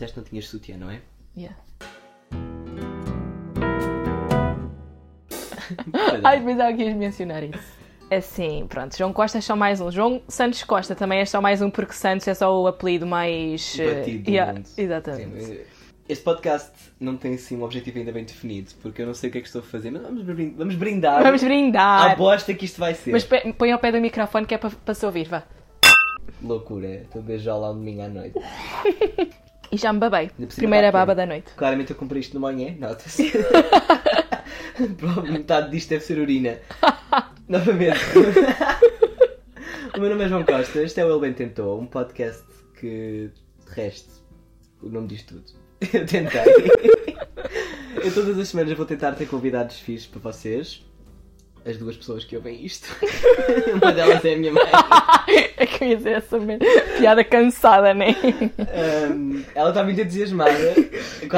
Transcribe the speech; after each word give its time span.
disseste 0.00 0.16
não 0.16 0.24
tinhas 0.24 0.48
sutiã, 0.48 0.78
não 0.78 0.90
é? 0.90 1.00
Yeah. 1.36 1.56
É. 5.92 6.20
Ai, 6.24 6.40
pensava 6.42 6.72
que 6.72 6.82
ias 6.82 6.96
mencionar 6.96 7.44
isso. 7.44 7.80
Assim, 8.10 8.66
pronto, 8.68 8.96
João 8.96 9.12
Costa 9.12 9.38
é 9.38 9.40
só 9.40 9.54
mais 9.54 9.80
um. 9.80 9.90
João 9.90 10.22
Santos 10.26 10.64
Costa 10.64 10.94
também 10.96 11.20
é 11.20 11.24
só 11.26 11.40
mais 11.40 11.60
um, 11.62 11.70
porque 11.70 11.92
Santos 11.92 12.26
é 12.26 12.34
só 12.34 12.60
o 12.62 12.66
apelido 12.66 13.06
mais. 13.06 13.78
eh, 13.78 13.94
Batido 14.00 14.24
do 14.24 14.30
yeah. 14.30 14.60
Exatamente. 14.76 15.44
Sim, 15.44 15.58
este 16.08 16.24
podcast 16.24 16.72
não 16.98 17.16
tem 17.16 17.34
assim 17.34 17.56
um 17.56 17.62
objetivo 17.62 17.98
ainda 17.98 18.10
bem 18.10 18.24
definido, 18.24 18.70
porque 18.82 19.02
eu 19.02 19.06
não 19.06 19.14
sei 19.14 19.28
o 19.28 19.32
que 19.32 19.38
é 19.38 19.40
que 19.42 19.46
estou 19.46 19.60
a 19.60 19.64
fazer, 19.64 19.90
mas 19.92 20.02
vamos, 20.02 20.22
brin- 20.24 20.54
vamos 20.56 20.74
brindar 20.74 21.22
Vamos 21.22 21.44
brindar. 21.44 22.16
bosta 22.16 22.52
que 22.54 22.64
isto 22.64 22.80
vai 22.80 22.94
ser. 22.94 23.12
Mas 23.12 23.24
põe 23.56 23.70
ao 23.70 23.78
pé 23.78 23.92
do 23.92 24.00
microfone 24.00 24.44
que 24.46 24.54
é 24.54 24.58
para 24.58 24.70
para 24.70 24.94
se 24.94 25.04
ouvir, 25.06 25.28
vá. 25.28 25.44
Loucura, 26.42 26.88
estou 27.02 27.20
a 27.20 27.24
beijar 27.24 27.54
lá 27.56 27.70
um 27.70 27.74
domingo 27.74 28.00
à 28.02 28.08
noite. 28.08 28.34
E 29.72 29.76
já 29.76 29.92
me 29.92 30.00
babei. 30.00 30.30
Primeira 30.56 30.90
baba 30.90 31.14
da 31.14 31.24
noite. 31.24 31.52
Claramente 31.56 31.90
eu 31.90 31.96
comprei 31.96 32.20
isto 32.20 32.32
de 32.32 32.38
manhã, 32.38 32.74
nota-se. 32.78 33.30
Provavelmente 34.96 35.32
metade 35.38 35.70
disto 35.70 35.90
deve 35.90 36.04
ser 36.04 36.18
urina. 36.18 36.58
Novamente. 37.48 37.98
o 39.96 40.00
meu 40.00 40.10
nome 40.10 40.24
é 40.24 40.28
João 40.28 40.44
Costa, 40.44 40.82
este 40.82 41.00
é 41.00 41.04
o 41.04 41.10
Ele 41.10 41.20
Bem 41.20 41.32
Tentou, 41.32 41.80
um 41.80 41.86
podcast 41.86 42.44
que, 42.78 43.30
de 43.66 43.72
resto, 43.72 44.22
o 44.82 44.88
nome 44.88 45.08
diz 45.08 45.22
tudo. 45.22 45.44
Eu 45.80 46.04
tentei. 46.06 46.42
eu 48.04 48.14
todas 48.14 48.38
as 48.38 48.48
semanas 48.48 48.76
vou 48.76 48.86
tentar 48.86 49.12
ter 49.12 49.26
convidados 49.26 49.78
fixos 49.78 50.08
para 50.08 50.32
vocês. 50.32 50.84
As 51.64 51.76
duas 51.76 51.96
pessoas 51.96 52.24
que 52.24 52.34
ouvem 52.36 52.64
isto. 52.64 52.88
Uma 53.74 53.92
delas 53.92 54.24
é 54.24 54.34
a 54.34 54.36
minha 54.38 54.52
mãe. 54.52 54.64
é 55.58 55.66
que 55.66 55.84
eu 55.84 55.88
ia 55.88 55.96
dizer 55.96 56.12
essa 56.16 56.38
merda. 56.38 56.64
piada 56.98 57.22
cansada, 57.22 57.92
né? 57.92 58.16
Ahm, 58.58 59.42
ela 59.54 59.68
está 59.68 59.82
muito 59.84 60.00
entusiasmada. 60.00 60.52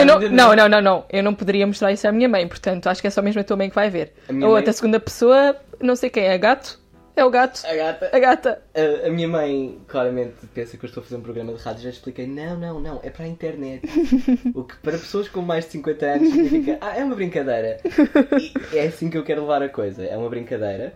Não, 0.07 0.21
não, 0.31 0.55
não, 0.57 0.69
não, 0.69 0.81
não. 0.81 1.05
Eu 1.11 1.23
não 1.23 1.35
poderia 1.35 1.67
mostrar 1.67 1.93
isso 1.93 2.07
à 2.07 2.12
minha 2.12 2.28
mãe, 2.28 2.47
portanto 2.47 2.87
acho 2.87 3.00
que 3.00 3.06
é 3.09 3.11
só 3.11 3.20
mesmo 3.20 3.41
a 3.41 3.45
tua 3.45 3.56
mãe 3.56 3.69
que 3.69 3.75
vai 3.75 3.91
ver. 3.91 4.12
A 4.28 4.33
minha 4.33 4.47
A 4.47 4.50
outra 4.50 4.67
mãe- 4.67 4.73
segunda 4.73 5.00
pessoa, 5.00 5.56
não 5.81 5.97
sei 5.97 6.09
quem 6.09 6.25
é, 6.25 6.39
gato? 6.39 6.78
É 7.15 7.25
o 7.25 7.31
gato. 7.31 7.63
A 7.67 7.75
gata. 7.75 8.11
A 8.13 8.19
gata. 8.19 8.63
A, 8.75 9.07
a 9.07 9.11
minha 9.11 9.29
mãe 9.29 9.81
claramente 9.87 10.47
pensa 10.55 10.79
que 10.79 10.85
eu 10.85 10.89
estou 10.89 11.03
a 11.03 11.05
fazer 11.05 11.17
um 11.17 11.21
programa 11.21 11.53
de 11.53 11.63
rádio. 11.63 11.83
Já 11.83 11.91
expliquei, 11.91 12.27
não, 12.27 12.59
não, 12.59 12.81
não, 12.81 13.01
é 13.03 13.11
para 13.11 13.27
a 13.27 13.29
internet. 13.29 13.87
o 14.55 14.65
que 14.65 14.77
para 14.79 14.93
pessoas 14.93 15.29
com 15.29 15.43
mais 15.43 15.67
de 15.67 15.73
50 15.73 16.07
anos 16.07 16.33
significa, 16.33 16.79
ah, 16.81 16.97
é 16.97 17.05
uma 17.05 17.15
brincadeira. 17.15 17.81
E 18.73 18.79
é 18.79 18.87
assim 18.87 19.11
que 19.11 19.19
eu 19.19 19.25
quero 19.25 19.43
levar 19.43 19.63
a 19.63 19.69
coisa, 19.69 20.05
é 20.05 20.17
uma 20.17 20.31
brincadeira. 20.31 20.95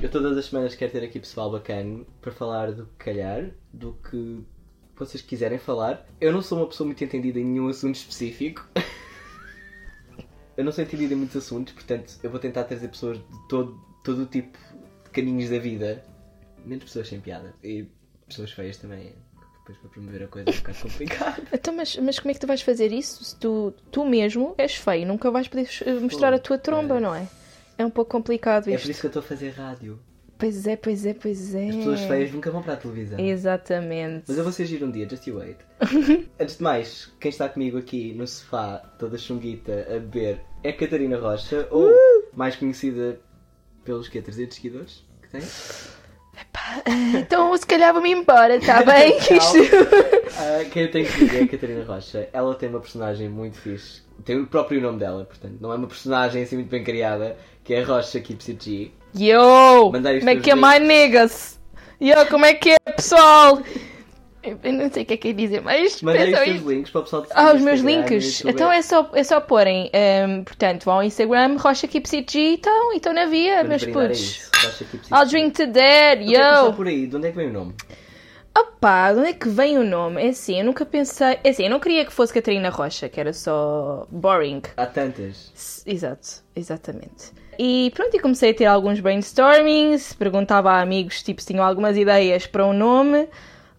Eu 0.00 0.10
todas 0.10 0.38
as 0.38 0.46
semanas 0.46 0.74
quero 0.74 0.92
ter 0.92 1.04
aqui 1.04 1.18
pessoal 1.20 1.50
bacana 1.50 2.04
para 2.20 2.32
falar 2.32 2.72
do 2.72 2.86
que 2.86 3.04
calhar, 3.04 3.50
do 3.72 3.94
que 3.94 4.42
vocês 4.96 5.22
quiserem 5.22 5.58
falar. 5.58 6.06
Eu 6.20 6.32
não 6.32 6.40
sou 6.40 6.58
uma 6.58 6.66
pessoa 6.66 6.86
muito 6.86 7.02
entendida 7.04 7.38
em 7.38 7.44
nenhum 7.44 7.68
assunto 7.68 7.96
específico. 7.96 8.66
Eu 10.54 10.64
não 10.64 10.72
sou 10.72 10.84
entendida 10.84 11.14
em 11.14 11.16
muitos 11.16 11.34
assuntos, 11.36 11.72
portanto 11.72 12.18
eu 12.22 12.30
vou 12.30 12.38
tentar 12.38 12.64
trazer 12.64 12.86
pessoas 12.88 13.16
de 13.16 13.48
todo, 13.48 13.80
todo 14.04 14.24
o 14.24 14.26
tipo 14.26 14.58
caminhos 15.12 15.50
da 15.50 15.58
vida. 15.58 16.02
Menos 16.64 16.84
pessoas 16.84 17.08
sem 17.08 17.20
piada. 17.20 17.54
E 17.62 17.86
pessoas 18.26 18.52
feias 18.52 18.76
também. 18.76 19.14
Depois 19.58 19.78
para 19.78 19.90
promover 19.90 20.22
a 20.24 20.26
coisa 20.26 20.50
é 20.50 20.52
um 20.52 20.56
bocado 20.56 20.78
complicado. 20.78 21.42
Então, 21.52 21.74
mas, 21.74 21.96
mas 21.96 22.18
como 22.18 22.30
é 22.30 22.34
que 22.34 22.40
tu 22.40 22.46
vais 22.46 22.62
fazer 22.62 22.92
isso 22.92 23.24
se 23.24 23.36
tu, 23.36 23.72
tu 23.92 24.04
mesmo 24.04 24.54
és 24.58 24.74
feio? 24.74 25.06
Nunca 25.06 25.30
vais 25.30 25.46
poder 25.46 25.68
eh, 25.86 25.92
mostrar 25.94 26.34
a 26.34 26.38
tua 26.38 26.58
tromba, 26.58 26.96
é. 26.96 27.00
não 27.00 27.14
é? 27.14 27.28
É 27.78 27.86
um 27.86 27.90
pouco 27.90 28.10
complicado 28.10 28.68
É 28.68 28.74
isto. 28.74 28.84
por 28.84 28.90
isso 28.90 29.00
que 29.00 29.06
eu 29.06 29.08
estou 29.08 29.20
a 29.20 29.24
fazer 29.24 29.50
rádio. 29.50 30.00
Pois 30.36 30.66
é, 30.66 30.74
pois 30.74 31.06
é, 31.06 31.14
pois 31.14 31.54
é. 31.54 31.68
As 31.68 31.76
pessoas 31.76 32.00
feias 32.00 32.32
nunca 32.32 32.50
vão 32.50 32.62
para 32.62 32.72
a 32.72 32.76
televisão. 32.76 33.20
Exatamente. 33.20 34.24
Mas 34.26 34.36
eu 34.36 34.42
vou 34.42 34.52
ser 34.52 34.66
giro 34.66 34.86
um 34.86 34.90
dia, 34.90 35.08
just 35.08 35.24
you 35.28 35.36
wait. 35.36 35.58
Antes 36.40 36.56
de 36.56 36.62
mais, 36.64 37.12
quem 37.20 37.28
está 37.28 37.48
comigo 37.48 37.78
aqui 37.78 38.12
no 38.12 38.26
sofá, 38.26 38.78
toda 38.98 39.16
chunguita, 39.16 39.86
a 39.88 40.00
beber, 40.00 40.40
é 40.64 40.72
Catarina 40.72 41.16
Rocha, 41.16 41.68
ou 41.70 41.88
mais 42.34 42.56
conhecida 42.56 43.20
pelos 43.84 44.08
que 44.08 44.20
300 44.22 44.56
seguidores 44.56 45.04
que 45.22 45.28
tem. 45.28 45.42
Então, 47.18 47.54
se 47.56 47.66
calhar 47.66 47.92
vou-me 47.92 48.10
embora, 48.10 48.56
está 48.56 48.82
bem? 48.82 49.16
Isto- 49.20 49.58
Ah, 50.38 50.64
quem 50.72 50.84
eu 50.84 50.90
tenho 50.90 51.06
que 51.06 51.24
dizer 51.24 51.40
é 51.40 51.44
a 51.44 51.48
Catarina 51.48 51.84
Rocha. 51.84 52.28
Ela 52.32 52.54
tem 52.54 52.68
uma 52.68 52.80
personagem 52.80 53.28
muito 53.28 53.58
fixe. 53.58 54.02
Tem 54.24 54.40
o 54.40 54.46
próprio 54.46 54.80
nome 54.80 54.98
dela, 54.98 55.24
portanto, 55.24 55.56
não 55.60 55.72
é 55.72 55.76
uma 55.76 55.86
personagem 55.86 56.42
assim 56.42 56.56
muito 56.56 56.70
bem 56.70 56.82
criada, 56.82 57.36
que 57.64 57.74
é 57.74 57.82
a 57.82 57.84
Rocha 57.84 58.18
It 58.18 58.56
G. 58.58 58.90
Yo! 59.18 59.90
Como 59.92 59.96
é 60.30 60.36
que 60.36 60.50
é, 60.50 60.54
my 60.54 60.78
niggas? 60.78 61.60
Yo, 62.00 62.26
como 62.30 62.44
é 62.46 62.54
que 62.54 62.70
é, 62.70 62.92
pessoal? 62.92 63.60
Eu 64.42 64.72
não 64.72 64.90
sei 64.90 65.04
o 65.04 65.06
que 65.06 65.14
é 65.14 65.16
que 65.16 65.28
é 65.28 65.32
dizer, 65.32 65.60
mas 65.60 66.02
Mandei 66.02 66.32
os 66.32 66.40
teus 66.40 66.62
links 66.62 66.90
para 66.90 67.00
o 67.00 67.04
pessoal 67.04 67.26
Ah, 67.30 67.52
os 67.54 67.62
meus 67.62 67.80
links. 67.80 68.44
Então 68.44 68.72
é 68.72 68.82
só, 68.82 69.08
é 69.14 69.22
só 69.22 69.40
porem, 69.40 69.88
ehm, 69.92 70.42
portanto, 70.42 70.84
vão 70.84 70.94
ao 70.94 71.02
Instagram, 71.04 71.56
Rocha 71.58 71.86
Keeps 71.86 72.12
It 72.12 72.32
G 72.32 72.38
e 72.40 72.54
estão, 72.54 72.92
e 72.92 72.96
estão 72.96 73.12
na 73.12 73.26
via, 73.26 73.62
Vamos 73.62 73.68
meus 73.68 73.82
a 73.84 73.86
putos. 73.86 74.20
isso. 74.20 74.50
I'll 75.12 75.26
drink 75.26 75.52
to 75.52 75.66
que 75.72 76.24
começar 76.24 76.66
yo! 76.66 76.72
por 76.74 76.86
aí, 76.86 77.06
de 77.06 77.16
onde 77.16 77.28
é 77.28 77.30
que 77.30 77.36
vem 77.36 77.48
o 77.48 77.52
nome? 77.52 77.74
Opa, 78.58 79.12
de 79.12 79.20
onde 79.20 79.28
é 79.28 79.32
que 79.32 79.48
vem 79.48 79.78
o 79.78 79.84
nome? 79.84 80.22
É 80.22 80.28
assim, 80.28 80.58
eu 80.58 80.64
nunca 80.64 80.84
pensei. 80.84 81.38
É 81.42 81.48
assim, 81.48 81.64
eu 81.64 81.70
não 81.70 81.80
queria 81.80 82.04
que 82.04 82.12
fosse 82.12 82.34
Catarina 82.34 82.68
Rocha, 82.68 83.08
que 83.08 83.18
era 83.18 83.32
só 83.32 84.06
boring. 84.10 84.60
Há 84.76 84.86
tantas. 84.86 85.82
Exato, 85.86 86.42
exatamente. 86.54 87.32
E 87.58 87.90
pronto, 87.94 88.14
e 88.14 88.20
comecei 88.20 88.50
a 88.50 88.54
ter 88.54 88.66
alguns 88.66 89.00
brainstormings, 89.00 90.12
perguntava 90.14 90.72
a 90.72 90.80
amigos 90.82 91.22
tipo, 91.22 91.40
se 91.40 91.46
tinham 91.46 91.64
algumas 91.64 91.96
ideias 91.96 92.46
para 92.46 92.66
um 92.66 92.72
nome. 92.72 93.28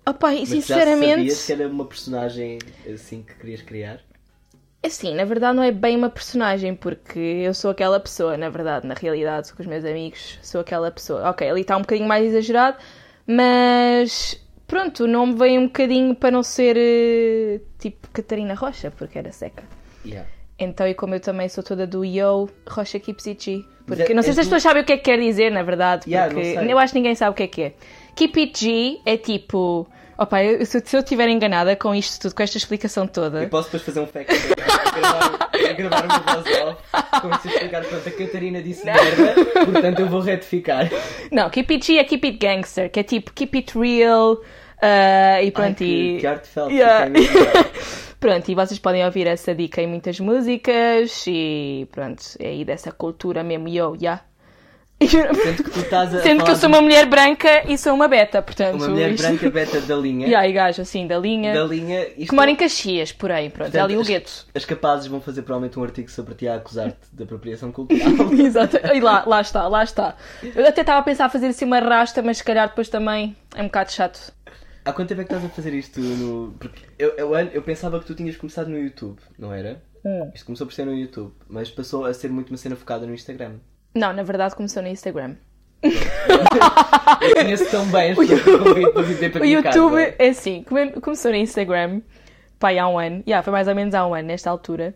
Opa, 0.05 0.33
e 0.33 0.39
Mas 0.39 0.49
já 0.49 0.55
sinceramente. 0.55 1.15
sabias 1.15 1.45
que 1.45 1.51
era 1.53 1.67
uma 1.67 1.85
personagem 1.85 2.59
assim 2.93 3.23
que 3.23 3.33
querias 3.35 3.61
criar? 3.61 3.99
Assim, 4.85 5.15
na 5.15 5.23
verdade 5.23 5.55
não 5.55 5.63
é 5.63 5.71
bem 5.71 5.95
uma 5.95 6.09
personagem, 6.09 6.75
porque 6.75 7.17
eu 7.19 7.53
sou 7.53 7.71
aquela 7.71 7.99
pessoa, 8.01 8.35
na 8.35 8.49
verdade, 8.49 8.85
na 8.85 8.93
realidade, 8.93 9.53
com 9.53 9.61
os 9.61 9.67
meus 9.67 9.85
amigos, 9.85 10.37
sou 10.41 10.59
aquela 10.59 10.91
pessoa. 10.91 11.29
Ok, 11.29 11.49
ali 11.49 11.61
está 11.61 11.77
um 11.77 11.81
bocadinho 11.81 12.07
mais 12.07 12.25
exagerado, 12.25 12.77
mas 13.25 14.37
pronto, 14.67 15.05
o 15.05 15.07
nome 15.07 15.35
veio 15.35 15.61
um 15.61 15.67
bocadinho 15.67 16.13
para 16.13 16.31
não 16.31 16.43
ser 16.43 16.75
eh, 16.77 17.61
tipo 17.79 18.09
Catarina 18.09 18.53
Rocha, 18.55 18.91
porque 18.91 19.17
era 19.17 19.31
seca. 19.31 19.63
Yeah. 20.05 20.27
Então, 20.59 20.85
e 20.87 20.93
como 20.93 21.15
eu 21.15 21.19
também 21.21 21.47
sou 21.47 21.63
toda 21.63 21.87
do 21.87 22.03
Yo, 22.03 22.49
Rocha 22.67 22.99
Keeps 22.99 23.25
It 23.27 23.43
G. 23.43 23.65
Mas 23.87 23.97
Porque 23.99 24.11
é- 24.11 24.15
não 24.15 24.21
sei 24.21 24.33
se 24.33 24.41
as 24.41 24.45
pessoas 24.45 24.63
sabem 24.63 24.83
o 24.83 24.85
que 24.85 24.93
é 24.93 24.97
que 24.97 25.03
quer 25.03 25.19
dizer, 25.19 25.49
na 25.51 25.63
verdade. 25.63 26.09
Yeah, 26.09 26.33
porque 26.33 26.55
sei. 26.57 26.71
eu 26.71 26.77
acho 26.77 26.93
que 26.93 26.99
ninguém 26.99 27.15
sabe 27.15 27.31
o 27.31 27.33
que 27.33 27.43
é 27.43 27.47
que 27.47 27.61
é. 27.63 27.73
Keep 28.15 28.39
It 28.39 28.59
G 28.65 28.99
é 29.05 29.17
tipo. 29.17 29.87
Opa, 30.17 30.43
eu- 30.43 30.63
se, 30.65 30.77
eu 30.77 30.99
estiver 31.01 31.27
enganada 31.27 31.75
com 31.75 31.93
isto 31.95 32.21
tudo, 32.21 32.35
com 32.35 32.43
esta 32.43 32.57
explicação 32.57 33.07
toda. 33.07 33.41
Eu 33.43 33.49
posso 33.49 33.65
depois 33.69 33.81
fazer 33.81 33.99
um 33.99 34.05
fact 34.07 34.31
check, 34.31 34.55
gravar, 34.95 35.49
gravar 35.75 36.05
uma 36.05 36.19
voz 36.35 36.59
off, 36.61 36.81
como 37.21 37.39
se 37.41 37.47
explicar 37.47 37.83
quanto 37.85 38.07
a 38.07 38.11
Catarina 38.11 38.61
disse 38.61 38.85
merda, 38.85 39.33
portanto 39.65 39.99
eu 40.01 40.07
vou 40.07 40.21
retificar. 40.21 40.87
Não, 41.31 41.49
Keep 41.49 41.73
It 41.73 41.85
G 41.87 41.97
é 41.97 42.03
Keep 42.03 42.27
It 42.27 42.37
Gangster, 42.37 42.91
que 42.91 42.99
é 42.99 43.03
tipo 43.03 43.33
Keep 43.33 43.57
It 43.57 43.77
Real. 43.77 44.37
ah, 44.81 45.41
e 45.41 45.45
Ai, 45.45 45.51
pronto, 45.51 45.77
que, 45.77 45.83
e. 45.83 46.17
que 46.19 46.27
artefelt, 46.27 46.71
Yeah. 46.71 47.09
Pronto, 48.19 48.49
e 48.49 48.55
vocês 48.55 48.79
podem 48.79 49.03
ouvir 49.03 49.27
essa 49.27 49.53
dica 49.53 49.81
em 49.81 49.87
muitas 49.87 50.17
músicas 50.19 51.25
e 51.27 51.85
pronto, 51.91 52.23
é 52.39 52.47
aí 52.49 52.63
dessa 52.63 52.89
cultura 52.89 53.43
mesmo, 53.43 53.67
yo, 53.67 53.97
yeah. 54.01 54.21
Sendo 55.07 55.63
que 55.63 55.69
tu 55.69 55.79
estás 55.79 56.13
a 56.15 56.21
Sendo 56.21 56.43
que 56.43 56.51
eu 56.51 56.55
sou 56.55 56.69
uma 56.69 56.81
mulher 56.81 57.05
branca 57.05 57.63
e 57.71 57.77
sou 57.77 57.93
uma 57.93 58.07
beta, 58.07 58.41
portanto. 58.41 58.75
uma 58.75 58.87
mulher 58.87 59.11
isto- 59.11 59.23
branca 59.27 59.49
beta 59.49 59.81
da 59.81 59.95
linha, 59.95 60.27
E 60.27 60.35
aí, 60.35 60.51
gajo, 60.53 60.81
assim, 60.81 61.05
da 61.07 61.17
linha. 61.17 61.53
da 61.53 61.63
linha, 61.63 62.07
isto 62.17 62.29
Que 62.29 62.35
mora 62.35 62.49
em 62.51 62.55
Caxias, 62.55 63.11
por 63.11 63.31
aí, 63.31 63.49
pronto, 63.49 63.71
Portanto, 63.71 63.75
é 63.75 63.83
ali 63.83 63.97
o 63.97 64.03
gueto. 64.03 64.45
As 64.53 64.65
capazes 64.65 65.07
vão 65.07 65.19
fazer 65.21 65.41
provavelmente 65.43 65.79
um 65.79 65.83
artigo 65.83 66.09
sobre 66.11 66.35
ti 66.35 66.47
a 66.47 66.55
acusar-te 66.55 66.97
de 67.11 67.23
apropriação 67.23 67.71
cultural. 67.71 68.09
Exato. 68.33 68.77
E 68.93 68.99
lá, 68.99 69.23
lá 69.25 69.41
está, 69.41 69.67
lá 69.67 69.83
está. 69.83 70.15
Eu 70.55 70.67
até 70.67 70.81
estava 70.81 70.99
a 70.99 71.03
pensar 71.03 71.25
a 71.25 71.29
fazer 71.29 71.47
assim 71.47 71.65
uma 71.65 71.79
rasta, 71.79 72.21
mas 72.21 72.37
se 72.37 72.43
calhar 72.43 72.67
depois 72.69 72.89
também 72.89 73.35
é 73.55 73.61
um 73.61 73.65
bocado 73.65 73.91
chato. 73.91 74.33
Há 74.85 74.91
quanto 74.91 75.07
tempo 75.09 75.21
é 75.21 75.23
que 75.23 75.33
estás 75.33 75.49
a 75.49 75.53
fazer 75.55 75.73
isto 75.73 75.99
no. 76.01 76.53
Porque 76.59 76.81
eu, 76.99 77.11
eu, 77.11 77.33
eu 77.35 77.61
pensava 77.61 77.99
que 77.99 78.05
tu 78.05 78.13
tinhas 78.13 78.35
começado 78.35 78.67
no 78.67 78.77
YouTube, 78.77 79.17
não 79.39 79.53
era? 79.53 79.81
Hum. 80.05 80.29
Isto 80.35 80.45
começou 80.47 80.67
por 80.67 80.73
ser 80.73 80.85
no 80.85 80.93
YouTube, 80.93 81.31
mas 81.47 81.71
passou 81.71 82.03
a 82.05 82.13
ser 82.13 82.29
muito 82.29 82.49
uma 82.49 82.57
cena 82.57 82.75
focada 82.75 83.05
no 83.07 83.13
Instagram. 83.13 83.53
Não, 83.95 84.11
na 84.13 84.23
verdade 84.23 84.55
começou 84.55 84.81
no 84.81 84.89
Instagram. 84.89 85.35
Eu 85.83 87.35
conheço 87.35 87.69
tão 87.69 87.85
bem 87.87 88.11
as 88.11 88.17
pessoas 88.17 88.41
que 88.43 88.49
eu 88.49 88.59
convido 88.63 88.91
para 88.93 89.01
viver 89.03 89.29
para 89.31 89.39
O 89.39 89.43
minha 89.43 89.57
YouTube 89.57 89.91
casa. 89.95 90.15
é 90.19 90.29
assim, 90.29 90.63
come- 90.63 90.91
começou 90.93 91.31
no 91.31 91.37
Instagram, 91.37 92.01
pai, 92.59 92.79
há 92.79 92.87
um 92.87 92.97
ano. 92.97 93.23
Yeah, 93.27 93.43
foi 93.43 93.51
mais 93.51 93.67
ou 93.67 93.75
menos 93.75 93.93
há 93.93 94.05
um 94.07 94.13
ano, 94.13 94.27
nesta 94.27 94.49
altura. 94.49 94.95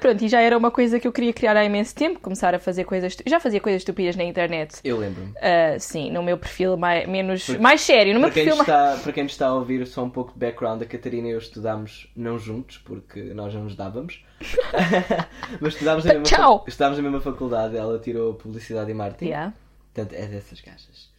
Pronto, 0.00 0.24
e 0.24 0.28
já 0.28 0.40
era 0.40 0.56
uma 0.56 0.70
coisa 0.70 0.98
que 0.98 1.06
eu 1.06 1.12
queria 1.12 1.32
criar 1.32 1.56
há 1.56 1.64
imenso 1.64 1.94
tempo, 1.94 2.18
começar 2.20 2.54
a 2.54 2.58
fazer 2.58 2.84
coisas... 2.84 3.16
Já 3.26 3.38
fazia 3.38 3.60
coisas 3.60 3.82
estúpidas 3.82 4.16
na 4.16 4.24
internet. 4.24 4.76
Eu 4.82 4.96
lembro-me. 4.98 5.32
Ah, 5.40 5.78
sim, 5.78 6.10
no 6.10 6.22
meu 6.22 6.38
perfil 6.38 6.76
mais, 6.76 7.08
menos, 7.08 7.44
Porque- 7.44 7.60
mais 7.60 7.80
sério, 7.82 8.14
no 8.14 8.20
meu 8.20 8.28
Para 8.30 8.34
quem, 8.34 8.44
perfil 8.44 8.56
mais... 8.64 8.68
está, 8.68 9.02
para 9.02 9.12
quem 9.12 9.26
está 9.26 9.46
a 9.48 9.54
ouvir 9.54 9.86
só 9.86 10.02
um 10.02 10.10
pouco 10.10 10.32
de 10.32 10.38
background, 10.38 10.82
a 10.82 10.86
Catarina 10.86 11.28
e 11.28 11.32
eu 11.32 11.38
estudámos 11.38 12.10
não 12.16 12.38
juntos, 12.38 12.78
porque 12.78 13.20
nós 13.34 13.52
não 13.54 13.64
nos 13.64 13.76
dávamos. 13.76 14.24
Mas 15.60 15.74
estudámos 15.74 16.04
na, 16.04 16.14
mesma, 16.14 16.24
Tchau! 16.36 16.64
estudámos 16.66 16.96
na 16.98 17.02
mesma 17.02 17.20
faculdade, 17.20 17.76
ela 17.76 17.98
tirou 17.98 18.34
Publicidade 18.34 18.90
e 18.90 18.94
Marketing. 18.94 19.26
Yeah. 19.26 19.52
Portanto, 19.92 20.14
é 20.18 20.26
dessas 20.26 20.60
gajas. 20.60 21.10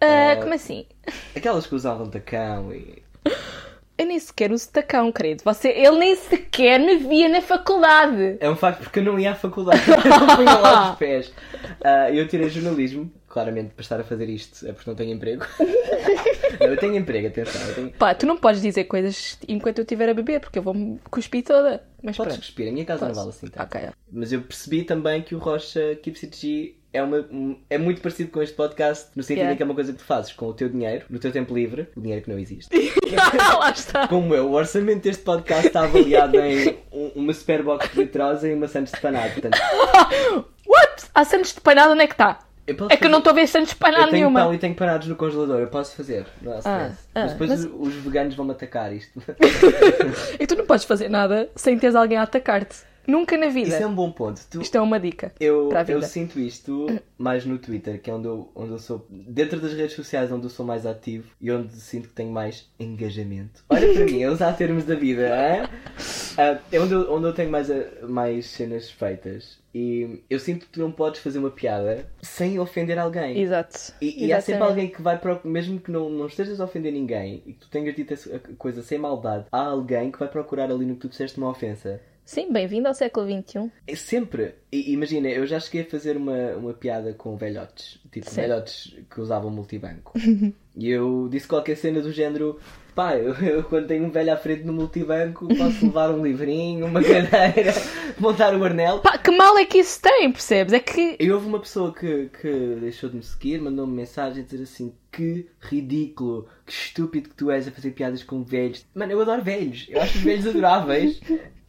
Ah, 0.00 0.06
Eh, 0.32 0.36
como 0.36 0.54
assim? 0.54 0.86
Aquelas 1.36 1.66
que 1.66 1.74
usavam 1.74 2.08
tacão 2.08 2.72
e. 2.72 3.02
Eu 4.00 4.06
nem 4.06 4.18
sequer 4.18 4.50
uso 4.50 4.68
tacão, 4.70 5.12
querido. 5.12 5.42
Você, 5.44 5.68
ele 5.68 5.98
nem 5.98 6.16
sequer 6.16 6.80
me 6.80 6.96
via 6.96 7.28
na 7.28 7.42
faculdade. 7.42 8.36
É 8.40 8.48
um 8.48 8.56
facto 8.56 8.82
porque 8.84 8.98
eu 9.00 9.04
não 9.04 9.18
ia 9.18 9.32
à 9.32 9.34
faculdade, 9.34 9.80
eu 9.88 10.10
não 10.26 10.36
punha 10.36 10.58
lá 10.58 10.92
os 10.92 10.98
pés. 10.98 11.32
Ah, 11.84 12.10
eu 12.10 12.26
tirei 12.26 12.48
jornalismo, 12.48 13.12
claramente 13.28 13.74
para 13.74 13.82
estar 13.82 14.00
a 14.00 14.04
fazer 14.04 14.28
isto 14.28 14.66
é 14.66 14.72
porque 14.72 14.88
não 14.88 14.96
tenho 14.96 15.12
emprego. 15.12 15.44
não, 16.58 16.66
eu 16.68 16.76
tenho 16.78 16.96
emprego, 16.96 17.28
atenção. 17.28 17.60
Eu 17.68 17.74
tenho... 17.74 17.90
Pá, 17.92 18.14
tu 18.14 18.24
não 18.26 18.36
podes 18.38 18.62
dizer 18.62 18.84
coisas 18.84 19.38
enquanto 19.46 19.78
eu 19.78 19.82
estiver 19.82 20.08
a 20.08 20.14
beber, 20.14 20.40
porque 20.40 20.58
eu 20.58 20.62
vou-me 20.62 20.98
cuspir 21.10 21.44
toda. 21.44 21.84
Mas 22.02 22.16
Podes 22.16 22.32
pronto. 22.32 22.46
cuspir, 22.46 22.68
a 22.68 22.72
minha 22.72 22.84
casa 22.86 23.00
não 23.04 23.08
Posso. 23.14 23.20
vale 23.20 23.30
assim 23.36 23.46
tanto. 23.48 23.76
Ok. 23.76 23.88
Mas 24.10 24.32
eu 24.32 24.40
percebi 24.40 24.82
também 24.84 25.20
que 25.22 25.34
o 25.34 25.38
Rocha 25.38 25.94
Keeps 26.02 26.24
It 26.24 26.36
G 26.38 26.74
é, 26.92 27.02
uma, 27.02 27.18
um- 27.30 27.56
é 27.70 27.78
muito 27.78 28.00
parecido 28.00 28.30
com 28.30 28.42
este 28.42 28.54
podcast, 28.56 29.08
no 29.14 29.22
sentido 29.22 29.38
Yeah. 29.38 29.54
em 29.54 29.56
que 29.56 29.62
é 29.62 29.66
uma 29.66 29.74
coisa 29.74 29.92
que 29.92 29.98
tu 29.98 30.04
fazes 30.04 30.32
com 30.32 30.46
o 30.46 30.52
teu 30.54 30.68
dinheiro, 30.68 31.04
no 31.08 31.18
teu 31.18 31.30
tempo 31.30 31.54
livre, 31.54 31.88
o 31.96 32.00
dinheiro 32.00 32.22
que 32.24 32.30
não 32.30 32.38
existe. 32.38 32.68
Lá 33.58 33.70
está. 33.70 34.08
Como 34.08 34.34
eu, 34.34 34.48
o 34.48 34.52
orçamento 34.52 35.02
deste 35.04 35.22
podcast 35.22 35.66
está 35.68 35.82
avaliado 35.84 36.36
em 36.40 36.78
um- 36.92 37.12
uma 37.16 37.32
Superbox 37.32 37.90
de 37.92 38.00
litrosa 38.00 38.48
e 38.48 38.54
uma 38.54 38.66
Santos 38.68 38.92
de 38.92 39.00
panado. 39.00 39.32
Portanto, 39.32 39.58
What? 40.66 41.04
Há 41.14 41.24
Santos 41.24 41.54
de 41.54 41.60
panado, 41.60 41.92
onde 41.92 42.02
é 42.02 42.06
que 42.06 42.14
está? 42.14 42.38
É 42.88 42.96
que 42.96 43.06
eu 43.06 43.10
não 43.10 43.18
estou 43.18 43.32
a 43.32 43.34
ver 43.34 43.48
Santos 43.48 43.70
de 43.74 43.76
Eu 43.84 43.92
tenho 43.94 44.12
nenhuma. 44.12 44.40
pão 44.42 44.54
e 44.54 44.58
tenho 44.58 44.74
panados 44.76 45.08
no 45.08 45.16
congelador, 45.16 45.58
eu 45.60 45.66
posso 45.66 45.96
fazer. 45.96 46.24
Não 46.40 46.52
há 46.52 46.58
stress. 46.58 46.96
ah, 47.14 47.20
mas 47.22 47.32
depois 47.32 47.50
mas- 47.50 47.64
os, 47.64 47.72
os 47.88 47.94
veganos 47.94 48.34
vão-me 48.36 48.52
atacar 48.52 48.92
isto. 48.92 49.20
E 50.38 50.46
tu 50.46 50.54
não 50.56 50.64
podes 50.64 50.84
fazer 50.84 51.08
nada 51.08 51.50
sem 51.56 51.76
teres 51.78 51.96
alguém 51.96 52.16
a 52.16 52.22
atacar-te. 52.22 52.76
Nunca 53.10 53.36
na 53.36 53.48
vida. 53.48 53.68
Isso 53.68 53.82
é 53.82 53.86
um 53.86 53.94
bom 53.94 54.10
ponto. 54.12 54.40
Tu- 54.50 54.60
Isto 54.62 54.76
é 54.76 54.80
uma 54.80 55.00
dica. 55.00 55.32
eu, 55.40 55.68
para 55.68 55.80
a 55.80 55.82
eu 55.82 55.86
vida. 55.96 56.06
sinto 56.06 56.38
isto 56.38 56.86
mais 57.18 57.44
no 57.44 57.58
Twitter, 57.58 58.00
que 58.00 58.10
é 58.10 58.14
onde 58.14 58.28
eu, 58.28 58.50
onde 58.54 58.70
eu 58.72 58.78
sou. 58.78 59.06
Dentro 59.10 59.58
das 59.60 59.72
redes 59.72 59.94
sociais 59.96 60.30
onde 60.30 60.44
eu 60.46 60.50
sou 60.50 60.64
mais 60.64 60.86
ativo 60.86 61.28
e 61.40 61.50
onde 61.50 61.74
sinto 61.74 62.08
que 62.08 62.14
tenho 62.14 62.30
mais 62.30 62.70
engajamento. 62.78 63.64
Olha 63.68 63.92
para 63.92 64.04
mim, 64.04 64.22
a 64.24 64.30
usar 64.30 64.52
termos 64.54 64.84
da 64.84 64.94
vida, 64.94 65.22
é? 65.26 65.62
Ah, 66.38 66.58
é 66.70 66.80
onde 66.80 66.92
eu, 66.94 67.12
onde 67.12 67.26
eu 67.26 67.32
tenho 67.32 67.50
mais, 67.50 67.70
a- 67.70 68.06
mais 68.08 68.46
cenas 68.46 68.90
feitas. 68.90 69.58
E 69.74 70.22
eu 70.28 70.38
sinto 70.40 70.66
que 70.66 70.72
tu 70.72 70.80
não 70.80 70.90
podes 70.90 71.20
fazer 71.20 71.38
uma 71.38 71.50
piada 71.50 72.04
sem 72.22 72.58
ofender 72.58 72.98
alguém. 72.98 73.38
Exato. 73.38 73.92
E, 74.00 74.26
e 74.26 74.32
há 74.32 74.40
sempre 74.40 74.62
alguém 74.64 74.88
que 74.88 75.00
vai 75.00 75.16
procurar, 75.18 75.48
mesmo 75.52 75.78
que 75.78 75.92
não, 75.92 76.10
não 76.10 76.26
estejas 76.26 76.60
a 76.60 76.64
ofender 76.64 76.92
ninguém 76.92 77.42
e 77.46 77.52
que 77.52 77.60
tu 77.60 77.68
tenhas 77.70 77.94
dito 77.94 78.12
a 78.14 78.38
coisa 78.58 78.82
sem 78.82 78.98
maldade, 78.98 79.46
há 79.52 79.60
alguém 79.62 80.10
que 80.10 80.18
vai 80.18 80.26
procurar 80.28 80.70
ali 80.72 80.84
no 80.84 80.94
que 80.94 81.02
tu 81.02 81.08
disseste 81.08 81.38
uma 81.38 81.48
ofensa. 81.50 82.00
Sim, 82.30 82.52
bem-vindo 82.52 82.86
ao 82.86 82.94
século 82.94 83.26
XXI. 83.26 83.72
É 83.88 83.96
sempre. 83.96 84.54
E, 84.70 84.92
imagina, 84.92 85.28
eu 85.28 85.44
já 85.48 85.58
cheguei 85.58 85.82
a 85.82 85.90
fazer 85.90 86.16
uma, 86.16 86.52
uma 86.52 86.72
piada 86.72 87.12
com 87.12 87.36
velhotes, 87.36 87.98
tipo 88.12 88.30
Sim. 88.30 88.42
velhotes 88.42 88.96
que 89.12 89.20
usavam 89.20 89.50
multibanco. 89.50 90.12
e 90.76 90.88
eu 90.88 91.28
disse 91.28 91.48
qualquer 91.48 91.76
cena 91.76 92.00
do 92.00 92.12
género. 92.12 92.60
Pá, 92.94 93.16
eu, 93.16 93.34
eu 93.44 93.64
quando 93.64 93.88
tenho 93.88 94.04
um 94.04 94.10
velho 94.10 94.32
à 94.32 94.36
frente 94.36 94.62
no 94.62 94.72
multibanco 94.72 95.48
posso 95.48 95.86
levar 95.86 96.12
um 96.12 96.24
livrinho, 96.24 96.86
uma 96.86 97.02
cadeira, 97.02 97.72
montar 98.16 98.54
o 98.54 98.62
anel. 98.62 99.00
Pá, 99.00 99.18
que 99.18 99.32
mal 99.32 99.58
é 99.58 99.64
que 99.64 99.78
isso 99.78 100.00
tem, 100.00 100.30
percebes? 100.30 100.72
É 100.72 100.78
que. 100.78 101.16
E 101.18 101.32
houve 101.32 101.48
uma 101.48 101.58
pessoa 101.58 101.92
que, 101.92 102.30
que 102.40 102.76
deixou 102.80 103.10
de 103.10 103.16
me 103.16 103.24
seguir, 103.24 103.60
mandou-me 103.60 103.92
mensagem 103.92 104.44
a 104.44 104.46
dizer 104.46 104.62
assim: 104.62 104.94
Que 105.10 105.48
ridículo, 105.60 106.46
que 106.64 106.72
estúpido 106.72 107.30
que 107.30 107.34
tu 107.34 107.50
és 107.50 107.66
a 107.66 107.72
fazer 107.72 107.90
piadas 107.90 108.22
com 108.22 108.44
velhos. 108.44 108.86
Mano, 108.94 109.10
eu 109.10 109.20
adoro 109.20 109.42
velhos, 109.42 109.88
eu 109.90 110.00
acho 110.00 110.16
os 110.18 110.22
velhos 110.22 110.46
adoráveis. 110.46 111.20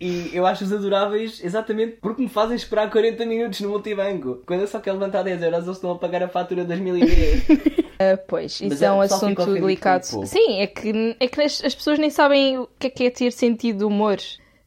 E 0.03 0.31
eu 0.35 0.47
acho-os 0.47 0.73
adoráveis 0.73 1.39
exatamente 1.43 1.97
porque 2.01 2.23
me 2.23 2.27
fazem 2.27 2.55
esperar 2.55 2.89
40 2.89 3.23
minutos 3.23 3.61
no 3.61 3.69
multibanco. 3.69 4.41
Quando 4.47 4.61
eu 4.61 4.67
só 4.67 4.79
quero 4.79 4.97
levantar 4.97 5.21
10 5.21 5.43
euros, 5.43 5.63
eles 5.65 5.77
estão 5.77 5.91
a 5.91 5.97
pagar 5.99 6.23
a 6.23 6.27
fatura 6.27 6.61
de 6.63 6.67
2010. 6.69 7.43
Ah, 8.03 8.17
pois, 8.17 8.59
Mas 8.61 8.71
isso 8.73 8.83
é 8.83 8.87
é, 8.87 8.91
um 8.91 8.99
assunto 8.99 9.45
delicado. 9.53 10.03
um. 10.17 10.25
Sim, 10.25 10.59
é 10.59 10.65
que, 10.65 11.15
é 11.19 11.27
que 11.27 11.39
as, 11.39 11.63
as 11.63 11.75
pessoas 11.75 11.99
nem 11.99 12.09
sabem 12.09 12.57
o 12.57 12.67
que 12.79 12.87
é 12.87 12.89
que 12.89 13.03
é 13.05 13.11
ter 13.11 13.31
sentido 13.31 13.77
de 13.77 13.83
humor. 13.83 14.17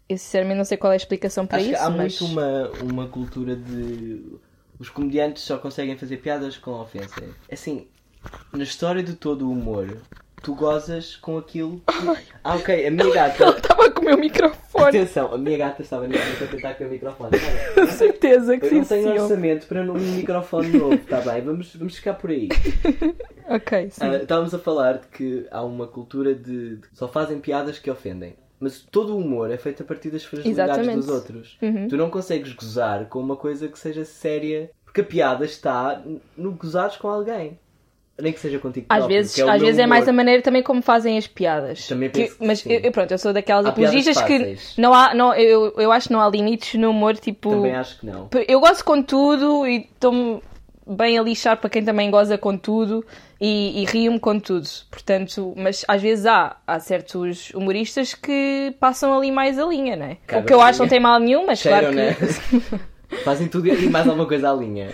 Eu 0.08 0.16
sinceramente 0.16 0.58
não 0.58 0.64
sei 0.64 0.76
qual 0.76 0.92
é 0.92 0.94
a 0.94 0.96
explicação 0.96 1.44
para 1.44 1.58
acho 1.58 1.70
isso, 1.72 1.82
há 1.82 1.90
mas. 1.90 2.20
muito 2.20 2.32
uma, 2.32 2.70
uma 2.84 3.08
cultura 3.08 3.56
de. 3.56 4.24
Os 4.78 4.88
comediantes 4.88 5.42
só 5.42 5.58
conseguem 5.58 5.98
fazer 5.98 6.18
piadas 6.18 6.56
com 6.56 6.80
ofensa. 6.80 7.24
Assim, 7.50 7.88
na 8.52 8.62
história 8.62 9.02
de 9.02 9.14
todo 9.14 9.48
o 9.48 9.50
humor, 9.50 9.96
tu 10.40 10.54
gozas 10.54 11.16
com 11.16 11.36
aquilo. 11.36 11.80
que- 11.88 12.28
Ah, 12.44 12.54
ok, 12.54 12.86
a 12.86 12.90
minha 12.92 13.12
gata. 13.12 13.48
Estava 13.58 13.90
com 13.90 13.93
o 13.93 13.93
meu 14.04 14.18
microfone. 14.18 14.88
Atenção, 14.88 15.32
a 15.34 15.38
minha 15.38 15.58
gata 15.58 15.82
estava 15.82 16.04
a 16.06 16.46
tentar 16.46 16.74
com 16.74 16.84
o 16.84 16.88
microfone. 16.88 17.30
Olha, 17.76 17.86
certeza 17.86 18.58
que 18.58 18.66
Eu 18.66 18.70
sim, 18.70 18.78
não 18.78 18.84
tenho 18.84 19.02
senhor. 19.04 19.22
orçamento 19.22 19.66
para 19.66 19.80
um 19.82 19.94
microfone 19.94 20.68
novo, 20.78 20.94
está 20.94 21.20
bem? 21.20 21.42
Vamos, 21.42 21.74
vamos 21.76 21.96
ficar 21.96 22.14
por 22.14 22.30
aí. 22.30 22.48
Ok, 23.46 23.90
sim. 23.90 24.02
Ah, 24.02 24.16
estávamos 24.16 24.54
a 24.54 24.58
falar 24.58 24.94
de 25.00 25.06
que 25.08 25.46
há 25.50 25.62
uma 25.62 25.86
cultura 25.86 26.34
de, 26.34 26.76
de- 26.76 26.88
só 26.94 27.06
fazem 27.06 27.38
piadas 27.40 27.78
que 27.78 27.90
ofendem. 27.90 28.34
Mas 28.58 28.80
todo 28.80 29.14
o 29.14 29.18
humor 29.18 29.50
é 29.50 29.58
feito 29.58 29.82
a 29.82 29.86
partir 29.86 30.08
das 30.08 30.24
fragilidades 30.24 30.72
Exatamente. 30.78 31.04
dos 31.04 31.14
outros. 31.14 31.58
Uhum. 31.60 31.86
Tu 31.86 31.94
não 31.94 32.08
consegues 32.08 32.54
gozar 32.54 33.04
com 33.06 33.18
uma 33.20 33.36
coisa 33.36 33.68
que 33.68 33.78
seja 33.78 34.02
séria, 34.02 34.70
porque 34.82 35.02
a 35.02 35.04
piada 35.04 35.44
está 35.44 36.02
no 36.34 36.52
gozares 36.52 36.96
com 36.96 37.06
alguém. 37.08 37.58
Nem 38.20 38.32
que 38.32 38.38
seja 38.38 38.60
contigo 38.60 38.86
Às 38.88 38.98
próprio, 38.98 39.16
vezes, 39.18 39.34
que 39.34 39.40
é 39.40 39.44
o 39.44 39.48
às 39.50 39.56
meu 39.56 39.66
vezes 39.66 39.78
é 39.80 39.86
mais 39.86 40.06
a 40.08 40.12
maneira 40.12 40.40
também 40.40 40.62
como 40.62 40.80
fazem 40.80 41.18
as 41.18 41.26
piadas. 41.26 41.86
Também 41.88 42.08
Que- 42.10 42.22
penso 42.24 42.38
que 42.38 42.46
mas 42.46 42.58
sim. 42.60 42.72
eu, 42.72 42.80
eu, 42.80 42.92
pronto, 42.92 43.10
eu 43.10 43.18
sou 43.18 43.32
daquelas 43.32 43.66
Há 43.66 43.72
piadas 43.72 43.90
apologistas 43.92 44.24
que 44.24 44.38
fáceis. 44.38 44.74
não 44.78 44.94
há, 44.94 45.12
não, 45.14 45.34
eu, 45.34 45.74
eu 45.76 45.90
acho 45.90 46.06
que 46.06 46.12
não 46.12 46.20
há 46.20 46.28
limites 46.28 46.74
no 46.78 46.90
humor, 46.90 47.16
tipo. 47.16 47.50
Também 47.50 47.74
acho 47.74 47.98
que 47.98 48.06
não. 48.06 48.28
Eu 48.46 48.60
gosto 48.60 48.84
com 48.84 49.02
tudo 49.02 49.66
e 49.66 49.78
estou-me 49.92 50.40
bem 50.86 51.18
a 51.18 51.22
lixar 51.22 51.56
para 51.56 51.68
quem 51.70 51.82
também 51.84 52.08
goza 52.10 52.38
com 52.38 52.56
tudo 52.56 53.04
e, 53.40 53.82
e 53.82 53.84
rio-me 53.86 54.20
com 54.20 54.38
tudo. 54.38 54.68
Portanto, 54.92 55.52
mas 55.56 55.84
às 55.88 56.00
vezes 56.00 56.24
há, 56.26 56.56
há 56.66 56.78
certos 56.78 57.50
humoristas 57.50 58.14
que 58.14 58.72
passam 58.78 59.16
ali 59.16 59.32
mais 59.32 59.58
a 59.58 59.64
linha, 59.66 59.96
não 59.96 60.06
é? 60.06 60.18
O 60.38 60.44
que 60.44 60.52
eu 60.54 60.60
acho 60.60 60.78
não 60.80 60.88
tem 60.88 61.00
mal 61.00 61.18
nenhum, 61.18 61.46
mas 61.46 61.58
Cheiram, 61.58 61.92
claro 61.92 62.14
que. 62.16 62.54
né? 62.54 62.80
Fazem 63.24 63.48
tudo 63.48 63.66
e 63.68 63.88
mais 63.88 64.06
alguma 64.06 64.26
coisa 64.28 64.50
à 64.50 64.54
linha. 64.54 64.90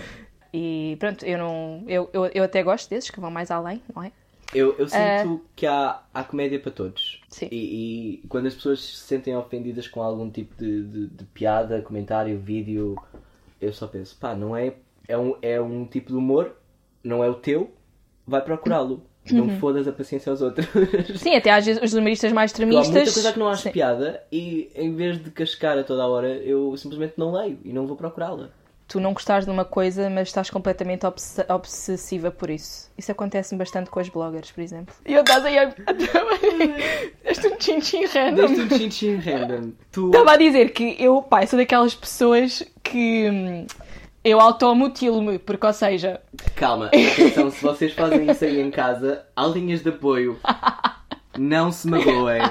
E 0.53 0.97
pronto, 0.99 1.25
eu 1.25 1.37
não. 1.37 1.83
Eu, 1.87 2.09
eu, 2.13 2.25
eu 2.27 2.43
até 2.43 2.61
gosto 2.63 2.89
desses 2.89 3.09
que 3.09 3.19
vão 3.19 3.31
mais 3.31 3.49
além, 3.51 3.81
não 3.95 4.03
é? 4.03 4.11
Eu, 4.53 4.75
eu 4.77 4.85
sinto 4.89 5.41
que 5.55 5.65
há, 5.65 6.01
há 6.13 6.23
comédia 6.25 6.59
para 6.59 6.71
todos. 6.71 7.21
Sim. 7.29 7.47
E, 7.49 8.19
e 8.23 8.27
quando 8.27 8.47
as 8.47 8.53
pessoas 8.53 8.81
se 8.83 8.97
sentem 8.97 9.35
ofendidas 9.37 9.87
com 9.87 10.03
algum 10.03 10.29
tipo 10.29 10.53
de, 10.57 10.83
de- 10.83 11.07
de 11.07 11.23
piada, 11.25 11.81
comentário, 11.81 12.37
vídeo, 12.37 12.97
eu 13.61 13.71
só 13.71 13.87
penso, 13.87 14.17
pá, 14.19 14.35
não 14.35 14.55
é. 14.55 14.73
É 15.07 15.17
um, 15.17 15.35
é 15.41 15.59
um 15.61 15.85
tipo 15.85 16.09
de 16.11 16.15
humor, 16.17 16.53
não 17.03 17.23
é 17.23 17.29
o 17.29 17.33
teu, 17.35 17.71
vai 18.27 18.41
procurá-lo. 18.41 19.03
Uhum. 19.31 19.37
Não 19.37 19.49
fodas 19.59 19.87
a 19.87 19.91
paciência 19.91 20.29
aos 20.31 20.41
outros. 20.41 20.67
Sim, 21.17 21.35
até 21.35 21.51
às 21.51 21.65
vezes 21.65 21.81
os 21.81 21.93
humoristas 21.93 22.31
mais 22.33 22.51
Há 22.51 22.53
extremistas. 22.53 22.87
muita 22.89 23.11
coisa 23.13 23.31
que 23.33 23.39
não 23.39 23.47
acho 23.47 23.63
Sim. 23.63 23.71
piada 23.71 24.21
e 24.31 24.69
em 24.75 24.93
vez 24.95 25.21
de 25.23 25.29
cascar 25.31 25.77
a 25.77 25.83
toda 25.83 26.03
a 26.03 26.07
hora, 26.07 26.27
eu 26.37 26.75
simplesmente 26.75 27.13
não 27.17 27.31
leio 27.31 27.59
e 27.63 27.71
não 27.71 27.85
vou 27.87 27.95
procurá-la. 27.95 28.49
Tu 28.91 28.99
não 28.99 29.13
gostares 29.13 29.45
de 29.45 29.51
uma 29.51 29.63
coisa, 29.63 30.09
mas 30.09 30.27
estás 30.27 30.49
completamente 30.49 31.05
obs- 31.05 31.37
obsessiva 31.47 32.29
por 32.29 32.49
isso. 32.49 32.91
Isso 32.97 33.09
acontece 33.09 33.55
bastante 33.55 33.89
com 33.89 34.01
as 34.01 34.09
bloggers, 34.09 34.51
por 34.51 34.59
exemplo. 34.59 34.93
E 35.05 35.13
eu 35.13 35.21
estás 35.21 35.45
aí 35.45 35.57
a. 35.57 35.65
Deste 37.23 37.47
um 37.47 37.57
chin-chin 37.57 38.05
random. 38.05 38.53
Deste 38.53 38.61
um 38.61 38.77
chin-chin 38.77 39.15
random. 39.15 39.71
Tu. 39.93 40.07
Estava 40.07 40.33
a 40.33 40.35
dizer 40.35 40.73
que 40.73 40.97
eu, 40.99 41.25
eu 41.31 41.47
sou 41.47 41.57
daquelas 41.57 41.95
pessoas 41.95 42.63
que 42.83 43.29
hum, 43.29 43.65
eu 44.25 44.41
automutilo-me, 44.41 45.39
porque, 45.39 45.65
ou 45.65 45.71
seja, 45.71 46.19
Calma, 46.57 46.87
atenção, 46.87 47.49
se 47.49 47.63
vocês 47.63 47.93
fazem 47.93 48.29
isso 48.29 48.43
aí 48.43 48.59
em 48.59 48.69
casa, 48.69 49.25
há 49.33 49.47
linhas 49.47 49.81
de 49.81 49.87
apoio. 49.87 50.37
Não 51.37 51.71
se 51.71 51.87
magoem. 51.87 52.41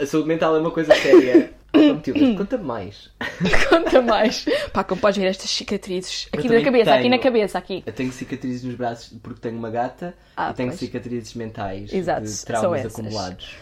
A 0.00 0.06
saúde 0.06 0.28
mental 0.28 0.54
é 0.54 0.60
uma 0.60 0.70
coisa 0.70 0.94
séria. 0.94 1.52
Conta-me 1.74 2.36
conta 2.36 2.58
mais. 2.58 3.10
conta 3.68 4.00
mais. 4.00 4.44
Pá, 4.72 4.84
como 4.84 5.00
podes 5.00 5.18
ver 5.18 5.26
estas 5.28 5.50
cicatrizes 5.50 6.28
aqui 6.32 6.48
na 6.48 6.62
cabeça, 6.62 6.92
aqui 6.92 7.02
tenho. 7.02 7.10
na 7.10 7.18
cabeça, 7.18 7.58
aqui. 7.58 7.82
Eu 7.84 7.92
tenho 7.92 8.12
cicatrizes 8.12 8.62
nos 8.62 8.74
braços 8.74 9.12
porque 9.22 9.40
tenho 9.40 9.56
uma 9.58 9.70
gata 9.70 10.14
Ah, 10.36 10.50
e 10.50 10.54
tenho 10.54 10.68
pois. 10.68 10.78
cicatrizes 10.78 11.34
mentais 11.34 11.92
Exato, 11.92 12.26
de 12.26 12.44
traumas 12.44 12.86
acumulados. 12.86 13.56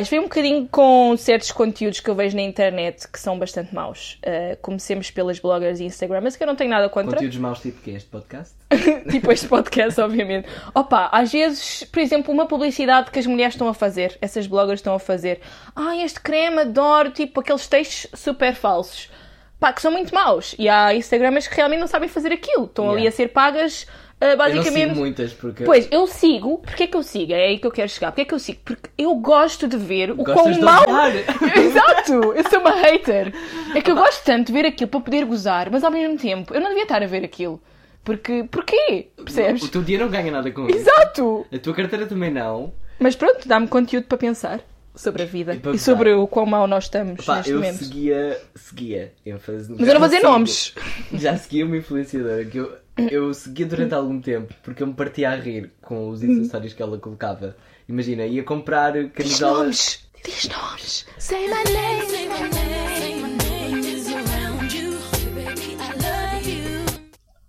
Isto 0.00 0.10
vem 0.10 0.20
um 0.20 0.24
bocadinho 0.24 0.68
com 0.70 1.16
certos 1.16 1.50
conteúdos 1.52 2.00
que 2.00 2.08
eu 2.08 2.14
vejo 2.14 2.36
na 2.36 2.42
internet 2.42 3.08
que 3.08 3.18
são 3.18 3.38
bastante 3.38 3.74
maus. 3.74 4.18
Uh, 4.24 4.56
comecemos 4.60 5.10
pelas 5.10 5.38
bloggers 5.38 5.80
e 5.80 5.84
Instagramers, 5.84 6.36
que 6.36 6.42
eu 6.42 6.46
não 6.46 6.56
tenho 6.56 6.70
nada 6.70 6.88
contra. 6.88 7.14
Conteúdos 7.16 7.38
maus 7.38 7.60
tipo 7.60 7.80
que 7.82 7.90
é 7.90 7.94
este 7.94 8.08
podcast? 8.08 8.54
tipo 9.10 9.30
este 9.32 9.46
podcast, 9.48 10.00
obviamente. 10.00 10.48
Opa, 10.74 11.08
às 11.12 11.32
vezes, 11.32 11.84
por 11.84 12.00
exemplo, 12.00 12.32
uma 12.32 12.46
publicidade 12.46 13.10
que 13.10 13.18
as 13.18 13.26
mulheres 13.26 13.54
estão 13.54 13.68
a 13.68 13.74
fazer, 13.74 14.16
essas 14.20 14.46
bloggers 14.46 14.80
estão 14.80 14.94
a 14.94 14.98
fazer. 14.98 15.40
Ah, 15.74 15.96
este 15.96 16.20
creme, 16.20 16.60
adoro, 16.60 17.10
tipo 17.10 17.40
aqueles 17.40 17.66
textos 17.66 18.06
super 18.18 18.54
falsos. 18.54 19.10
Pá, 19.58 19.74
que 19.74 19.82
são 19.82 19.90
muito 19.92 20.14
maus. 20.14 20.54
E 20.58 20.70
há 20.70 20.94
Instagramers 20.94 21.46
que 21.46 21.54
realmente 21.54 21.80
não 21.80 21.86
sabem 21.86 22.08
fazer 22.08 22.32
aquilo. 22.32 22.64
Estão 22.64 22.86
ali 22.88 23.02
Yeah. 23.02 23.08
a 23.10 23.12
ser 23.12 23.28
pagas, 23.28 23.86
uh, 24.20 24.24
Eu 24.24 24.28
não 24.30 24.36
basicamente. 24.36 24.88
sigo 24.88 24.94
muitas 25.00 25.32
porque 25.32 25.64
Pois, 25.64 25.88
eu 25.90 26.06
sigo. 26.06 26.58
Porquê 26.58 26.84
é 26.84 26.86
que 26.86 26.96
eu 26.96 27.02
sigo? 27.02 27.32
É 27.32 27.46
aí 27.46 27.58
que 27.58 27.66
eu 27.66 27.70
quero 27.70 27.88
chegar. 27.88 28.08
Porquê 28.12 28.22
é 28.22 28.24
que 28.24 28.34
eu 28.34 28.38
sigo? 28.38 28.60
Porque 28.64 28.90
eu 28.98 29.14
gosto 29.16 29.66
de 29.66 29.76
ver 29.76 30.10
o 30.10 30.16
Gostas 30.16 30.58
quão 30.58 30.82
odiar. 30.82 31.12
Exato! 31.58 32.12
Eu 32.34 32.48
sou 32.48 32.60
uma 32.60 32.72
hater. 32.74 33.32
É 33.74 33.80
que 33.80 33.90
eu 33.90 33.94
gosto 33.96 34.24
tanto 34.24 34.48
de 34.48 34.52
ver 34.52 34.66
aquilo 34.66 34.88
para 34.90 35.00
poder 35.00 35.24
gozar, 35.24 35.70
mas 35.70 35.82
ao 35.84 35.90
mesmo 35.90 36.16
tempo 36.18 36.54
eu 36.54 36.60
não 36.60 36.68
devia 36.68 36.82
estar 36.84 37.02
a 37.02 37.06
ver 37.06 37.24
aquilo. 37.24 37.60
Porque. 38.04 38.44
Porquê? 38.50 39.08
Percebes? 39.16 39.62
o 39.62 39.68
teu 39.68 39.82
dia 39.82 39.98
não 39.98 40.08
ganha 40.08 40.30
nada 40.30 40.50
com 40.50 40.66
isso. 40.68 40.78
Exato! 40.78 41.46
A 41.52 41.58
tua 41.58 41.74
carteira 41.74 42.06
também 42.06 42.30
não. 42.30 42.72
Mas 42.98 43.16
pronto, 43.16 43.46
dá-me 43.48 43.66
conteúdo 43.68 44.04
para 44.04 44.18
pensar 44.18 44.60
sobre 44.94 45.22
a 45.22 45.26
vida 45.26 45.54
E 45.54 45.74
e, 45.74 45.78
sobre 45.78 46.12
o 46.12 46.26
quão 46.26 46.44
mal 46.44 46.66
nós 46.66 46.84
estamos 46.84 47.24
Pá, 47.24 47.36
neste 47.36 47.52
eu 47.52 47.56
momento. 47.58 47.78
seguia, 47.84 48.40
seguia, 48.54 49.12
ênfase. 49.24 49.70
Mas 49.78 49.88
eu 49.88 49.94
não 49.94 50.00
vou 50.00 50.08
dizer 50.08 50.22
nomes. 50.22 50.74
Já 51.14 51.36
seguia 51.36 51.64
uma 51.64 51.76
influenciadora 51.76 52.44
que 52.44 52.58
eu, 52.58 52.76
eu 53.10 53.32
seguia 53.34 53.66
durante 53.66 53.94
algum 53.94 54.20
tempo 54.20 54.52
porque 54.62 54.82
eu 54.82 54.86
me 54.86 54.94
partia 54.94 55.30
a 55.30 55.36
rir 55.36 55.72
com 55.82 56.08
os 56.08 56.22
acessórios 56.22 56.72
que 56.72 56.82
ela 56.82 56.98
colocava. 56.98 57.56
Imagina, 57.88 58.24
ia 58.26 58.42
comprar 58.42 58.92
Diz 58.92 59.10
camisolas. 59.12 59.58
nomes! 59.58 60.10
Diz 60.24 60.48
nomes! 60.48 61.06
Say 61.18 61.48
my 61.48 61.64
name! 61.72 62.06
Say 62.06 62.28
my 62.28 62.40
name, 62.48 63.02
say 63.02 63.14
my 63.14 63.28
name 63.38 64.68
you. 64.72 65.00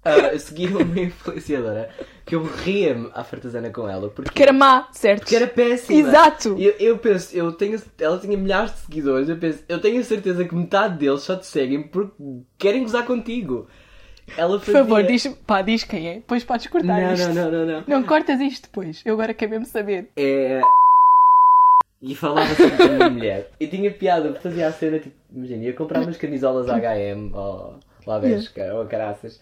Ah, 0.04 0.18
eu 0.34 0.40
seguia 0.40 0.70
uma 0.78 1.00
influenciadora 1.00 1.90
que 2.26 2.34
eu 2.36 2.44
ria-me 2.44 3.10
à 3.14 3.24
fartazana 3.24 3.70
com 3.70 3.88
ela 3.88 4.10
porque, 4.10 4.30
Porque 4.30 4.42
era 4.44 4.54
má, 4.54 4.88
certo? 4.92 5.22
porque 5.22 5.36
era 5.36 5.46
péssima. 5.48 6.00
Exato! 6.00 6.56
Eu, 6.58 6.72
eu 6.80 6.98
penso, 6.98 7.36
eu 7.36 7.52
tenho, 7.52 7.80
ela 8.00 8.18
tinha 8.18 8.36
milhares 8.38 8.72
de 8.74 8.80
seguidores, 8.80 9.30
eu 9.30 9.38
penso, 9.38 9.60
eu 9.70 9.80
tenho 9.80 10.02
a 10.02 10.04
certeza 10.04 10.44
que 10.46 10.56
metade 10.56 10.98
deles 10.98 11.22
só 11.22 11.36
te 11.36 11.46
seguem 11.46 11.84
porque 11.84 12.16
querem 12.58 12.82
gozar 12.84 13.06
contigo. 13.06 13.68
Ela 14.38 14.58
Por 14.58 14.66
fazia... 14.66 14.82
favor, 14.82 15.04
diz, 15.04 15.28
pá, 15.46 15.62
diz 15.62 15.84
quem 15.84 16.08
é. 16.10 16.14
Depois 16.16 16.44
podes 16.44 16.68
cortar 16.68 17.02
Não, 17.02 17.14
isto. 17.14 17.28
não, 17.30 17.34
não, 17.34 17.52
não, 17.52 17.66
não. 17.66 17.84
Não 17.88 18.04
cortas 18.04 18.40
isto 18.40 18.64
depois. 18.64 19.02
Eu 19.06 19.14
agora 19.16 19.34
quero 19.34 19.52
mesmo 19.52 19.66
saber. 19.66 20.10
É. 20.16 20.62
E 22.02 22.16
falava 22.16 22.54
sempre 22.56 22.78
com 22.78 22.84
a 22.84 22.88
minha 22.96 23.10
mulher. 23.10 23.52
E 23.60 23.68
tinha 23.68 23.92
piada, 23.92 24.34
fazia 24.36 24.68
a 24.68 24.72
cena, 24.72 25.00
tipo, 25.00 25.16
imagina, 25.32 25.64
ia 25.66 25.74
comprar 25.74 26.02
umas 26.02 26.18
camisolas 26.18 26.68
HM 26.68 27.32
ou 27.34 27.80
lá 28.08 28.18
Vesca 28.18 28.74
ou 28.74 28.86
caraças 28.88 29.40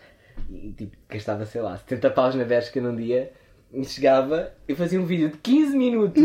e 0.51 0.74
tipo, 0.74 0.98
gastava, 1.09 1.45
sei 1.45 1.62
lá, 1.62 1.77
70 1.77 2.09
paus 2.12 2.36
na 2.36 2.43
Vesca 2.43 2.81
num 2.81 2.95
dia 2.95 3.31
e 3.74 3.86
chegava 3.86 4.51
e 4.67 4.75
fazia 4.75 5.00
um 5.00 5.05
vídeo 5.05 5.29
de 5.29 5.38
15 5.38 5.77
minutos 5.77 6.21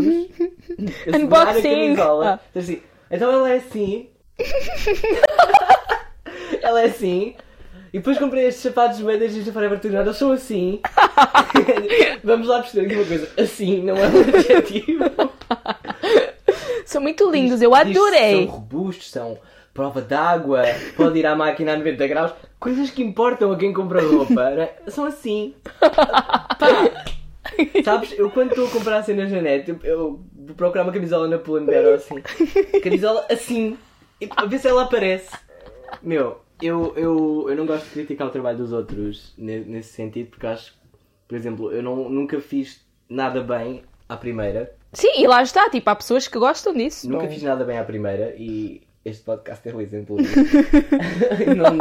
a 1.07 1.11
segurar 1.13 1.47
a 1.47 1.51
Unboxing. 1.51 1.61
camisola. 1.95 2.33
Ah. 2.33 2.39
Então, 2.49 2.61
assim, 2.61 2.81
então 3.11 3.31
ela 3.31 3.49
é 3.51 3.55
assim. 3.57 4.09
ela 6.61 6.81
é 6.81 6.85
assim. 6.85 7.35
E 7.95 7.97
depois 7.97 8.19
comprei 8.19 8.47
estes 8.47 8.61
sapatos 8.61 8.99
médios 8.99 9.33
de 9.33 9.49
Forever 9.53 9.79
to 9.79 9.87
Eles 9.87 10.17
são 10.17 10.33
assim. 10.33 10.81
Vamos 12.25 12.45
lá 12.45 12.59
perceber 12.59 12.87
aqui 12.87 12.95
uma 12.97 13.05
coisa. 13.05 13.31
Assim 13.41 13.81
não 13.83 13.95
é 13.95 14.05
um 14.05 14.19
adjetivo. 14.19 15.05
São 16.85 17.01
muito 17.01 17.31
lindos, 17.31 17.61
eu 17.61 17.73
adorei. 17.73 18.47
São 18.47 18.55
robustos, 18.55 19.09
são 19.09 19.39
prova 19.73 20.01
d'água, 20.01 20.63
pode 20.97 21.19
ir 21.19 21.25
à 21.25 21.37
máquina 21.37 21.71
a 21.71 21.77
90 21.77 22.07
graus. 22.07 22.33
Coisas 22.59 22.91
que 22.91 23.01
importam 23.01 23.53
a 23.53 23.57
quem 23.57 23.71
compra 23.71 24.01
roupa 24.01 24.49
né? 24.49 24.71
são 24.89 25.05
assim. 25.05 25.55
Pá. 25.79 26.91
Sabes, 27.81 28.11
eu 28.19 28.29
quando 28.29 28.49
estou 28.49 28.67
a 28.67 28.71
comprar 28.71 29.03
cenas 29.03 29.31
na 29.31 29.41
net, 29.41 29.69
eu, 29.69 29.79
eu 29.85 29.97
vou 30.35 30.55
procurar 30.57 30.83
uma 30.83 30.91
camisola 30.91 31.29
na 31.29 31.37
Pull&Bear 31.37 31.85
ou 31.85 31.93
assim. 31.93 32.21
Camisola 32.83 33.25
assim. 33.31 33.77
E 34.19 34.27
a 34.35 34.43
ver 34.43 34.59
se 34.59 34.67
ela 34.67 34.83
aparece. 34.83 35.31
Meu, 36.03 36.44
eu, 36.61 36.93
eu, 36.95 37.45
eu 37.49 37.55
não 37.55 37.65
gosto 37.65 37.85
de 37.85 37.91
criticar 37.91 38.27
o 38.27 38.31
trabalho 38.31 38.57
dos 38.57 38.71
outros 38.71 39.33
ne- 39.37 39.59
nesse 39.65 39.93
sentido, 39.93 40.29
porque 40.29 40.47
acho 40.47 40.73
que, 40.73 40.77
por 41.27 41.35
exemplo, 41.35 41.71
eu 41.71 41.81
não, 41.83 42.09
nunca 42.09 42.39
fiz 42.39 42.85
nada 43.09 43.41
bem 43.41 43.83
à 44.07 44.15
primeira. 44.17 44.75
Sim, 44.93 45.21
e 45.21 45.27
lá 45.27 45.41
está, 45.43 45.69
tipo, 45.69 45.89
há 45.89 45.95
pessoas 45.95 46.27
que 46.27 46.37
gostam 46.39 46.73
disso. 46.73 47.09
Nunca 47.09 47.23
não- 47.25 47.31
fiz 47.31 47.43
nada 47.43 47.63
bem 47.65 47.77
à 47.77 47.83
primeira 47.83 48.33
e 48.37 48.81
este 49.03 49.23
podcast 49.23 49.67
é 49.67 49.75
um 49.75 49.81
exemplo 49.81 50.17
disso. 50.17 50.35
Não- 51.55 51.77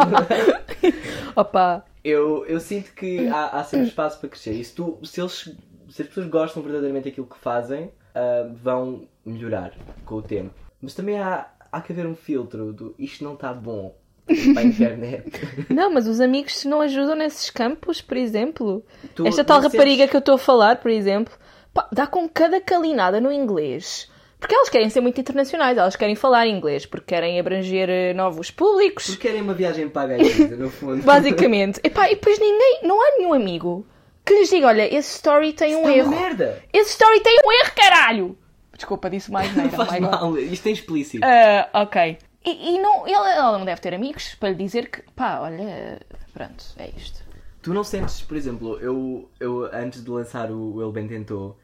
Opa, 1.36 1.84
eu, 2.02 2.44
eu 2.46 2.60
sinto 2.60 2.92
que 2.92 3.26
há, 3.28 3.46
há 3.60 3.64
sempre 3.64 3.86
espaço 3.88 4.20
para 4.20 4.28
crescer. 4.28 4.52
E 4.52 4.64
se, 4.64 4.74
tu, 4.74 4.98
se, 5.02 5.20
eles, 5.20 5.54
se 5.88 6.02
as 6.02 6.08
pessoas 6.08 6.26
gostam 6.26 6.62
verdadeiramente 6.62 7.08
daquilo 7.08 7.26
que 7.26 7.38
fazem, 7.38 7.90
ah, 8.14 8.48
vão 8.62 9.08
melhorar 9.24 9.72
com 10.04 10.16
o 10.16 10.22
tempo. 10.22 10.52
Mas 10.80 10.94
também 10.94 11.18
há, 11.18 11.48
há 11.72 11.80
que 11.80 11.92
haver 11.92 12.06
um 12.06 12.14
filtro 12.14 12.72
do 12.72 12.94
isto 12.98 13.24
não 13.24 13.34
está 13.34 13.52
bom 13.52 13.94
para 14.26 14.60
a 14.60 14.64
internet. 14.64 15.30
não, 15.68 15.92
mas 15.92 16.06
os 16.06 16.20
amigos 16.20 16.64
não 16.64 16.80
ajudam 16.80 17.14
nesses 17.14 17.50
campos, 17.50 18.00
por 18.00 18.16
exemplo. 18.16 18.84
Tu 19.14 19.26
Esta 19.26 19.44
tal 19.44 19.60
rapariga 19.60 19.96
sentes- 20.02 20.10
que 20.10 20.16
eu 20.16 20.20
estou 20.20 20.34
a 20.36 20.38
falar, 20.38 20.76
por 20.76 20.90
exemplo, 20.90 21.32
pá, 21.72 21.88
dá 21.92 22.06
com 22.06 22.28
cada 22.28 22.60
calinada 22.60 23.20
no 23.20 23.30
inglês. 23.32 24.10
Porque 24.40 24.54
elas 24.54 24.68
querem 24.68 24.90
ser 24.90 25.00
muito 25.00 25.18
internacionais, 25.18 25.78
elas 25.78 25.96
querem 25.96 26.14
falar 26.14 26.46
inglês, 26.46 26.84
porque 26.84 27.06
querem 27.14 27.40
abranger 27.40 27.88
eh, 27.88 28.12
novos 28.12 28.50
públicos. 28.50 29.06
Porque 29.06 29.28
querem 29.28 29.40
uma 29.40 29.54
viagem 29.54 29.88
paga 29.88 30.16
a 30.16 30.18
Ibiza, 30.18 30.56
no 30.56 30.68
fundo. 30.68 31.00
Basicamente. 31.04 31.80
Epá, 31.82 32.10
e 32.10 32.14
depois 32.16 32.38
ninguém, 32.38 32.80
não 32.82 33.00
há 33.00 33.16
nenhum 33.16 33.32
amigo 33.32 33.86
que 34.22 34.34
lhes 34.34 34.50
diga: 34.50 34.66
olha, 34.66 34.86
esse 34.94 35.16
story 35.16 35.54
tem 35.54 35.74
um 35.76 35.80
Está 35.88 35.96
erro. 35.96 36.10
merda. 36.10 36.62
Esse 36.74 36.90
story 36.90 37.20
tem 37.20 37.38
um 37.42 37.52
erro, 37.52 37.72
caralho! 37.74 38.38
Desculpa, 38.76 39.08
disse 39.08 39.30
mais 39.30 39.54
neira. 39.56 39.70
faz 39.70 39.98
mal. 40.00 40.36
Isto 40.36 40.68
é 40.68 40.72
explícito. 40.72 41.24
Ah, 41.24 41.82
ok. 41.82 42.18
E, 42.44 42.74
e 42.74 42.78
não, 42.78 43.06
ela, 43.06 43.34
ela 43.34 43.58
não 43.58 43.64
deve 43.64 43.80
ter 43.80 43.94
amigos 43.94 44.34
para 44.34 44.50
lhe 44.50 44.54
dizer 44.56 44.90
que, 44.90 45.02
pá, 45.12 45.40
olha, 45.40 46.00
pronto, 46.32 46.64
é 46.76 46.90
isto. 46.90 47.22
Tu 47.62 47.72
não 47.72 47.82
sentes, 47.82 48.20
por 48.20 48.36
exemplo, 48.36 48.78
eu, 48.80 49.30
eu 49.40 49.64
antes 49.72 50.04
de 50.04 50.10
lançar 50.10 50.50
o 50.50 50.82
Ele 50.82 50.92
Bem 50.92 51.08
Tentou, 51.08 51.58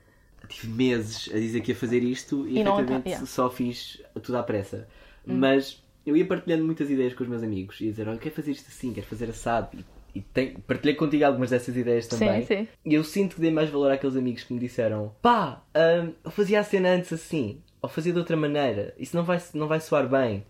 tive 0.48 0.68
meses 0.68 1.28
a 1.32 1.38
dizer 1.38 1.60
que 1.60 1.72
ia 1.72 1.76
fazer 1.76 2.02
isto 2.02 2.46
e, 2.48 2.52
E 2.56 2.60
efetivamente 2.60 3.06
yeah. 3.08 3.22
Hum. 3.22 3.26
só 3.26 3.50
fiz 3.50 4.02
tudo 4.22 4.38
à 4.38 4.42
pressa. 4.42 4.88
Mas 5.26 5.82
eu 6.06 6.16
ia 6.16 6.26
partilhando 6.26 6.64
muitas 6.64 6.88
ideias 6.90 7.12
com 7.12 7.22
os 7.22 7.28
meus 7.28 7.42
amigos. 7.42 7.78
Ia 7.80 7.90
dizer, 7.90 8.08
olha, 8.08 8.18
quero 8.18 8.34
fazer 8.34 8.52
isto 8.52 8.66
assim, 8.68 8.92
quero 8.94 9.06
fazer 9.06 9.28
assado. 9.28 9.68
E, 10.14 10.18
e 10.18 10.22
tem- 10.22 10.54
partilhei 10.54 10.94
contigo 10.96 11.24
algumas 11.26 11.50
dessas 11.50 11.76
ideias 11.76 12.06
também. 12.06 12.40
Sim, 12.46 12.56
sim. 12.64 12.68
E 12.84 12.94
eu 12.94 13.04
sinto 13.04 13.34
que 13.34 13.40
dei 13.42 13.50
mais 13.50 13.68
valor 13.68 13.92
àqueles 13.92 14.16
amigos 14.16 14.42
que 14.42 14.54
me 14.54 14.58
disseram, 14.58 15.14
pá, 15.20 15.62
hum, 15.76 16.12
eu 16.24 16.30
fazia 16.30 16.58
a 16.60 16.64
cena 16.64 16.88
antes 16.88 17.12
assim, 17.12 17.60
ou 17.82 17.88
fazia 17.88 18.12
de 18.12 18.18
outra 18.18 18.36
maneira. 18.36 18.94
Isso 18.98 19.14
não 19.14 19.22
vai, 19.22 19.40
não 19.52 19.68
vai 19.68 19.78
soar 19.80 20.08
bem. 20.08 20.44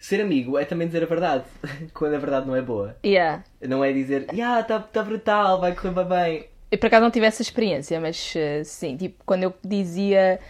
Ser 0.00 0.20
amigo 0.22 0.58
é 0.58 0.64
também 0.64 0.86
dizer 0.86 1.02
a 1.02 1.06
verdade, 1.06 1.44
quando 1.92 2.14
a 2.14 2.18
verdade 2.18 2.46
não 2.46 2.56
é 2.56 2.62
boa. 2.62 2.96
Yeah. 3.04 3.44
Não 3.60 3.84
é 3.84 3.92
dizer, 3.92 4.26
ah, 4.30 4.60
está 4.60 4.80
tá 4.80 5.02
brutal, 5.02 5.60
vai 5.60 5.74
correr 5.74 6.04
bem. 6.04 6.46
Eu 6.72 6.78
por 6.78 6.86
acaso 6.86 7.02
não 7.04 7.10
tive 7.10 7.26
essa 7.26 7.42
experiência, 7.42 8.00
mas 8.00 8.32
eh, 8.34 8.64
sim, 8.64 8.96
tipo, 8.96 9.22
quando 9.26 9.42
eu 9.42 9.52
dizia. 9.62 10.40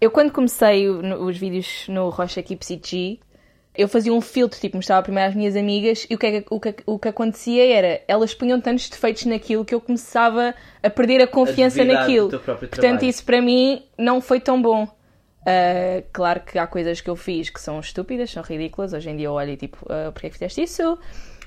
Eu 0.00 0.10
quando 0.10 0.32
comecei 0.32 0.88
os 0.88 1.36
vídeos 1.36 1.86
no 1.88 2.08
Rocha 2.08 2.42
CG, 2.42 3.18
eu 3.76 3.88
fazia 3.88 4.12
um 4.12 4.20
filtro, 4.20 4.58
tipo, 4.58 4.76
mostrava 4.76 5.02
primeiro 5.02 5.28
às 5.30 5.34
minhas 5.34 5.56
amigas 5.56 6.06
e 6.08 6.14
o 6.14 6.18
que, 6.18 6.26
é 6.26 6.40
que- 6.40 6.46
o, 6.48 6.60
que, 6.60 6.74
o 6.86 6.98
que 6.98 7.08
acontecia 7.08 7.66
era 7.76 8.00
elas 8.06 8.32
punham 8.34 8.60
tantos 8.60 8.88
defeitos 8.88 9.24
naquilo 9.26 9.64
que 9.64 9.74
eu 9.74 9.80
começava 9.80 10.54
a 10.82 10.90
perder 10.90 11.20
a 11.22 11.26
confiança 11.26 11.84
do 11.84 11.92
naquilo. 11.92 12.30
Portanto, 12.30 12.70
trabalho. 12.70 13.04
isso 13.04 13.24
para 13.24 13.42
mim 13.42 13.82
não 13.98 14.20
foi 14.20 14.40
tão 14.40 14.62
bom. 14.62 14.88
Ah, 15.46 16.02
claro 16.12 16.40
que 16.40 16.58
há 16.58 16.66
coisas 16.66 17.00
que 17.00 17.10
eu 17.10 17.16
fiz 17.16 17.50
que 17.50 17.60
são 17.60 17.78
estúpidas, 17.80 18.30
são 18.30 18.42
ridículas. 18.42 18.92
Hoje 18.92 19.10
em 19.10 19.16
dia 19.16 19.26
eu 19.26 19.32
olho 19.32 19.50
e 19.50 19.56
tipo, 19.56 19.78
ah, 19.90 20.10
porquê 20.12 20.28
é 20.28 20.30
que 20.30 20.36
fizeste 20.36 20.62
isso? 20.62 20.98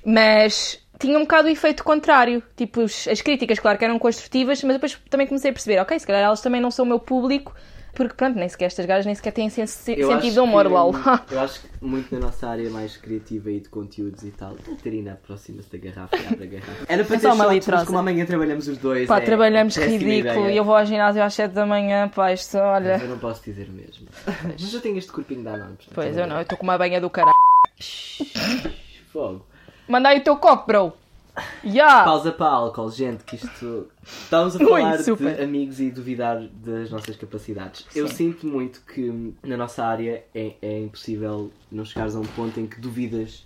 Mas 0.06 0.80
tinha 1.00 1.18
um 1.18 1.22
bocado 1.22 1.48
o 1.48 1.52
efeito 1.52 1.84
contrário. 1.84 2.42
Tipo, 2.56 2.82
as 2.84 3.22
críticas, 3.22 3.60
claro 3.60 3.78
que 3.78 3.86
eram 3.86 4.00
construtivas, 4.00 4.64
mas 4.64 4.74
depois 4.74 5.00
também 5.10 5.28
comecei 5.28 5.52
a 5.52 5.54
perceber, 5.54 5.80
ok, 5.80 6.00
se 6.00 6.06
calhar 6.06 6.24
elas 6.24 6.42
também 6.42 6.62
não 6.62 6.72
são 6.72 6.86
o 6.86 6.88
meu 6.88 7.00
público, 7.00 7.54
porque 7.98 8.14
pronto, 8.14 8.38
nem 8.38 8.48
sequer 8.48 8.66
estas 8.66 8.86
gajas 8.86 9.06
nem 9.08 9.16
sequer 9.16 9.32
têm 9.32 9.50
sen- 9.50 9.66
sentido 9.66 10.34
de 10.34 10.40
humor, 10.40 10.66
que- 10.66 10.72
lol. 10.72 10.94
Eu 11.32 11.40
acho 11.42 11.62
que 11.62 11.68
muito 11.82 12.14
na 12.14 12.22
nossa 12.28 12.48
área 12.48 12.70
mais 12.70 12.96
criativa 12.96 13.50
e 13.52 13.60
de 13.60 13.68
conteúdos 13.70 14.24
e 14.24 14.30
tal, 14.32 14.54
a 14.54 14.70
Catarina 14.70 15.14
aproxima-se 15.14 15.76
da 15.76 15.78
garrafa 15.84 16.16
e 16.16 16.26
abre 16.28 16.44
a 16.44 16.48
garrafa. 16.48 16.86
Era 16.88 17.04
para 17.04 17.16
É 17.16 17.20
ter 17.20 17.28
só 17.28 17.34
uma 17.34 17.46
litrosa. 17.48 17.78
mas 17.82 17.88
como 17.88 17.98
amanhã 18.00 18.26
trabalhamos 18.26 18.68
os 18.68 18.78
dois. 18.78 19.08
Pá, 19.08 19.18
é 19.18 19.22
trabalhamos 19.22 19.76
péssima 19.76 19.98
ridículo 19.98 20.50
e 20.50 20.56
eu 20.58 20.64
vou 20.64 20.76
ao 20.78 20.86
ginásio 20.86 21.24
às 21.24 21.34
7 21.34 21.52
da 21.54 21.66
manhã, 21.66 22.08
pá, 22.08 22.32
isto, 22.32 22.56
Mas 22.58 22.64
olha. 22.84 22.98
eu 23.02 23.10
não 23.10 23.18
posso 23.18 23.44
dizer 23.44 23.68
o 23.68 23.72
mesmo. 23.72 24.08
Mas 24.44 24.74
eu 24.74 24.80
tenho 24.80 24.98
este 24.98 25.12
corpinho 25.12 25.44
da 25.44 25.52
Danone. 25.54 25.76
portanto, 25.78 25.96
Pois 25.96 26.16
eu 26.16 26.28
não, 26.28 26.36
eu 26.36 26.42
estou 26.44 26.58
com 26.58 26.64
uma 26.64 26.78
banha 26.78 27.02
do 27.02 27.10
caralho. 27.10 27.34
Fogo. 29.12 29.42
Manda 29.88 30.10
aí 30.10 30.20
o 30.20 30.24
teu 30.24 30.36
copo, 30.38 30.68
bro. 30.68 30.94
Ya! 31.64 32.04
Pausa 32.04 32.32
para 32.32 32.48
álcool, 32.48 32.90
gente, 32.90 33.24
que 33.24 33.36
isto. 33.36 33.92
Estamos 34.04 34.56
a 34.56 34.60
falar 34.60 34.98
de 34.98 35.42
amigos 35.42 35.80
e 35.80 35.92
duvidar 35.92 36.42
das 36.48 36.90
nossas 36.90 37.16
capacidades. 37.16 37.86
Eu 37.96 38.08
sinto 38.08 38.48
muito 38.48 38.82
que 38.82 39.36
na 39.44 39.58
nossa 39.58 39.86
área 39.86 40.24
é, 40.34 40.56
é 40.62 40.80
impossível 40.80 41.52
não 41.72 41.86
chegares 41.86 42.16
a 42.16 42.20
um 42.20 42.26
ponto 42.26 42.60
em 42.60 42.68
que 42.68 42.80
duvidas 42.80 43.46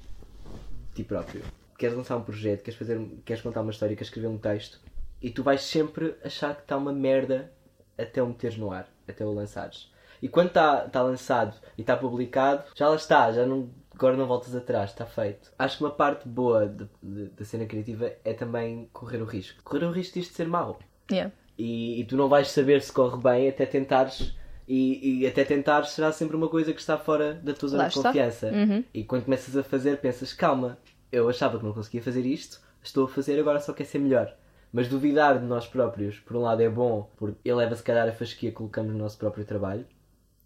de 0.90 0.96
ti 0.96 1.04
próprio. 1.04 1.42
Queres 1.78 1.96
lançar 1.96 2.18
um 2.18 2.22
projeto, 2.22 2.64
queres, 2.64 2.78
fazer, 2.78 3.00
queres 3.26 3.42
contar 3.42 3.62
uma 3.62 3.72
história, 3.72 3.96
queres 3.96 4.08
escrever 4.08 4.28
um 4.28 4.38
texto 4.38 4.80
e 5.22 5.30
tu 5.30 5.44
vais 5.44 5.62
sempre 5.62 6.16
achar 6.24 6.56
que 6.56 6.62
está 6.62 6.78
uma 6.78 6.94
merda 6.94 7.52
até 7.98 8.22
o 8.22 8.28
meteres 8.28 8.58
no 8.58 8.72
ar, 8.72 8.88
até 9.08 9.26
o 9.26 9.34
lançares. 9.34 9.92
E 10.22 10.28
quando 10.28 10.48
está 10.48 10.82
tá 10.88 11.02
lançado 11.02 11.56
e 11.78 11.82
está 11.82 11.96
publicado, 11.96 12.64
já 12.76 12.88
lá 12.88 12.96
está, 12.96 13.32
já 13.32 13.46
não, 13.46 13.70
agora 14.02 14.18
não 14.18 14.26
voltas 14.26 14.56
atrás, 14.56 14.90
está 14.90 15.06
feito. 15.06 15.52
Acho 15.60 15.78
que 15.78 15.84
uma 15.84 15.92
parte 15.92 16.28
boa 16.28 16.68
da 17.04 17.46
cena 17.46 17.66
criativa 17.68 18.12
é 18.26 18.34
também 18.34 18.90
correr 18.92 19.22
o 19.22 19.26
risco. 19.26 19.62
Correr 19.64 19.86
o 19.86 19.92
risco 19.92 20.16
disto 20.20 20.34
ser 20.34 20.48
mau. 20.48 20.80
Yeah. 21.12 21.32
E, 21.56 22.02
e 22.02 22.06
tu 22.06 22.18
não 22.18 22.28
vais 22.28 22.50
saber 22.50 22.82
se 22.82 22.92
corre 22.92 23.22
bem 23.22 23.48
até 23.48 23.66
tentares. 23.66 24.36
E, 24.68 25.22
e 25.22 25.28
até 25.28 25.44
tentares 25.44 25.90
será 25.90 26.12
sempre 26.12 26.36
uma 26.36 26.48
coisa 26.48 26.74
que 26.74 26.80
está 26.80 26.98
fora 26.98 27.36
da 27.36 27.54
tua 27.54 27.70
zona 27.70 27.90
de 27.90 27.94
confiança. 27.94 28.48
Uhum. 28.48 28.84
E 28.92 29.04
quando 29.04 29.26
começas 29.26 29.56
a 29.56 29.62
fazer, 29.62 29.98
pensas: 29.98 30.34
calma, 30.34 30.80
eu 31.12 31.30
achava 31.30 31.60
que 31.60 31.66
não 31.66 31.74
conseguia 31.74 32.02
fazer 32.02 32.26
isto, 32.26 32.60
estou 32.82 33.06
a 33.06 33.08
fazer, 33.08 33.40
agora 33.40 33.60
só 33.60 33.72
quer 33.74 33.86
ser 33.86 34.00
melhor. 34.00 34.34
Mas 34.74 34.88
duvidar 34.88 35.38
de 35.38 35.46
nós 35.46 35.68
próprios, 35.68 36.20
por 36.20 36.38
um 36.38 36.42
lado, 36.42 36.62
é 36.62 36.70
bom, 36.70 37.12
porque 37.18 37.38
eleva 37.48 37.76
se 37.76 37.84
calhar 37.84 38.08
a 38.08 38.14
fasquia 38.14 38.50
que 38.50 38.56
colocamos 38.56 38.94
no 38.94 38.98
nosso 38.98 39.18
próprio 39.18 39.44
trabalho. 39.46 39.86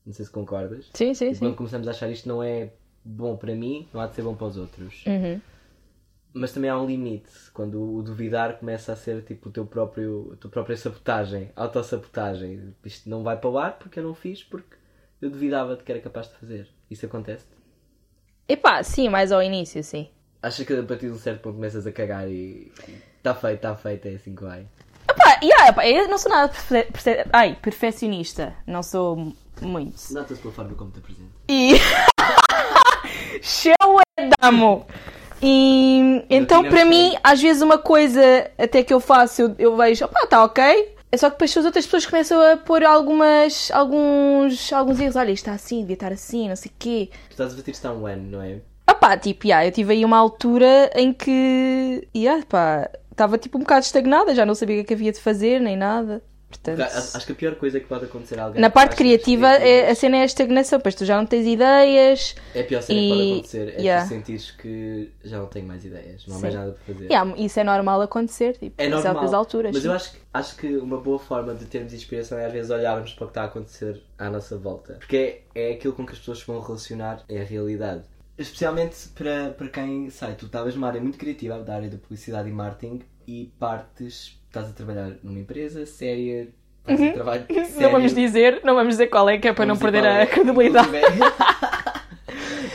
Não 0.05 0.12
sei 0.12 0.25
se 0.25 0.31
concordas. 0.31 0.89
Sim, 0.93 1.13
sim, 1.13 1.29
E 1.29 1.35
sim. 1.35 1.39
quando 1.39 1.55
começamos 1.55 1.88
a 1.88 1.91
achar 1.91 2.09
isto 2.09 2.27
não 2.27 2.41
é 2.41 2.71
bom 3.05 3.38
para 3.38 3.53
mim, 3.55 3.88
não 3.93 4.01
há 4.01 4.07
de 4.07 4.15
ser 4.15 4.24
bom 4.24 4.35
para 4.35 4.47
os 4.47 4.57
outros. 4.57 5.03
Uhum. 5.05 5.39
Mas 6.33 6.51
também 6.51 6.69
há 6.69 6.77
um 6.77 6.85
limite, 6.85 7.31
quando 7.53 7.81
o 7.81 8.01
duvidar 8.03 8.57
começa 8.57 8.91
a 8.91 8.95
ser 8.95 9.21
tipo 9.24 9.47
o 9.47 9.51
teu 9.51 9.65
próprio, 9.65 10.31
a 10.33 10.35
tua 10.35 10.51
própria 10.51 10.75
sabotagem, 10.75 11.50
autossabotagem. 11.55 12.74
Isto 12.83 13.09
não 13.09 13.24
vai 13.24 13.38
para 13.38 13.50
o 13.50 13.57
ar 13.57 13.77
porque 13.77 14.00
eu 14.00 14.03
não 14.03 14.13
fiz, 14.13 14.43
porque 14.43 14.75
eu 15.21 15.29
duvidava 15.29 15.77
de 15.77 15.83
que 15.83 15.91
era 15.91 16.01
capaz 16.01 16.27
de 16.27 16.33
fazer. 16.35 16.67
Isso 16.91 17.05
acontece? 17.05 17.45
Epá, 18.50 18.83
sim, 18.83 19.07
mais 19.07 19.31
ao 19.31 19.41
início, 19.41 19.81
sim. 19.83 20.09
Achas 20.41 20.65
que 20.65 20.74
a 20.74 20.83
partir 20.83 21.05
de 21.07 21.13
um 21.13 21.17
certo 21.17 21.41
ponto 21.41 21.55
começas 21.55 21.88
a 21.88 21.91
cagar 21.91 22.27
e 22.29 22.71
está 23.17 23.33
feito, 23.33 23.55
está 23.55 23.75
feito, 23.75 24.05
é 24.07 24.15
assim 24.15 24.35
que 24.35 24.43
vai. 24.43 24.67
Epá, 25.09 25.39
yeah, 25.41 25.69
epá, 25.69 25.88
eu 25.88 26.07
não 26.09 26.17
sou 26.17 26.29
nada 26.31 26.50
perfe 26.50 26.83
perfe- 26.91 27.29
ai, 27.31 27.55
perfeccionista. 27.55 28.53
Não 28.67 28.83
sou 28.83 29.33
muito. 29.62 30.13
Nota-se 30.13 30.41
pela 30.41 30.53
forma 30.53 30.75
como 30.75 30.91
te 30.91 31.00
apresento. 31.00 31.31
E. 31.47 31.75
Show 33.45 34.01
é 34.17 34.29
damo! 34.41 34.87
E 35.39 36.25
então, 36.31 36.63
para 36.63 36.71
percebido. 36.71 36.89
mim, 36.89 37.15
às 37.23 37.39
vezes 37.39 37.61
uma 37.61 37.77
coisa 37.77 38.49
até 38.57 38.81
que 38.81 38.91
eu 38.91 38.99
faço, 38.99 39.43
eu, 39.43 39.55
eu 39.59 39.77
vejo, 39.77 40.03
opá, 40.03 40.25
tá 40.25 40.43
ok. 40.43 40.95
É 41.11 41.17
só 41.17 41.29
que 41.29 41.35
depois 41.35 41.55
as 41.55 41.63
outras 41.63 41.85
pessoas 41.85 42.07
começam 42.07 42.41
a 42.41 42.57
pôr 42.57 42.83
algumas, 42.83 43.69
alguns, 43.71 44.73
alguns 44.73 44.99
erros. 44.99 45.15
Olha, 45.15 45.31
isto 45.31 45.43
está 45.43 45.53
assim, 45.53 45.81
devia 45.81 45.93
estar 45.93 46.11
assim, 46.11 46.49
não 46.49 46.55
sei 46.55 46.71
o 46.71 46.73
quê. 46.79 47.09
Tu 47.29 47.33
estás 47.33 47.53
a 47.53 47.55
bater 47.55 47.69
isto 47.69 47.85
há 47.85 47.93
um 47.93 48.07
ano, 48.07 48.31
não 48.31 48.41
é? 48.41 48.61
Opá, 48.89 49.15
tipo, 49.15 49.45
yeah, 49.45 49.63
eu 49.63 49.71
tive 49.71 49.93
aí 49.93 50.03
uma 50.03 50.17
altura 50.17 50.89
em 50.95 51.13
que, 51.13 52.07
yeah, 52.15 52.43
pá, 52.49 52.89
estava 53.11 53.37
tipo 53.37 53.59
um 53.59 53.61
bocado 53.61 53.85
estagnada, 53.85 54.33
já 54.33 54.43
não 54.43 54.55
sabia 54.55 54.75
o 54.75 54.77
que 54.79 54.81
é 54.81 54.87
que 54.87 54.93
havia 54.95 55.11
de 55.11 55.19
fazer, 55.19 55.61
nem 55.61 55.77
nada. 55.77 56.23
Portanto, 56.63 56.81
Acho 57.15 57.25
que 57.25 57.31
a 57.31 57.35
pior 57.35 57.55
coisa 57.55 57.79
que 57.79 57.85
pode 57.88 58.05
acontecer 58.05 58.39
a 58.39 58.43
alguém 58.45 58.62
na 58.62 58.69
parte 58.69 58.95
criativa, 58.95 59.47
é, 59.53 59.89
a 59.89 59.95
cena 59.95 60.17
é 60.17 60.21
a 60.21 60.25
estagnação, 60.25 60.79
pois 60.79 60.95
tu 60.95 61.05
já 61.05 61.17
não 61.17 61.25
tens 61.25 61.45
ideias. 61.45 62.35
é 62.53 62.62
a 62.62 62.63
pior 62.63 62.81
cena 62.81 63.00
que 63.00 63.09
pode 63.09 63.21
e- 63.21 63.33
acontecer. 63.33 63.74
É 63.77 63.81
yeah. 63.81 64.03
tu 64.05 64.09
sentires 64.09 64.51
que 64.51 65.12
já 65.24 65.38
não 65.39 65.47
tenho 65.47 65.67
mais 65.67 65.85
ideias, 65.85 66.25
não 66.27 66.38
há 66.38 66.39
mais 66.39 66.53
nada 66.55 66.71
para 66.71 66.93
fazer. 66.93 67.05
Yeah, 67.05 67.33
isso 67.38 67.59
é 67.59 67.63
normal 67.63 68.01
acontecer, 68.01 68.57
tipo, 68.57 68.81
É 68.81 68.85
em 68.88 68.89
normal. 68.89 69.35
alturas. 69.35 69.71
Mas 69.74 69.81
sim. 69.83 69.88
eu 69.89 69.93
acho, 69.93 70.12
que- 70.13 70.17
acho 70.33 70.55
que 70.57 70.77
uma 70.77 70.97
boa 71.00 71.19
forma 71.19 71.53
de 71.53 71.65
termos 71.65 71.93
inspiração 71.93 72.38
é 72.38 72.45
às 72.45 72.53
vezes 72.53 72.71
olharmos 72.71 73.13
para 73.13 73.24
o 73.24 73.27
que 73.27 73.31
está 73.31 73.41
a 73.43 73.45
acontecer 73.45 74.01
à 74.17 74.29
nossa 74.29 74.57
volta. 74.57 74.93
Porque 74.93 75.43
é, 75.53 75.69
é 75.69 75.74
aquilo 75.74 75.93
com 75.93 76.05
que 76.05 76.13
as 76.13 76.19
pessoas 76.19 76.41
vão 76.43 76.59
relacionar, 76.59 77.24
é 77.29 77.41
a 77.41 77.43
realidade. 77.43 78.03
Especialmente 78.38 78.95
para, 79.15 79.51
para 79.51 79.69
quem 79.69 80.09
sai, 80.09 80.35
tu 80.35 80.45
estavas 80.47 80.75
numa 80.75 80.88
área 80.88 81.00
muito 81.00 81.17
criativa 81.17 81.57
da 81.59 81.75
área 81.75 81.89
da 81.89 81.97
publicidade 81.97 82.50
e 82.50 82.51
marketing 82.51 83.01
e 83.25 83.50
partes, 83.57 84.38
estás 84.55 84.69
a 84.69 84.74
trabalhar 84.74 85.12
numa 85.21 85.39
empresa 85.39 85.85
séria, 85.85 86.47
estás 86.88 87.01
a 87.01 87.13
trabalho 87.13 87.45
sério. 87.47 87.65
Uhum. 87.75 87.81
Não 87.81 87.91
vamos 87.91 88.13
dizer, 88.13 88.62
não 88.63 88.75
vamos 88.75 88.93
dizer 88.93 89.07
qual 89.07 89.29
é, 89.29 89.38
que 89.38 89.47
é 89.47 89.53
para 89.53 89.65
não 89.65 89.75
Vamos 89.75 89.91
perder 89.91 90.07
é. 90.07 90.21
a 90.24 90.27
credibilidade. 90.27 90.89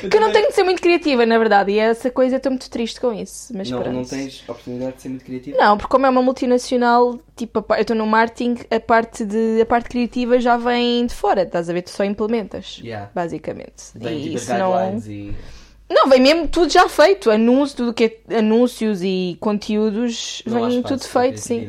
Que 0.08 0.16
eu 0.16 0.20
não 0.22 0.32
tenho 0.32 0.48
de 0.48 0.54
ser 0.54 0.62
muito 0.62 0.80
criativa, 0.80 1.26
na 1.26 1.36
verdade, 1.36 1.72
e 1.72 1.78
essa 1.78 2.10
coisa 2.10 2.36
eu 2.36 2.38
estou 2.38 2.50
muito 2.50 2.70
triste 2.70 2.98
com 2.98 3.12
isso. 3.12 3.52
Mas 3.54 3.70
Não, 3.70 3.82
pronto. 3.82 3.94
não 3.94 4.04
tens 4.04 4.42
oportunidade 4.48 4.96
de 4.96 5.02
ser 5.02 5.08
muito 5.10 5.24
criativo? 5.26 5.58
Não, 5.58 5.76
porque 5.76 5.90
como 5.90 6.06
é 6.06 6.08
uma 6.08 6.22
multinacional, 6.22 7.18
tipo, 7.36 7.62
eu 7.68 7.80
estou 7.80 7.94
no 7.94 8.06
marketing, 8.06 8.56
a 8.70 8.80
parte, 8.80 9.26
de, 9.26 9.60
a 9.60 9.66
parte 9.66 9.90
criativa 9.90 10.40
já 10.40 10.56
vem 10.56 11.04
de 11.04 11.14
fora, 11.14 11.42
estás 11.42 11.68
a 11.68 11.72
ver? 11.74 11.82
Tu 11.82 11.90
só 11.90 12.02
implementas, 12.04 12.80
Yeah. 12.82 13.10
basicamente. 13.14 13.92
E 13.96 14.22
tipo 14.22 14.36
isso 14.36 14.54
não... 14.54 14.98
e... 15.06 15.34
não, 15.90 16.08
vem 16.08 16.20
mesmo 16.20 16.46
tudo 16.48 16.72
já 16.72 16.88
feito. 16.88 17.30
Anúncio, 17.30 17.76
tudo 17.76 17.92
que 17.94 18.20
é 18.28 18.38
anúncios 18.38 19.02
e 19.02 19.36
conteúdos, 19.40 20.42
Não 20.46 20.68
vem 20.68 20.82
tudo 20.82 21.02
feito, 21.04 21.38
sim. 21.38 21.66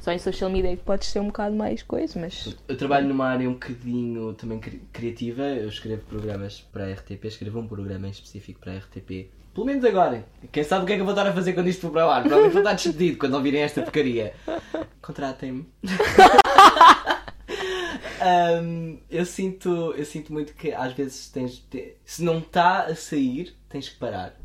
Só 0.00 0.12
em 0.12 0.18
social 0.18 0.48
media 0.48 0.72
é 0.72 0.76
que 0.76 0.82
podes 0.82 1.08
ser 1.08 1.20
um 1.20 1.26
bocado 1.26 1.54
mais 1.54 1.82
coisa, 1.82 2.18
mas. 2.18 2.56
Eu 2.66 2.76
trabalho 2.76 3.06
numa 3.06 3.26
área 3.26 3.46
um 3.48 3.52
bocadinho 3.52 4.32
também 4.32 4.58
cri- 4.58 4.80
criativa. 4.92 5.42
Eu 5.42 5.68
escrevo 5.68 6.02
programas 6.08 6.60
para 6.72 6.86
a 6.86 6.92
RTP, 6.92 7.26
escrevo 7.26 7.58
um 7.58 7.66
programa 7.66 8.06
em 8.06 8.10
específico 8.10 8.60
para 8.60 8.72
a 8.72 8.76
RTP. 8.78 9.28
Pelo 9.52 9.66
menos 9.66 9.84
agora. 9.84 10.24
Quem 10.52 10.64
sabe 10.64 10.84
o 10.84 10.86
que 10.86 10.92
é 10.92 10.96
que 10.96 11.02
eu 11.02 11.04
vou 11.04 11.12
estar 11.12 11.28
a 11.28 11.32
fazer 11.34 11.52
quando 11.52 11.68
isto 11.68 11.82
for 11.82 11.90
para 11.90 12.06
o 12.06 12.10
ar? 12.10 12.20
Provavelmente 12.22 12.52
vou 12.52 12.62
estar 12.62 12.72
despedido 12.74 13.18
quando 13.18 13.34
ouvirem 13.34 13.60
esta 13.62 13.82
porcaria. 13.82 14.32
Contratem-me. 15.02 15.66
Ahm, 18.20 18.98
eu, 19.10 19.24
sinto, 19.24 19.68
eu 19.96 20.04
sinto 20.04 20.32
muito 20.32 20.54
que 20.54 20.72
às 20.72 20.92
vezes 20.92 21.28
tens. 21.28 21.58
te- 21.58 21.96
se 22.04 22.22
não 22.22 22.38
está 22.38 22.84
a 22.84 22.94
sair, 22.94 23.54
tens 23.68 23.88
que 23.88 23.96
parar. 23.98 24.38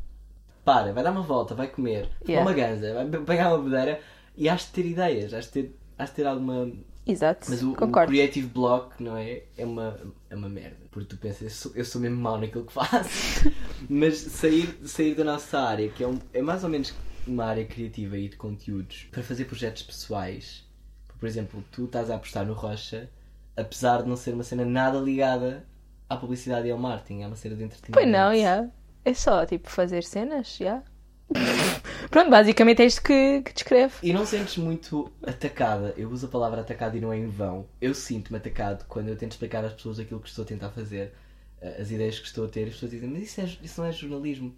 Para, 0.64 0.92
vai 0.94 1.04
dar 1.04 1.12
uma 1.12 1.22
volta, 1.22 1.54
vai 1.54 1.68
comer, 1.68 2.10
Yeah. 2.28 2.42
uma 2.42 2.56
ganza, 2.56 2.92
vai 2.94 3.06
pegar 3.24 3.54
uma 3.54 3.64
bedeira 3.64 4.02
e 4.36 4.50
has 4.50 4.62
de 4.62 4.68
ter 4.70 4.86
ideias, 4.88 5.32
has 5.34 5.46
de 5.46 5.52
ter, 5.52 5.76
has 5.98 6.10
de 6.10 6.16
ter 6.16 6.26
alguma. 6.26 6.72
Exato, 7.06 7.46
Mas 7.52 7.62
o, 7.62 7.74
o. 7.74 7.92
Creative 8.08 8.48
Block, 8.48 9.02
não 9.04 9.16
é? 9.16 9.44
É 9.56 9.64
uma, 9.64 9.96
é 10.28 10.36
uma 10.36 10.50
merda. 10.50 10.78
Porque 10.90 11.08
tu 11.10 11.18
pensas, 11.18 11.42
eu 11.44 11.50
sou, 11.52 11.72
eu 11.76 11.86
sou 11.86 12.02
mesmo 12.02 12.18
mau 12.18 12.40
naquilo 12.40 12.66
que 12.66 12.74
faço. 12.74 13.52
Mas 13.88 14.18
sair, 14.18 14.76
sair 14.86 15.14
da 15.14 15.24
nossa 15.24 15.60
área, 15.60 15.88
que 15.90 16.04
é, 16.04 16.08
um- 16.08 16.20
é 16.34 16.42
mais 16.42 16.64
ou 16.64 16.70
menos 16.72 16.96
uma 17.28 17.46
área 17.46 17.64
criativa 17.66 18.18
e 18.18 18.28
de 18.30 18.36
conteúdos, 18.36 19.08
para 19.12 19.22
fazer 19.22 19.46
projetos 19.46 19.84
pessoais. 19.84 20.64
Por 21.20 21.28
exemplo, 21.28 21.64
tu 21.72 21.86
estás 21.86 22.10
a 22.10 22.16
apostar 22.16 22.44
no 22.44 22.54
Rocha, 22.54 23.08
apesar 23.56 24.04
de 24.04 24.10
não 24.10 24.16
ser 24.16 24.34
uma 24.34 24.44
cena 24.44 24.66
nada 24.66 24.98
ligada 25.00 25.66
à 26.10 26.16
publicidade 26.18 26.68
e 26.68 26.72
ao 26.72 26.78
marketing, 26.78 27.24
é 27.24 27.28
uma 27.28 27.36
cena 27.36 27.56
de 27.56 27.64
entretenimento. 27.64 27.94
Pois 27.94 28.08
não, 28.12 28.36
já. 28.40 28.68
É 29.04 29.14
só, 29.14 29.46
tipo, 29.46 29.70
fazer 29.70 30.04
cenas, 30.04 30.56
já. 30.58 30.82
Pronto, 32.10 32.30
basicamente 32.30 32.82
é 32.82 32.86
isto 32.86 33.02
que, 33.02 33.42
que 33.44 33.54
descreve. 33.54 33.94
E 34.04 34.14
não 34.14 34.26
sentes 34.26 34.58
muito 34.58 35.12
atacada? 35.26 35.94
Eu 35.98 36.10
uso 36.10 36.28
a 36.28 36.30
palavra 36.30 36.62
atacada 36.62 36.96
e 36.98 37.02
não 37.02 37.12
é 37.12 37.18
em 37.18 37.28
vão. 37.28 37.66
Eu 37.82 37.94
sinto-me 37.96 38.38
atacado 38.38 38.86
quando 38.88 39.10
eu 39.10 39.18
tento 39.18 39.32
explicar 39.32 39.66
às 39.66 39.74
pessoas 39.74 40.00
aquilo 40.00 40.20
que 40.20 40.30
estou 40.30 40.44
a 40.44 40.48
tentar 40.48 40.70
fazer, 40.70 41.14
eh, 41.62 41.78
as 41.82 41.90
ideias 41.92 42.20
que 42.20 42.28
estou 42.28 42.46
a 42.46 42.48
ter, 42.48 42.62
e 42.62 42.68
as 42.70 42.74
pessoas 42.74 42.92
dizem, 42.92 43.10
mas 43.10 43.24
isso, 43.24 43.42
é- 43.42 43.58
isso 43.64 43.82
não 43.82 43.88
é 43.88 43.92
jornalismo. 43.92 44.56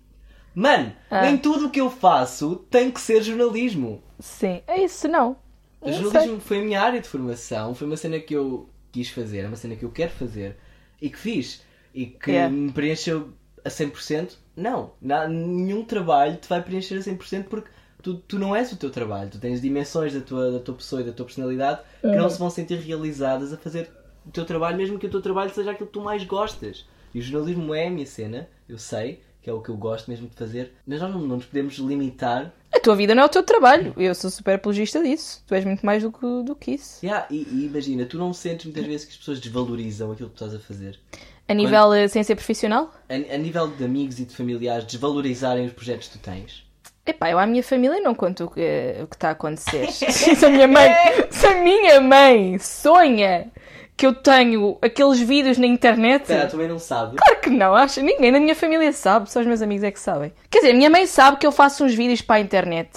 Mano, 0.54 0.94
Ah. 1.10 1.22
nem 1.22 1.38
tudo 1.38 1.68
o 1.68 1.70
que 1.70 1.80
eu 1.80 1.90
faço 1.90 2.56
tem 2.70 2.92
que 2.92 3.00
ser 3.00 3.22
jornalismo. 3.22 4.02
Sim, 4.20 4.62
é 4.68 4.84
isso, 4.84 5.08
não. 5.08 5.38
O 5.80 5.90
Não 5.90 5.94
jornalismo 6.02 6.40
foi 6.42 6.60
a 6.60 6.64
minha 6.64 6.82
área 6.82 7.00
de 7.00 7.08
formação, 7.08 7.74
foi 7.76 7.88
uma 7.88 7.96
cena 7.98 8.20
que 8.20 8.34
eu 8.34 8.68
quis 8.92 9.10
fazer, 9.10 9.40
é 9.40 9.48
uma 9.48 9.56
cena 9.56 9.76
que 9.76 9.84
eu 9.86 9.92
quero 9.92 10.12
fazer 10.12 10.56
e 11.02 11.10
que 11.10 11.18
fiz 11.18 11.62
e 11.94 12.06
que 12.06 12.32
Yeah. 12.32 12.54
me 12.54 12.72
preencheu 12.72 13.34
a 13.64 13.70
100%. 13.70 14.38
Não, 14.56 14.92
nenhum 15.02 15.84
trabalho 15.84 16.38
te 16.38 16.48
vai 16.48 16.62
preencher 16.62 16.96
a 16.96 17.02
100% 17.02 17.44
porque 17.46 17.70
tu, 18.02 18.16
tu 18.16 18.40
não 18.40 18.56
és 18.56 18.72
o 18.72 18.78
teu 18.78 18.90
trabalho, 18.90 19.30
tu 19.30 19.40
tens 19.40 19.62
dimensões 19.62 20.14
da 20.14 20.22
tua, 20.22 20.52
da 20.52 20.60
tua 20.60 20.76
pessoa 20.76 21.02
e 21.02 21.06
da 21.06 21.12
tua 21.12 21.26
personalidade 21.26 21.82
que 22.02 22.16
não 22.16 22.30
se 22.30 22.40
vão 22.40 22.50
sentir 22.50 22.80
realizadas 22.80 23.54
a 23.54 23.58
fazer 23.58 23.90
o 24.26 24.32
teu 24.32 24.46
trabalho, 24.46 24.78
mesmo 24.78 24.98
que 25.00 25.06
o 25.06 25.10
teu 25.10 25.22
trabalho 25.22 25.54
seja 25.54 25.72
aquilo 25.72 25.88
que 25.88 25.94
tu 25.94 26.02
mais 26.02 26.24
gostas. 26.24 26.86
E 27.14 27.20
o 27.20 27.22
jornalismo 27.22 27.74
é 27.74 27.88
a 27.88 27.92
minha 27.92 28.06
cena, 28.06 28.48
eu 28.68 28.78
sei 28.78 29.22
que 29.42 29.50
é 29.50 29.54
o 29.54 29.62
que 29.62 29.70
eu 29.70 29.78
gosto 29.78 30.10
mesmo 30.10 30.28
de 30.28 30.36
fazer, 30.36 30.74
mas 30.86 31.00
nós 31.00 31.12
não, 31.14 31.22
não 31.22 31.38
nos 31.38 31.46
podemos 31.46 31.76
limitar 31.78 32.54
A 32.78 32.80
tua 32.80 32.96
vida 32.96 33.16
não 33.16 33.24
é 33.24 33.26
o 33.26 33.30
teu 33.30 33.42
trabalho. 33.42 33.92
Eu 33.98 34.14
sou 34.14 34.30
super 34.30 34.54
apologista 34.54 35.02
disso. 35.02 35.44
Tu 35.48 35.56
és 35.56 35.66
muito 35.66 35.84
mais 35.84 36.04
do 36.04 36.12
que, 36.12 36.44
do 36.44 36.56
que 36.56 36.72
isso. 36.76 37.04
Yeah, 37.04 37.26
e, 37.32 37.48
e 37.50 37.66
imagina, 37.66 38.06
tu 38.06 38.20
não 38.20 38.32
sentes 38.34 38.68
muitas 38.68 38.86
vezes 38.86 39.06
que 39.06 39.14
as 39.14 39.18
pessoas 39.18 39.40
desvalorizam 39.40 40.12
aquilo 40.12 40.30
que 40.30 40.36
tu 40.36 40.46
estás 40.46 40.62
a 40.62 40.64
fazer. 40.64 41.00
A 41.48 41.54
nível 41.56 41.92
eh, 41.94 42.08
sem 42.08 42.22
ser 42.22 42.36
profissional? 42.36 42.94
A, 43.10 43.16
a 43.16 43.38
nível 43.38 43.68
de 43.68 43.84
amigos 43.84 44.20
e 44.20 44.26
de 44.26 44.36
familiares, 44.36 44.86
desvalorizarem 44.86 45.66
os 45.66 45.74
projetos 45.74 46.08
que 46.10 46.20
tu 46.20 46.22
tens. 46.22 46.64
Epá, 47.04 47.32
eu 47.32 47.40
à 47.40 47.48
minha 47.48 47.64
família 47.64 48.00
não 48.00 48.14
conto 48.14 48.46
o 48.46 48.50
que, 48.52 48.96
o 49.02 49.08
que 49.08 49.16
está 49.16 49.30
a 49.30 49.32
acontecer. 49.32 49.90
se 49.92 50.46
a 50.46 50.50
minha 50.50 50.68
mãe, 50.68 50.92
se 51.32 51.48
a 51.48 51.64
minha 51.64 52.00
mãe 52.00 52.60
sonha 52.60 53.52
que 53.98 54.06
eu 54.06 54.14
tenho 54.14 54.78
aqueles 54.82 55.20
vídeos 55.20 55.58
na 55.58 55.66
internet. 55.66 56.22
Espera, 56.22 56.44
a 56.44 56.48
tua 56.48 56.60
mãe 56.60 56.68
não 56.68 56.78
sabe. 56.78 57.18
Claro 57.18 57.42
que 57.42 57.50
não, 57.50 57.74
acho. 57.74 58.00
Ninguém 58.02 58.32
na 58.32 58.40
minha 58.40 58.56
família 58.56 58.94
sabe, 58.94 59.30
só 59.32 59.40
os 59.40 59.48
meus 59.48 59.62
amigos 59.62 59.84
é 59.84 59.90
que 59.92 60.00
sabem. 60.00 60.32
Quer 60.52 60.60
dizer, 60.60 60.72
a 60.72 60.76
minha 60.76 60.90
mãe 60.90 61.08
sabe 61.08 61.38
que 61.38 61.48
eu 61.48 61.52
faço 61.52 61.84
uns 61.84 61.96
vídeos 61.96 62.22
para 62.22 62.36
a 62.36 62.40
internet. 62.40 62.92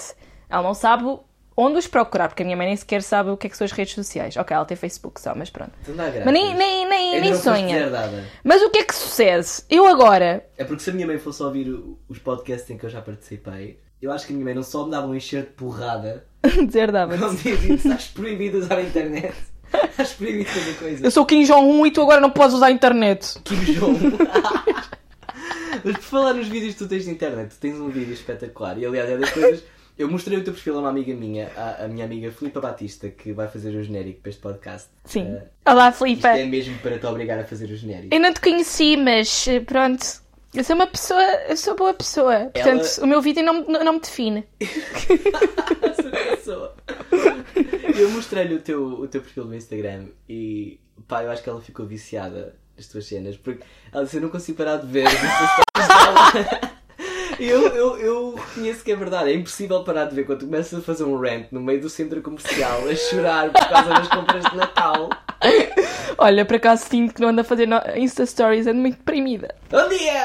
Ela 0.47 0.61
não 0.61 0.75
sabe 0.75 1.05
onde 1.57 1.79
os 1.79 1.87
procurar, 1.87 2.27
porque 2.27 2.43
a 2.43 2.45
minha 2.45 2.55
mãe 2.55 2.67
nem 2.67 2.75
sequer 2.75 3.01
sabe 3.01 3.31
o 3.31 3.37
que 3.37 3.47
é 3.47 3.49
que 3.49 3.57
são 3.57 3.65
as 3.65 3.71
redes 3.71 3.95
sociais. 3.95 4.37
Ok, 4.37 4.55
ela 4.55 4.63
tem 4.65 4.77
Facebook 4.77 5.19
só, 5.19 5.33
mas 5.35 5.49
pronto. 5.49 5.71
Então 5.81 5.95
dá 5.95 6.03
graças. 6.05 6.25
Mas 6.25 6.33
nem, 6.33 6.55
nem, 6.55 6.87
nem, 6.87 7.13
Ainda 7.15 7.21
nem 7.21 7.31
não 7.31 7.39
sonha. 7.39 7.89
Mas 8.43 8.61
o 8.61 8.69
que 8.69 8.79
é 8.79 8.83
que 8.83 8.93
sucede? 8.95 9.47
Eu 9.69 9.87
agora. 9.87 10.45
É 10.55 10.63
porque 10.63 10.83
se 10.83 10.91
a 10.91 10.93
minha 10.93 11.07
mãe 11.07 11.17
fosse 11.17 11.41
ouvir 11.41 11.67
os 12.07 12.19
podcasts 12.19 12.69
em 12.69 12.77
que 12.77 12.85
eu 12.85 12.89
já 12.89 13.01
participei, 13.01 13.79
eu 13.99 14.11
acho 14.11 14.27
que 14.27 14.33
a 14.33 14.35
minha 14.35 14.45
mãe 14.45 14.53
não 14.53 14.63
só 14.63 14.85
me 14.85 14.91
dava 14.91 15.07
um 15.07 15.15
encher 15.15 15.43
de 15.43 15.49
porrada, 15.49 16.25
Deserdava-te. 16.65 17.19
como 17.19 17.35
dizia, 17.35 17.73
estás 17.75 18.07
proibido 18.07 18.59
de 18.59 18.65
usar 18.65 18.77
a 18.77 18.81
internet. 18.81 19.33
Estás 19.91 20.13
proibido 20.13 20.45
de 20.45 20.49
fazer 20.51 20.73
coisas. 20.77 21.03
Eu 21.03 21.11
sou 21.11 21.25
Kim 21.25 21.43
Jong-un 21.43 21.85
e 21.85 21.91
tu 21.91 22.01
agora 22.01 22.19
não 22.21 22.29
podes 22.29 22.55
usar 22.55 22.67
a 22.67 22.71
internet. 22.71 23.39
Kim 23.43 23.55
Jong. 23.73 23.99
Mas 25.83 25.95
por 25.95 26.03
falar 26.03 26.33
nos 26.33 26.47
vídeos 26.47 26.73
que 26.73 26.79
tu 26.79 26.87
tens 26.87 27.05
de 27.05 27.11
internet, 27.11 27.49
tu 27.55 27.59
tens 27.59 27.75
um 27.79 27.89
vídeo 27.89 28.13
espetacular. 28.13 28.77
E 28.77 28.85
aliás, 28.85 29.09
é 29.09 29.17
das 29.17 29.31
coisas. 29.31 29.63
Eu 29.97 30.09
mostrei 30.09 30.37
o 30.37 30.43
teu 30.43 30.53
perfil 30.53 30.77
a 30.77 30.79
uma 30.79 30.89
amiga 30.89 31.13
minha, 31.13 31.51
a, 31.55 31.85
a 31.85 31.87
minha 31.87 32.05
amiga 32.05 32.31
Filipa 32.31 32.59
Batista, 32.59 33.09
que 33.09 33.33
vai 33.33 33.47
fazer 33.47 33.75
o 33.75 33.83
genérico 33.83 34.21
para 34.21 34.29
este 34.29 34.41
podcast. 34.41 34.89
Sim. 35.05 35.27
Eh, 35.35 35.43
Olá, 35.71 35.89
isto 35.89 36.03
Filipe. 36.03 36.27
é 36.27 36.45
mesmo 36.45 36.77
para 36.79 36.97
te 36.97 37.05
obrigar 37.05 37.39
a 37.39 37.43
fazer 37.43 37.65
o 37.69 37.75
genérico. 37.75 38.13
Eu 38.13 38.19
não 38.19 38.33
te 38.33 38.39
conheci, 38.41 38.97
mas 38.97 39.47
eh, 39.47 39.59
pronto. 39.59 40.20
Eu 40.53 40.63
sou 40.65 40.75
uma 40.75 40.87
pessoa, 40.87 41.21
eu 41.47 41.55
sou 41.55 41.75
boa 41.75 41.93
pessoa. 41.93 42.49
Portanto, 42.53 42.85
o 43.01 43.07
meu 43.07 43.21
vídeo 43.21 43.41
não, 43.43 43.53
me- 43.65 43.83
não 43.83 43.93
me 43.93 43.99
define. 44.01 44.45
Essa 45.81 46.09
pessoa. 46.35 46.75
Eu 47.97 48.09
mostrei-lhe 48.11 48.55
o 48.55 48.59
teu, 48.61 48.83
o 48.83 49.07
teu 49.07 49.21
perfil 49.21 49.45
no 49.45 49.55
Instagram 49.55 50.07
e 50.27 50.79
pá, 51.07 51.23
eu 51.23 51.31
acho 51.31 51.41
que 51.41 51.49
ela 51.49 51.61
ficou 51.61 51.85
viciada 51.85 52.55
nas 52.75 52.87
tuas 52.87 53.05
cenas 53.05 53.37
porque 53.37 53.63
ela 53.93 54.03
disse: 54.03 54.17
Eu 54.17 54.21
não 54.23 54.29
consigo 54.29 54.57
parar 54.57 54.77
de 54.77 54.87
ver 54.87 55.05
eu, 57.39 57.67
eu, 57.67 57.97
eu 57.97 58.35
reconheço 58.35 58.83
que 58.83 58.91
é 58.91 58.95
verdade, 58.95 59.31
é 59.31 59.35
impossível 59.35 59.83
parar 59.83 60.05
de 60.05 60.15
ver 60.15 60.25
quando 60.25 60.39
tu 60.39 60.45
começas 60.45 60.79
a 60.79 60.81
fazer 60.81 61.03
um 61.03 61.19
rant 61.19 61.45
no 61.51 61.61
meio 61.61 61.81
do 61.81 61.89
centro 61.89 62.21
comercial 62.21 62.81
a 62.89 62.95
chorar 62.95 63.49
por 63.51 63.67
causa 63.67 63.89
das 63.89 64.07
compras 64.07 64.43
de 64.45 64.55
Natal. 64.55 65.09
Olha, 66.17 66.45
por 66.45 66.55
acaso 66.57 66.85
sinto 66.87 67.13
que 67.15 67.21
não 67.21 67.29
ando 67.29 67.41
a 67.41 67.43
fazer 67.43 67.67
Insta 67.95 68.25
Stories, 68.25 68.67
ando 68.67 68.79
muito 68.79 68.97
deprimida. 68.97 69.55
Bom 69.69 69.87
dia! 69.89 70.23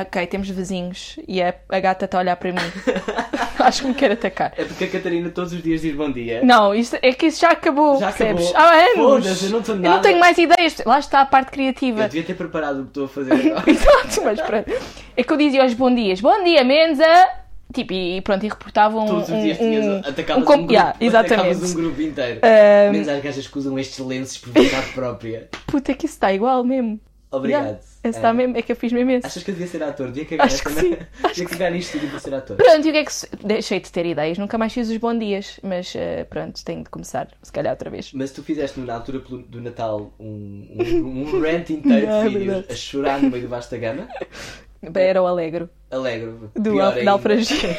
Ok, 0.00 0.26
temos 0.28 0.48
vizinhos 0.48 1.18
e 1.26 1.42
a, 1.42 1.54
a 1.68 1.80
gata 1.80 2.04
está 2.04 2.18
a 2.18 2.20
olhar 2.20 2.36
para 2.36 2.52
mim. 2.52 2.58
Acho 3.58 3.82
que 3.82 3.88
me 3.88 3.94
quer 3.94 4.12
atacar. 4.12 4.52
É 4.56 4.64
porque 4.64 4.84
a 4.84 4.88
Catarina 4.88 5.28
todos 5.30 5.52
os 5.52 5.60
dias 5.62 5.80
diz 5.80 5.94
bom 5.94 6.12
dia. 6.12 6.40
Não, 6.44 6.72
isto, 6.72 6.96
é 7.02 7.12
que 7.12 7.26
isso 7.26 7.40
já 7.40 7.50
acabou, 7.50 7.98
Já 7.98 8.12
percebes? 8.12 8.48
acabou. 8.50 8.68
Há 8.68 8.74
anos. 8.74 9.42
Eu 9.42 9.50
não 9.50 9.62
Eu 9.66 9.76
não 9.76 10.00
tenho 10.00 10.20
mais 10.20 10.38
ideias. 10.38 10.76
Lá 10.86 11.00
está 11.00 11.20
a 11.22 11.26
parte 11.26 11.50
criativa. 11.50 12.02
Eu 12.02 12.08
devia 12.08 12.22
ter 12.22 12.34
preparado 12.34 12.80
o 12.80 12.82
que 12.84 12.88
estou 12.90 13.04
a 13.06 13.08
fazer 13.08 13.32
agora. 13.50 13.70
Exato, 13.70 14.22
mas 14.24 14.40
pronto. 14.40 14.70
É 15.18 15.24
que 15.24 15.32
eu 15.32 15.36
dizia 15.36 15.64
aos 15.64 15.74
bom 15.74 15.92
dias, 15.92 16.20
bom 16.20 16.44
dia, 16.44 16.62
menos 16.62 17.00
a. 17.00 17.28
Tipo, 17.74 17.92
e 17.92 18.20
pronto, 18.20 18.46
e 18.46 18.48
reportavam 18.48 19.02
um. 19.04 19.08
Todos 19.08 19.28
os 19.28 19.42
dias 19.42 19.58
um, 19.58 19.60
tinhas, 19.60 19.84
um, 19.84 19.98
atacavas 20.08 20.36
um 20.36 20.52
um 20.52 20.56
grupo, 20.56 20.72
Yeah, 20.72 20.96
exatamente. 21.00 21.64
um 21.64 21.74
grupo 21.74 22.00
inteiro. 22.02 22.40
Ahm, 22.40 22.92
Menos 22.92 23.08
às 23.08 23.20
gajas 23.20 23.48
que 23.48 23.58
usam 23.58 23.76
estes 23.76 23.98
lenços 23.98 24.38
por 24.38 24.52
vontade 24.52 24.92
própria. 24.94 25.48
Puta, 25.66 25.92
que 25.92 26.06
isso 26.06 26.14
está 26.14 26.32
igual 26.32 26.62
mesmo. 26.62 27.00
Obrigado. 27.32 27.62
Yeah, 27.64 27.80
esse 28.04 28.16
está 28.16 28.28
É. 28.28 28.32
mesmo, 28.32 28.56
é 28.56 28.62
que 28.62 28.70
eu 28.70 28.76
fiz 28.76 28.92
mesmo 28.92 29.10
esse. 29.10 29.26
Achas 29.26 29.42
que 29.42 29.50
eu 29.50 29.54
devia 29.54 29.68
ser 29.68 29.82
ator? 29.82 30.06
Devia 30.06 30.24
cagar, 30.24 30.46
Acho 30.46 30.62
que 30.62 30.70
sim, 30.70 30.96
devia 31.34 31.46
cagar 31.46 31.72
nisto 31.72 31.96
e 31.96 32.00
devia 32.00 32.18
ser 32.20 32.34
ator. 32.34 32.56
Pronto, 32.56 32.86
e 32.86 32.88
o 32.88 32.92
que 32.92 32.98
é 32.98 33.04
que. 33.04 33.12
Deixei 33.44 33.80
de 33.80 33.90
ter 33.90 34.06
ideias, 34.06 34.38
nunca 34.38 34.56
mais 34.56 34.72
fiz 34.72 34.88
os 34.88 34.96
bom 34.98 35.18
dias, 35.18 35.58
mas 35.64 35.92
eh, 35.96 36.22
pronto, 36.30 36.64
tenho 36.64 36.84
de 36.84 36.88
começar, 36.90 37.26
se 37.42 37.50
calhar 37.50 37.72
outra 37.72 37.90
vez. 37.90 38.12
Mas 38.14 38.30
tu 38.30 38.40
fizeste 38.44 38.78
na 38.78 38.94
altura 38.94 39.18
do 39.18 39.60
Natal 39.60 40.12
um, 40.18 40.68
um, 40.78 41.22
um 41.34 41.40
rant 41.42 41.68
inteiro 41.70 42.06
Yeah, 42.06 42.22
é 42.24 42.28
de 42.30 42.38
vídeos 42.38 42.64
a 42.70 42.74
chorar 42.76 43.20
no 43.20 43.30
meio 43.30 43.42
do 43.42 43.48
Vasta 43.48 43.76
Gama. 43.76 44.06
Era 44.82 45.22
o 45.22 45.26
alegro 45.26 45.68
Alegro. 45.90 46.50
do 46.54 46.80
Alfragia. 47.10 47.56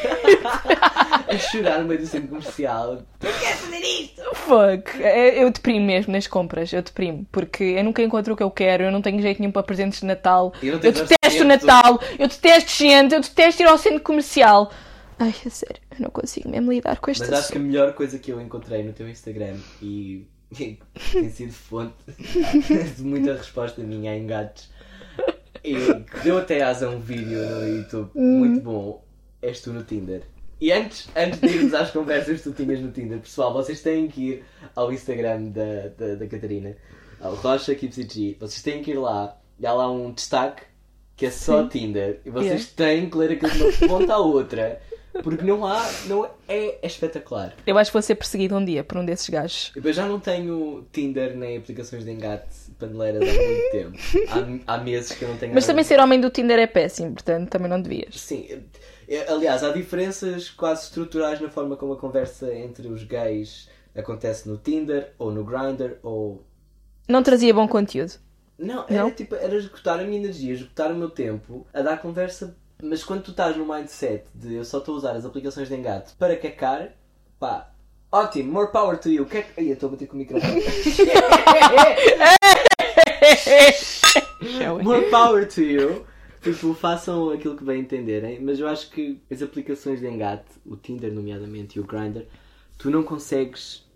A 1.28 1.38
chorar 1.38 1.78
no 1.78 1.86
meio 1.86 2.00
do 2.00 2.06
centro 2.06 2.28
comercial. 2.28 3.02
Fuck. 4.34 5.00
É, 5.00 5.42
Eu 5.42 5.50
deprimo 5.50 5.86
mesmo 5.86 6.12
nas 6.12 6.26
compras, 6.26 6.72
eu 6.72 6.82
deprimo, 6.82 7.24
porque 7.30 7.62
eu 7.62 7.84
nunca 7.84 8.02
encontro 8.02 8.34
o 8.34 8.36
que 8.36 8.42
eu 8.42 8.50
quero, 8.50 8.84
eu 8.84 8.90
não 8.90 9.00
tenho 9.00 9.22
jeito 9.22 9.38
nenhum 9.38 9.52
para 9.52 9.62
presentes 9.62 10.00
de 10.00 10.06
Natal. 10.06 10.52
Eu 10.60 10.74
Eu 10.74 10.78
detesto. 10.80 11.44
Natal, 11.44 12.00
eu 12.18 12.26
detesto 12.26 12.72
gente, 12.72 13.14
eu 13.14 13.20
detesto 13.20 13.62
ir 13.62 13.66
ao 13.66 13.78
centro 13.78 14.00
comercial. 14.00 14.72
Ai, 15.18 15.34
a 15.46 15.50
sério, 15.50 15.80
eu 15.92 16.02
não 16.02 16.10
consigo 16.10 16.48
mesmo 16.48 16.72
lidar 16.72 16.98
com 16.98 17.10
este 17.10 17.20
Mas 17.20 17.32
acho 17.32 17.52
que 17.52 17.58
a 17.58 17.60
melhor 17.60 17.92
coisa 17.94 18.18
que 18.18 18.32
eu 18.32 18.40
encontrei 18.40 18.82
no 18.82 18.92
teu 18.92 19.08
Instagram 19.08 19.56
e, 19.80 20.26
tem 20.56 21.30
sido 21.30 21.52
fonte 21.52 21.94
de 22.96 23.02
muita 23.02 23.34
resposta 23.34 23.82
minha 23.82 24.12
a 24.12 24.16
engates 24.16 24.69
e 25.64 25.74
que 25.74 26.20
deu 26.22 26.38
até 26.38 26.62
asa 26.62 26.88
um 26.88 27.00
vídeo 27.00 27.38
no 27.38 27.68
YouTube 27.68 28.10
muito 28.14 28.62
bom. 28.62 29.04
És 29.42 29.60
tu 29.60 29.72
no 29.72 29.82
Tinder. 29.82 30.22
E 30.60 30.70
antes, 30.70 31.08
antes 31.16 31.40
de 31.40 31.46
irmos 31.46 31.72
às 31.72 31.90
conversas 31.90 32.42
que 32.42 32.50
tu 32.50 32.52
tinhas 32.52 32.80
no 32.80 32.90
Tinder, 32.92 33.18
pessoal, 33.18 33.52
vocês 33.52 33.80
têm 33.80 34.08
que 34.08 34.20
ir 34.20 34.44
ao 34.76 34.92
Instagram 34.92 35.44
da, 35.44 35.88
da, 35.96 36.14
da 36.16 36.26
Catarina, 36.26 36.76
ao 37.18 37.34
Rocha 37.34 37.74
KipCG. 37.74 38.36
Vocês 38.38 38.62
têm 38.62 38.82
que 38.82 38.90
ir 38.90 38.98
lá 38.98 39.38
e 39.58 39.66
há 39.66 39.72
lá 39.72 39.90
um 39.90 40.12
destaque 40.12 40.64
que 41.16 41.26
é 41.26 41.30
só 41.30 41.66
Tinder. 41.66 42.20
E 42.24 42.30
vocês 42.30 42.72
têm 42.72 43.08
que 43.08 43.16
ler 43.16 43.32
aquilo 43.32 43.52
de 43.52 43.84
uma 43.84 43.88
ponta 43.88 44.14
à 44.14 44.18
outra. 44.18 44.80
Porque 45.22 45.44
não 45.44 45.66
há, 45.66 45.84
não 46.06 46.24
é, 46.24 46.30
é 46.48 46.86
espetacular. 46.86 47.54
Eu 47.66 47.76
acho 47.76 47.90
que 47.90 47.94
vou 47.94 48.02
ser 48.02 48.14
perseguido 48.14 48.56
um 48.56 48.64
dia 48.64 48.84
por 48.84 48.96
um 48.98 49.04
desses 49.04 49.28
gajos. 49.28 49.72
Eu 49.74 49.92
já 49.92 50.06
não 50.06 50.20
tenho 50.20 50.86
Tinder 50.92 51.36
nem 51.36 51.56
aplicações 51.58 52.04
de 52.04 52.10
engate 52.12 52.48
paneleiras 52.78 53.22
há 53.22 53.32
muito 53.32 53.70
tempo. 53.72 53.98
Há, 54.66 54.74
há 54.74 54.78
meses 54.78 55.12
que 55.12 55.24
eu 55.24 55.28
não 55.28 55.36
tenho 55.36 55.52
Mas 55.54 55.66
também 55.66 55.84
ser 55.84 55.98
homem 56.00 56.20
do 56.20 56.30
Tinder 56.30 56.58
é 56.58 56.66
péssimo, 56.66 57.12
portanto 57.14 57.48
também 57.50 57.68
não 57.68 57.80
devias. 57.82 58.18
Sim. 58.20 58.62
é- 59.08 59.30
Aliás, 59.30 59.62
há 59.64 59.70
diferenças 59.72 60.48
quase 60.48 60.84
estruturais 60.84 61.40
na 61.40 61.50
forma 61.50 61.76
como 61.76 61.92
a 61.94 61.96
conversa 61.96 62.54
entre 62.54 62.86
os 62.88 63.02
gays 63.02 63.68
acontece 63.96 64.48
no 64.48 64.56
Tinder 64.56 65.12
ou 65.18 65.30
no 65.32 65.44
Grindr 65.44 65.96
ou. 66.02 66.44
Não 67.08 67.22
trazia 67.22 67.52
bom 67.52 67.66
conteúdo. 67.66 68.12
Não, 68.56 68.84
era 68.88 69.02
Não? 69.04 69.10
tipo, 69.10 69.34
era 69.34 69.56
esgotar 69.56 69.98
a 69.98 70.04
minha 70.04 70.18
energia, 70.18 70.52
esgotar 70.52 70.92
o 70.92 70.94
meu 70.94 71.08
tempo 71.10 71.66
a 71.72 71.80
dar 71.82 71.96
conversa. 72.00 72.56
Mas 72.82 73.04
quando 73.04 73.22
tu 73.22 73.30
estás 73.30 73.56
no 73.56 73.66
mindset 73.66 74.24
de 74.34 74.54
eu 74.54 74.64
só 74.64 74.78
estou 74.78 74.94
a 74.94 74.98
usar 74.98 75.12
as 75.12 75.24
aplicações 75.24 75.68
de 75.68 75.74
engate 75.74 76.14
para 76.14 76.36
cacar, 76.36 76.92
pá, 77.38 77.70
ótimo, 78.10 78.52
more 78.52 78.72
power 78.72 78.98
to 78.98 79.08
you. 79.08 79.26
Que 79.26 79.38
é 79.38 79.42
que. 79.42 79.60
Ai, 79.60 79.68
eu 79.68 79.74
estou 79.74 79.88
a 79.88 79.92
bater 79.92 80.08
com 80.08 80.14
o 80.14 80.18
microfone. 80.18 80.62
More 84.82 85.10
power 85.10 85.46
to 85.48 85.60
you. 85.60 86.06
Tipo, 86.42 86.72
façam 86.72 87.30
aquilo 87.30 87.54
que 87.54 87.62
bem 87.62 87.82
entenderem, 87.82 88.40
mas 88.40 88.58
eu 88.58 88.66
acho 88.66 88.90
que 88.90 89.20
as 89.30 89.42
aplicações 89.42 90.00
de 90.00 90.08
engate, 90.08 90.48
o 90.64 90.74
Tinder 90.74 91.12
nomeadamente 91.12 91.78
e 91.78 91.80
o 91.80 91.84
Grindr, 91.84 92.22
tu 92.78 92.90
não 92.90 93.02
consegues 93.02 93.86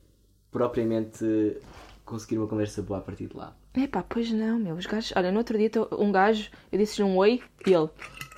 propriamente 0.51 1.57
conseguir 2.05 2.37
uma 2.37 2.47
conversa 2.47 2.83
boa 2.83 2.99
a 2.99 3.03
partir 3.03 3.29
de 3.29 3.37
lá. 3.37 3.57
Epá, 3.75 4.05
pois 4.07 4.31
não, 4.31 4.59
meu. 4.59 4.77
Os 4.77 4.87
gajos. 4.87 5.13
Olha, 5.17 5.33
no 5.33 5.39
outro 5.39 5.57
dia 5.57 5.71
um 5.99 6.13
gajo, 6.13 6.51
eu 6.71 6.79
disse-lhe 6.79 7.03
um 7.03 7.17
oi 7.17 7.43
e 7.67 7.73
ele. 7.73 7.89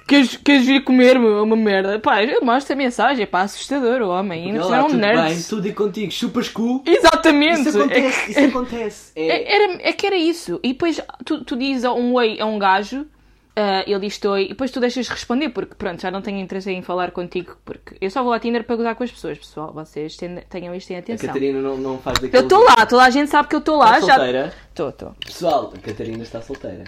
Queres, 0.07 0.37
queres 0.37 0.65
vir 0.67 0.85
comer, 0.85 1.19
meu? 1.19 1.39
É 1.39 1.43
uma 1.43 1.57
merda. 1.57 1.99
Pá, 1.99 2.23
eu 2.23 2.41
mostro 2.45 2.73
a 2.73 2.77
mensagem, 2.77 3.27
pá, 3.27 3.43
assustador 3.43 4.01
o 4.03 4.09
homem. 4.09 4.51
E 4.55 4.59
lá, 4.59 4.77
é 4.77 4.83
um 4.83 4.87
tudo 4.87 4.99
nerd. 4.99 5.23
bem, 5.35 5.43
tudo 5.43 5.67
e 5.69 5.73
contigo, 5.73 6.13
chupas 6.13 6.49
cu. 6.49 6.83
Exatamente! 6.87 7.69
Isso 7.69 7.79
acontece, 7.83 8.21
É, 8.27 8.31
isso 8.31 8.57
acontece. 8.57 9.13
É, 9.17 9.27
é- 9.27 9.55
era, 9.55 9.73
é 9.89 9.93
que 9.93 10.07
era 10.07 10.17
isso. 10.17 10.61
E 10.63 10.69
depois 10.73 11.01
tu, 11.25 11.43
tu 11.45 11.57
dizes 11.57 11.85
um 11.85 12.13
oi 12.15 12.39
a 12.41 12.47
um 12.47 12.57
gajo, 12.57 13.05
ah, 13.57 13.83
ele 13.85 13.99
diz 14.01 14.23
oi, 14.25 14.45
e 14.45 14.49
depois 14.51 14.71
tu 14.71 14.79
deixas 14.79 15.07
de 15.07 15.13
responder, 15.13 15.49
porque 15.49 15.75
pronto, 15.75 16.01
já 16.01 16.11
não 16.11 16.23
tenho 16.23 16.39
interesse 16.39 16.71
em 16.71 16.83
falar 16.83 17.11
contigo, 17.11 17.57
porque 17.65 17.97
eu 18.01 18.09
só 18.11 18.23
vou 18.23 18.33
ao 18.33 18.39
Tinder 18.39 18.63
para 18.63 18.77
gozar 18.77 18.95
com 18.95 19.03
as 19.03 19.11
pessoas, 19.11 19.39
pessoal. 19.39 19.73
Vocês 19.73 20.17
ten- 20.17 20.43
tenham 20.49 20.73
isto 20.75 20.89
em 20.93 20.97
a 20.97 20.99
atenção. 21.01 21.27
Catarina 21.27 21.61
não, 21.61 21.77
não 21.79 21.99
faz 21.99 22.21
daquele. 22.21 22.37
Eu 22.43 22.43
estou 22.45 22.63
lá, 22.63 22.87
toda 22.87 23.03
a 23.03 23.11
gente 23.11 23.29
sabe 23.29 23.49
que 23.49 23.57
eu 23.57 23.61
estou 23.61 23.77
lá. 23.79 23.95
Está 23.99 24.07
Já... 24.07 24.15
solteira? 24.15 24.55
Estou, 24.69 24.89
estou. 24.91 25.15
Pessoal, 25.27 25.73
a 25.77 25.81
Catarina 25.81 26.23
está 26.23 26.41
solteira. 26.41 26.85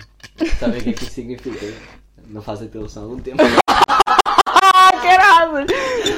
Sabem 0.61 0.79
o 0.79 0.83
que 0.85 0.91
é 0.91 0.93
que 0.93 1.03
isso 1.03 1.13
significa? 1.15 1.67
Não 2.29 2.43
faz 2.43 2.63
apelação 2.63 3.03
há 3.03 3.07
algum 3.07 3.19
tempo. 3.21 3.39
Ah, 3.67 4.91
caralho! 5.03 5.67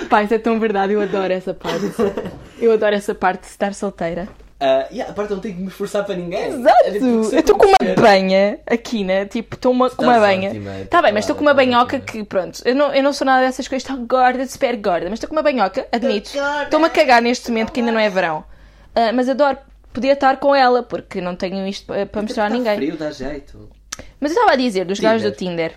Pá, 0.08 0.22
isso 0.22 0.34
é 0.34 0.38
tão 0.38 0.58
verdade, 0.58 0.92
eu 0.92 1.00
adoro 1.00 1.32
essa 1.32 1.54
parte. 1.54 1.84
Eu 2.58 2.72
adoro 2.72 2.94
essa 2.94 3.14
parte 3.14 3.42
de 3.42 3.46
estar 3.48 3.72
solteira. 3.74 4.28
Ah, 4.62 4.86
e 4.90 5.00
a 5.00 5.06
parte 5.12 5.30
não 5.32 5.40
tenho 5.40 5.54
que 5.54 5.60
me 5.62 5.68
esforçar 5.68 6.04
para 6.04 6.16
ninguém. 6.16 6.48
Exato! 6.48 6.76
É 6.84 6.90
tipo, 6.90 7.04
Eu 7.06 7.22
estou 7.40 7.56
com 7.56 7.66
uma 7.66 7.94
banha 7.94 8.58
aqui, 8.66 9.04
né? 9.04 9.24
Tipo, 9.24 9.54
estou 9.54 9.72
uma, 9.72 9.88
com 9.88 10.02
uma 10.02 10.18
banha. 10.18 10.50
ótima, 10.50 10.70
Tá 10.90 11.00
bem, 11.00 11.12
mas 11.12 11.24
estou 11.24 11.34
com 11.36 11.42
uma 11.42 11.54
banhoca 11.54 11.98
que, 12.00 12.22
pronto, 12.24 12.60
eu 12.64 12.74
não, 12.74 12.92
eu 12.94 13.02
não 13.02 13.12
sou 13.12 13.24
nada 13.24 13.46
dessas 13.46 13.66
coisas, 13.68 13.88
estou 13.88 14.04
gorda, 14.04 14.44
super 14.46 14.76
gorda, 14.76 15.04
mas 15.08 15.14
estou 15.14 15.28
com 15.28 15.34
uma 15.36 15.42
banhoca, 15.42 15.86
admito. 15.92 16.30
Estou-me 16.64 16.86
a 16.86 16.90
cagar 16.90 17.22
neste 17.22 17.48
momento 17.50 17.72
que 17.72 17.80
ainda 17.80 17.92
não 17.92 18.00
é 18.00 18.10
verão. 18.10 18.44
Ah, 18.94 19.12
mas 19.14 19.28
adoro 19.28 19.56
poder 19.92 20.08
estar 20.08 20.36
com 20.38 20.54
ela, 20.54 20.82
porque 20.82 21.20
não 21.20 21.34
tenho 21.34 21.66
isto 21.66 21.86
pa- 21.86 22.04
para 22.06 22.22
mostrar 22.22 22.44
a 22.44 22.46
Está 22.48 22.58
ninguém. 22.58 22.76
frio, 22.76 22.96
dá 22.96 23.10
jeito. 23.10 23.70
Mas 24.20 24.32
eu 24.32 24.36
estava 24.38 24.52
a 24.52 24.56
dizer 24.56 24.84
dos 24.84 25.00
gajos 25.00 25.22
do 25.22 25.34
Tinder. 25.36 25.72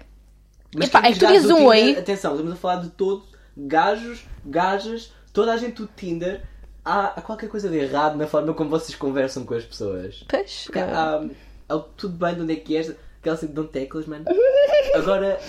Mas 0.76 0.88
Epá, 0.88 1.00
é 1.00 1.12
que 1.14 1.20
tu 1.20 1.28
dizes 1.28 1.50
um 1.50 1.66
oi. 1.66 1.98
Atenção, 1.98 2.32
estamos 2.32 2.54
a 2.54 2.56
falar 2.56 2.78
de 2.78 2.90
todos, 2.90 3.26
gajos, 3.56 4.26
gajas, 4.46 5.12
toda 5.32 5.54
a 5.54 5.58
gente 5.58 5.82
do 5.82 5.88
Tinder. 5.88 6.42
Há, 6.84 7.08
há 7.08 7.22
qualquer 7.22 7.50
coisa 7.50 7.70
de 7.70 7.78
errado 7.78 8.18
na 8.18 8.28
forma 8.28 8.54
como 8.54 8.70
vocês 8.70 8.96
conversam 8.96 9.46
com 9.46 9.54
as 9.54 9.64
pessoas. 9.64 10.24
Pois, 10.28 10.64
Porque 10.66 10.80
há, 10.80 11.24
há 11.70 11.80
tudo 11.96 12.18
bem 12.18 12.36
de 12.36 12.42
onde 12.42 12.54
é 12.54 12.56
que 12.58 12.76
és, 12.76 12.94
aquela 13.20 13.38
de 13.38 13.48
Dom 13.48 13.66
Teclas, 13.66 14.06
mano. 14.06 14.26
Agora, 14.96 15.40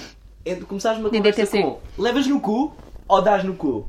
é 0.45 0.55
de 0.55 0.65
começares 0.65 1.01
uma 1.01 1.11
conversa 1.11 1.47
com 1.47 1.81
levas 1.99 2.27
no 2.27 2.41
cu 2.41 2.73
ou 3.09 3.23
dás 3.23 3.43
no 3.43 3.55
cu? 3.55 3.89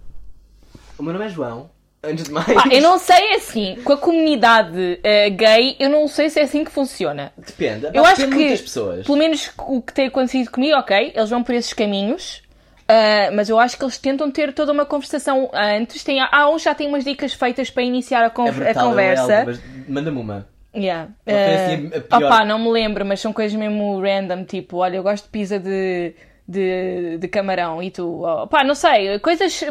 O 0.98 1.04
meu 1.04 1.14
nome 1.14 1.26
é 1.26 1.30
João, 1.30 1.70
antes 2.08 2.26
de 2.26 2.32
mais. 2.32 2.48
eu 2.72 2.82
não 2.82 2.98
sei 2.98 3.34
assim, 3.36 3.78
com 3.84 3.94
a 3.94 3.98
comunidade 3.98 5.00
eh, 5.04 5.30
gay, 5.30 5.76
eu 5.80 5.90
não 5.90 6.08
sei 6.08 6.30
se 6.30 6.40
é 6.40 6.44
assim 6.44 6.64
que 6.64 6.72
funciona. 6.72 7.32
Depende, 7.38 7.88
Eu 7.94 8.06
acho 8.06 8.28
que, 8.28 8.34
muitas 8.36 8.62
pessoas. 8.62 9.06
pelo 9.06 9.18
menos 9.18 9.52
o 9.58 9.82
que 9.82 9.94
tem 9.94 10.08
acontecido 10.08 10.52
comigo, 10.52 10.76
ok, 10.78 11.14
eles 11.16 11.30
vão 11.30 11.44
por 11.44 11.54
esses 11.56 11.74
caminhos, 11.74 12.42
ah, 12.88 13.30
mas 13.34 13.50
eu 13.50 13.60
acho 13.60 13.78
que 13.78 13.84
eles 13.84 13.98
tentam 13.98 14.30
ter 14.30 14.54
toda 14.54 14.72
uma 14.72 14.86
conversação 14.86 15.50
antes. 15.54 16.04
Tem, 16.04 16.20
há 16.22 16.50
uns 16.50 16.62
já 16.62 16.76
têm 16.76 16.88
umas 16.88 17.04
dicas 17.04 17.34
feitas 17.34 17.70
para 17.70 17.84
iniciar 17.84 18.24
a, 18.26 18.30
con- 18.30 18.46
É 18.46 18.50
a 18.50 18.52
brutal, 18.54 18.90
conversa. 18.90 19.34
é 19.34 19.44
mas 19.46 19.60
manda-me 19.88 20.20
uma. 20.20 20.48
Yeah. 20.76 21.10
Não 21.26 21.34
foi 21.34 21.56
assim 21.56 21.92
a 21.94 21.98
Ah, 21.98 22.20
pior- 22.20 22.24
opá, 22.32 22.46
não 22.46 22.60
me 22.60 22.70
lembro, 22.70 23.06
mas 23.06 23.22
são 23.22 23.32
coisas 23.32 23.58
mesmo 23.58 24.00
random, 24.02 24.44
tipo, 24.44 24.78
olha, 24.78 24.98
eu 24.98 25.04
gosto 25.04 25.24
de 25.24 25.30
pizza 25.30 25.58
de, 25.58 26.14
de, 26.48 27.18
de 27.18 27.28
camarão 27.28 27.82
e 27.82 27.90
tu, 27.92 28.24
oh, 28.24 28.48
pá, 28.48 28.64
não 28.64 28.76
sei, 28.76 29.18
coisas. 29.20 29.64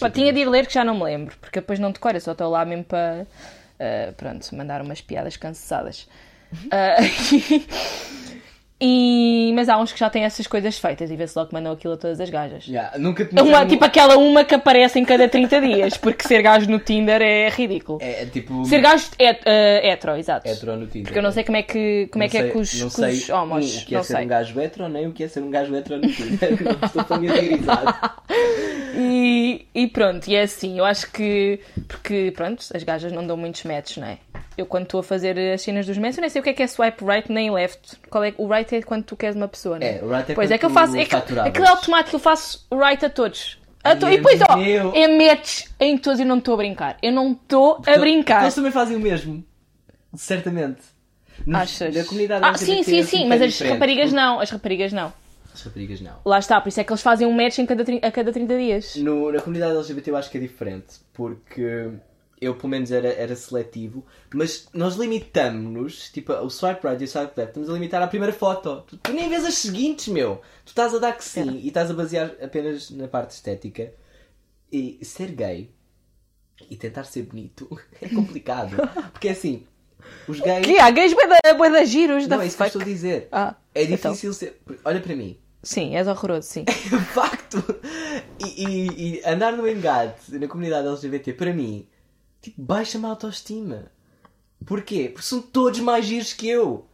Pá, 0.00 0.10
tinha 0.10 0.32
de 0.32 0.40
ir 0.40 0.48
ler 0.48 0.66
que 0.66 0.74
já 0.74 0.84
não 0.84 0.94
me 0.94 1.04
lembro, 1.04 1.36
porque 1.40 1.60
depois 1.60 1.78
não 1.78 1.92
decoro, 1.92 2.16
eu 2.16 2.20
só 2.20 2.32
estou 2.32 2.50
lá 2.50 2.64
mesmo 2.64 2.84
para, 2.84 3.26
ah, 3.78 4.12
pronto, 4.16 4.54
mandar 4.54 4.80
umas 4.82 5.00
piadas 5.00 5.36
cansadas. 5.36 6.08
Ah, 6.70 6.96
E... 8.84 9.52
Mas 9.54 9.68
há 9.68 9.78
uns 9.78 9.92
que 9.92 10.00
já 10.00 10.10
têm 10.10 10.24
essas 10.24 10.44
coisas 10.48 10.76
feitas 10.76 11.08
e 11.08 11.14
vê-se 11.14 11.38
logo 11.38 11.50
que 11.50 11.54
mandam 11.54 11.72
aquilo 11.72 11.94
a 11.94 11.96
todas 11.96 12.20
as 12.20 12.28
gajas. 12.28 12.66
Yeah, 12.66 12.98
nunca 12.98 13.24
tinha 13.24 13.40
Uma, 13.40 13.64
tipo 13.64 13.84
aquela 13.84 14.16
uma 14.16 14.44
que 14.44 14.56
aparece 14.56 14.98
em 14.98 15.04
cada 15.04 15.28
30 15.28 15.60
dias, 15.60 15.96
porque 15.96 16.26
ser 16.26 16.42
gajo 16.42 16.68
no 16.68 16.80
Tinder 16.80 17.22
é 17.22 17.48
ridículo. 17.48 17.98
É, 18.02 18.22
é 18.22 18.26
tipo. 18.26 18.64
Ser 18.64 18.80
gajo 18.80 19.06
het, 19.20 19.40
eh, 19.46 19.88
hetero, 19.88 20.16
exato. 20.16 20.48
hetero 20.48 20.76
no 20.76 20.88
Tinder. 20.88 21.04
Porque 21.04 21.18
eu 21.20 21.22
não 21.22 21.30
sei 21.30 21.44
como 21.44 21.58
é 21.58 21.62
que, 21.62 22.08
como 22.10 22.24
é, 22.24 22.28
que 22.28 22.38
é 22.38 22.48
com 22.48 22.58
os, 22.58 22.74
não 22.74 22.90
com 22.90 23.02
os 23.02 23.22
sei 23.24 23.34
homos. 23.34 23.64
um, 23.64 23.78
o 23.78 23.84
que 23.84 23.94
é 23.94 23.98
não 23.98 24.04
ser 24.04 24.16
sei. 24.16 24.24
um 24.24 24.28
gajo 24.28 24.60
hetero, 24.60 24.88
nem 24.88 25.06
o 25.06 25.12
que 25.12 25.22
é 25.22 25.28
ser 25.28 25.42
um 25.44 25.50
gajo 25.50 25.76
hetero 25.76 26.00
no 26.00 26.08
Tinder. 26.08 26.58
não 26.64 26.86
estou 26.88 27.04
familiarizado. 27.04 27.94
E, 28.96 29.64
e 29.72 29.86
pronto, 29.86 30.28
e 30.28 30.34
é 30.34 30.42
assim, 30.42 30.78
eu 30.78 30.84
acho 30.84 31.10
que. 31.12 31.60
Porque, 31.86 32.32
pronto, 32.34 32.64
as 32.74 32.82
gajas 32.82 33.12
não 33.12 33.24
dão 33.24 33.36
muitos 33.36 33.62
matches, 33.62 33.98
não 33.98 34.08
é? 34.08 34.18
Eu, 34.56 34.66
quando 34.66 34.84
estou 34.84 35.00
a 35.00 35.02
fazer 35.02 35.38
as 35.38 35.62
cenas 35.62 35.86
dos 35.86 35.96
matches, 35.96 36.18
eu 36.18 36.22
nem 36.22 36.30
sei 36.30 36.40
o 36.40 36.42
que 36.42 36.50
é 36.50 36.52
que 36.52 36.62
é 36.62 36.66
swipe 36.66 37.04
right 37.04 37.30
nem 37.32 37.50
left. 37.50 37.96
Qual 38.10 38.22
é, 38.22 38.34
o 38.36 38.46
right 38.46 38.71
é 38.76 38.82
quando 38.82 39.04
tu 39.04 39.16
queres 39.16 39.36
uma 39.36 39.48
pessoa, 39.48 39.78
não 39.78 39.86
é? 39.86 39.98
É, 39.98 40.04
o 40.04 40.08
right 40.10 40.30
é 40.32 40.34
Pois 40.34 40.50
é 40.50 40.58
que 40.58 40.64
eu 40.66 40.70
faço. 40.70 40.96
É 40.96 41.04
que, 41.04 41.14
aquilo 41.14 41.64
é 41.64 41.68
automático, 41.68 42.16
eu 42.16 42.20
faço 42.20 42.66
right 42.72 43.04
a 43.04 43.10
todos. 43.10 43.58
A 43.84 43.96
to- 43.96 44.06
e 44.08 44.16
depois, 44.16 44.40
ó, 44.48 44.56
meu. 44.56 44.92
é 44.94 45.08
match 45.08 45.64
em 45.80 45.98
todos 45.98 46.20
e 46.20 46.24
não 46.24 46.38
estou 46.38 46.54
a 46.54 46.56
brincar. 46.58 46.96
Eu 47.02 47.10
não 47.12 47.32
estou 47.32 47.82
a 47.86 47.98
brincar. 47.98 48.42
Eles 48.42 48.54
também 48.54 48.70
fazem 48.70 48.96
o 48.96 49.00
mesmo. 49.00 49.44
Certamente. 50.14 50.80
Nos- 51.46 51.60
Achas? 51.62 51.94
Na 51.96 52.04
comunidade 52.04 52.44
ah, 52.44 52.54
sim, 52.56 52.82
sim, 52.82 53.00
é 53.00 53.02
sim, 53.02 53.26
mas 53.28 53.40
bocado 53.40 53.44
as 53.64 53.70
raparigas 53.70 54.12
não. 54.12 54.40
As 54.40 54.50
raparigas 54.50 54.92
não. 54.92 55.12
As 55.52 55.62
raparigas 55.62 56.00
não. 56.00 56.12
Lá 56.24 56.38
está, 56.38 56.60
por 56.60 56.68
isso 56.68 56.80
é 56.80 56.84
que 56.84 56.92
eles 56.92 57.02
fazem 57.02 57.26
um 57.26 57.32
match 57.32 57.58
em 57.58 57.66
cada, 57.66 57.82
a 58.06 58.10
cada 58.12 58.32
30 58.32 58.56
dias. 58.56 58.96
No- 58.96 59.32
na 59.32 59.40
comunidade 59.40 59.74
LGBT 59.74 60.10
eu 60.10 60.16
acho 60.16 60.30
que 60.30 60.38
é 60.38 60.40
diferente, 60.40 61.00
porque 61.12 61.90
eu 62.42 62.54
pelo 62.56 62.68
menos 62.68 62.90
era, 62.90 63.08
era 63.08 63.34
seletivo, 63.36 64.04
mas 64.34 64.66
nós 64.74 64.96
limitamos-nos, 64.96 66.10
tipo, 66.10 66.32
o 66.32 66.50
swipe 66.50 66.86
right 66.86 67.00
e 67.00 67.04
o 67.04 67.08
swipe 67.08 67.32
left, 67.36 67.50
estamos 67.50 67.70
a 67.70 67.72
limitar 67.72 68.02
à 68.02 68.06
primeira 68.06 68.32
foto. 68.34 68.82
Tu, 68.86 68.96
tu 68.96 69.12
nem 69.12 69.28
vês 69.28 69.44
as 69.44 69.54
seguintes, 69.54 70.08
meu. 70.08 70.40
Tu 70.64 70.68
estás 70.70 70.94
a 70.94 70.98
dar 70.98 71.12
que 71.16 71.24
sim 71.24 71.58
e 71.62 71.68
estás 71.68 71.90
a 71.90 71.94
basear 71.94 72.34
apenas 72.42 72.90
na 72.90 73.06
parte 73.08 73.30
estética. 73.30 73.92
E 74.70 74.98
ser 75.04 75.30
gay 75.32 75.70
e 76.70 76.76
tentar 76.76 77.04
ser 77.04 77.22
bonito 77.22 77.68
é 78.00 78.08
complicado. 78.08 78.76
Porque 79.12 79.28
é 79.28 79.32
assim, 79.32 79.66
os 80.26 80.40
gays. 80.40 80.64
Que 80.66 80.78
há 80.78 80.90
gays 80.90 81.12
bué 81.14 81.26
da, 81.26 81.54
bué 81.54 81.70
da 81.70 81.84
giros 81.84 82.26
da 82.26 82.36
Não, 82.36 82.42
é 82.42 82.46
isso 82.46 82.56
que 82.56 82.62
eu 82.62 82.66
estou 82.66 82.82
a 82.82 82.84
dizer. 82.84 83.28
Ah, 83.30 83.54
É 83.74 83.82
então. 83.84 84.12
difícil 84.12 84.32
ser. 84.32 84.60
Olha 84.84 85.00
para 85.00 85.14
mim. 85.14 85.38
Sim, 85.62 85.94
és 85.94 86.08
horroroso, 86.08 86.48
sim. 86.48 86.64
facto. 87.14 87.62
E, 88.40 88.64
e- 88.64 89.18
e 89.20 89.22
andar 89.24 89.52
no 89.52 89.68
engate 89.68 90.32
na 90.36 90.48
comunidade 90.48 90.88
LGBT, 90.88 91.34
para 91.34 91.52
mim, 91.52 91.86
tipo, 92.42 92.60
baixa-me 92.60 93.06
a 93.06 93.08
autoestima. 93.08 93.86
Porquê? 94.66 95.08
Porque 95.08 95.26
são 95.26 95.40
todos 95.40 95.80
mais 95.80 96.04
giros 96.04 96.34
que 96.34 96.48
eu. 96.48 96.84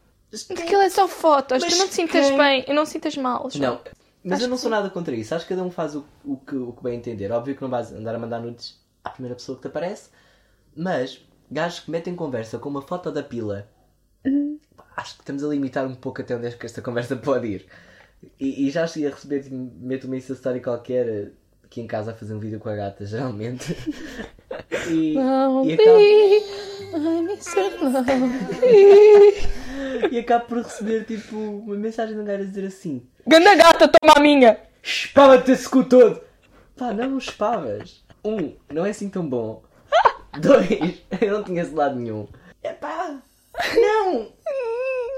Aquilo 0.50 0.82
é 0.82 0.90
só 0.90 1.08
fotos, 1.08 1.60
Mas 1.62 1.72
tu 1.72 1.78
não 1.78 1.88
te 1.88 1.94
sintas 1.94 2.26
quem- 2.28 2.38
bem 2.38 2.64
e 2.68 2.72
não 2.72 2.84
te 2.84 2.90
sintas 2.90 3.16
mal. 3.16 3.48
Não, 3.56 3.80
mas 4.22 4.34
Acho 4.36 4.44
eu 4.44 4.48
não 4.48 4.56
sou 4.58 4.70
nada 4.70 4.88
contra 4.90 5.14
isso. 5.14 5.34
Acho 5.34 5.46
que 5.46 5.54
cada 5.54 5.64
um 5.66 5.70
faz 5.70 5.94
o, 5.96 6.04
o 6.24 6.36
que, 6.36 6.54
o 6.54 6.72
que 6.72 6.82
bem 6.82 6.96
entender. 6.98 7.32
Óbvio 7.32 7.56
que 7.56 7.62
não 7.62 7.68
vais 7.70 7.90
andar 7.92 8.14
a 8.14 8.18
mandar 8.18 8.40
nudes 8.40 8.78
à 9.02 9.10
primeira 9.10 9.34
pessoa 9.34 9.56
que 9.56 9.62
te 9.62 9.68
aparece, 9.68 10.10
mas 10.76 11.20
gajos 11.50 11.80
que 11.80 11.90
metem 11.90 12.14
conversa 12.14 12.58
com 12.58 12.68
uma 12.68 12.82
foto 12.82 13.10
da 13.10 13.22
pila, 13.22 13.66
acho 14.96 15.14
que 15.14 15.22
estamos 15.22 15.42
a 15.42 15.48
limitar 15.48 15.86
um 15.86 15.94
pouco 15.94 16.20
até 16.20 16.36
onde 16.36 16.46
é 16.46 16.50
que 16.50 16.66
esta 16.66 16.82
conversa 16.82 17.16
pode 17.16 17.46
ir. 17.46 17.66
E, 18.38 18.66
e 18.66 18.70
já 18.70 18.86
cheguei 18.86 19.08
a 19.10 19.14
receber, 19.14 19.42
tipo, 19.44 19.54
meto 19.56 20.04
uma 20.04 20.16
Insta 20.16 20.32
Story 20.34 20.60
qualquer 20.60 21.08
eh, 21.08 21.30
aqui 21.64 21.80
em 21.80 21.86
casa 21.86 22.10
a 22.10 22.14
fazer 22.14 22.34
um 22.34 22.38
vídeo 22.38 22.58
com 22.58 22.68
a 22.68 22.74
gata, 22.74 23.06
geralmente. 23.06 23.74
E, 24.90 25.14
e, 30.10 30.18
acabo, 30.18 30.44
e 30.44 30.48
por 30.48 30.58
receber 30.58 31.04
tipo 31.04 31.36
uma 31.36 31.76
mensagem 31.76 32.14
de 32.14 32.20
um 32.20 32.24
gajo 32.24 32.42
a 32.42 32.46
dizer 32.46 32.66
assim: 32.66 33.06
Ganda 33.26 33.54
gata, 33.54 33.88
toma 33.88 34.14
a 34.16 34.20
minha! 34.20 34.58
Espava-te 34.82 35.52
esse 35.52 35.68
cu 35.68 35.84
todo! 35.84 36.20
Pá, 36.76 36.92
não 36.92 37.18
espavas. 37.18 38.04
Um, 38.24 38.54
não 38.72 38.86
é 38.86 38.90
assim 38.90 39.08
tão 39.08 39.28
bom. 39.28 39.62
Dois, 40.40 41.02
eu 41.20 41.32
não 41.32 41.44
tinha 41.44 41.62
esse 41.62 41.74
lado 41.74 41.96
nenhum. 41.96 42.28
É 42.62 42.72
pá, 42.72 43.18
não! 43.76 44.28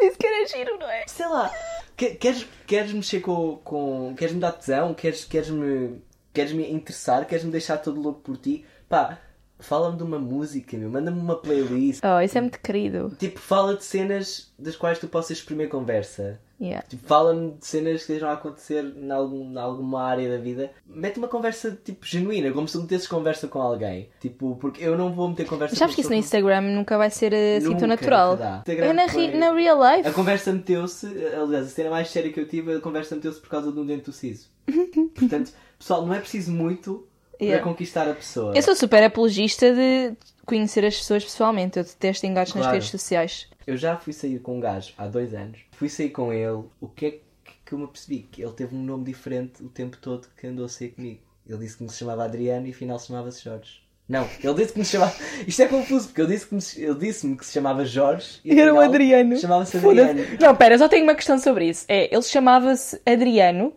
Disse 0.01 0.17
que 0.17 0.27
era 0.27 0.47
giro, 0.47 0.79
não 0.79 0.89
é? 0.89 1.05
Sei 1.07 1.27
lá. 1.27 1.51
Que- 1.97 2.15
Queres, 2.15 2.47
queres 2.67 2.93
mexer 2.93 3.21
com, 3.21 3.57
com. 3.63 4.15
Queres 4.17 4.35
me 4.35 4.41
dar 4.41 4.53
tesão? 4.53 4.95
Queres, 4.95 5.25
queres, 5.25 5.51
me, 5.51 6.01
queres 6.33 6.53
me 6.53 6.71
interessar? 6.73 7.27
Queres 7.27 7.45
me 7.45 7.51
deixar 7.51 7.77
todo 7.79 8.01
louco 8.01 8.21
por 8.21 8.37
ti? 8.39 8.65
Pá, 8.91 9.19
fala-me 9.61 9.97
de 9.97 10.03
uma 10.03 10.19
música, 10.19 10.77
meu. 10.77 10.91
Manda-me 10.91 11.21
uma 11.21 11.37
playlist. 11.37 12.01
Oh, 12.05 12.21
isso 12.21 12.37
é 12.37 12.41
muito 12.41 12.59
querido. 12.61 13.13
Tipo, 13.19 13.39
fala 13.39 13.77
de 13.77 13.85
cenas 13.85 14.53
das 14.59 14.75
quais 14.75 14.99
tu 14.99 15.07
possas 15.07 15.39
exprimir 15.39 15.69
conversa. 15.69 16.41
Yeah. 16.61 16.85
Tipo, 16.89 17.07
fala-me 17.07 17.53
de 17.53 17.65
cenas 17.67 17.93
que 18.05 18.13
estejam 18.13 18.29
a 18.29 18.33
acontecer 18.33 18.85
em, 18.85 19.11
algum, 19.13 19.53
em 19.53 19.57
alguma 19.59 20.03
área 20.03 20.29
da 20.29 20.37
vida. 20.43 20.73
Mete 20.85 21.19
uma 21.19 21.29
conversa, 21.29 21.79
tipo, 21.85 22.05
genuína, 22.05 22.51
como 22.51 22.67
se 22.67 22.77
tu 22.77 22.83
metesses 22.83 23.07
conversa 23.07 23.47
com 23.47 23.63
alguém. 23.63 24.11
Tipo, 24.21 24.57
porque 24.57 24.83
eu 24.85 24.99
não 24.99 25.15
vou 25.15 25.29
meter 25.29 25.47
conversa 25.47 25.77
Sabes 25.77 25.95
com 25.95 25.97
que 25.97 26.01
isso 26.03 26.11
no 26.11 26.17
Instagram 26.17 26.63
nunca 26.63 26.99
vai 26.99 27.09
ser 27.11 27.33
assim 27.33 27.67
Nunca, 27.69 27.79
tão 27.79 27.89
natural. 27.89 28.37
É 28.67 28.93
na, 28.93 29.07
ri- 29.07 29.39
na 29.39 29.53
real 29.53 29.81
A 29.83 29.97
life. 29.99 30.11
conversa 30.13 30.53
meteu-se, 30.53 31.07
aliás, 31.35 31.67
a 31.67 31.71
cena 31.71 31.91
mais 31.91 32.09
séria 32.11 32.31
que 32.33 32.41
eu 32.41 32.47
tive, 32.49 32.75
a 32.75 32.81
conversa 32.81 33.15
meteu-se 33.15 33.41
por 33.41 33.49
causa 33.49 33.71
de 33.73 33.79
um 33.79 33.87
dente 33.87 34.05
do 34.07 34.13
siso. 34.13 34.49
Portanto, 35.15 35.53
pessoal, 35.79 36.05
não 36.05 36.13
é 36.13 36.19
preciso 36.19 36.51
muito 36.53 37.07
Yeah. 37.41 37.63
para 37.63 37.71
conquistar 37.73 38.09
a 38.09 38.15
pessoa. 38.15 38.53
Eu 38.55 38.63
sou 38.63 38.75
super 38.77 39.03
apologista 39.03 39.73
de 39.73 40.13
conhecer 40.45 40.85
as 40.85 40.97
pessoas 40.97 41.25
pessoalmente. 41.25 41.79
Eu 41.79 41.85
detesto 41.85 42.27
engates 42.27 42.55
nas 42.55 42.63
Claro. 42.65 42.75
redes 42.77 42.91
sociais. 42.91 43.49
Eu 43.67 43.77
já 43.77 43.97
fui 43.97 44.13
sair 44.13 44.39
com 44.41 44.57
um 44.57 44.61
gajo 44.61 44.93
há 44.99 45.07
dois 45.07 45.33
anos. 45.35 45.59
Fui 45.73 45.89
sair 45.89 46.11
com 46.11 46.33
ele. 46.33 46.65
O 46.81 46.89
que 46.89 47.07
é 47.07 47.11
que- 47.13 47.21
que 47.67 47.73
eu 47.73 47.79
me 47.79 47.87
percebi? 47.87 48.29
Que 48.31 48.43
ele 48.43 48.53
teve 48.53 48.75
um 48.75 48.83
nome 48.83 49.05
diferente 49.05 49.63
o 49.63 49.69
tempo 49.69 49.97
todo 49.99 50.27
que 50.39 50.47
andou 50.47 50.65
a 50.67 50.69
sair 50.69 50.89
comigo. 50.91 51.21
Ele 51.49 51.59
disse 51.59 51.77
que 51.77 51.83
me 51.85 51.91
chamava 51.91 52.25
Adriano 52.25 52.67
e 52.67 52.71
afinal 52.71 52.99
se 52.99 53.07
chamava-se 53.09 53.43
Jorge. 53.45 53.81
Não, 54.09 54.29
ele 54.43 54.55
disse 54.55 54.73
que 54.73 54.79
me 54.81 54.85
chamava. 54.85 55.15
Isto 55.47 55.63
é 55.63 55.67
confuso, 55.69 56.09
porque 56.09 56.21
ele 56.21 56.35
disse-me 56.37 56.85
ele 56.85 56.99
disse 56.99 57.37
que 57.37 57.47
se 57.47 57.53
chamava 57.53 57.85
Jorge 57.85 58.41
e 58.45 58.59
Era 58.59 58.75
o 58.75 58.81
Adriano. 58.81 59.37
Chamava-se. 59.39 59.77
Adriano. 59.77 60.21
Não, 60.41 60.57
pera, 60.57 60.77
só 60.77 60.89
tenho 60.89 61.05
uma 61.05 61.15
questão 61.15 61.39
sobre 61.39 61.69
isso. 61.69 61.85
É, 61.89 62.13
ele 62.13 62.23
chamava-se 62.23 63.01
Adriano 63.07 63.73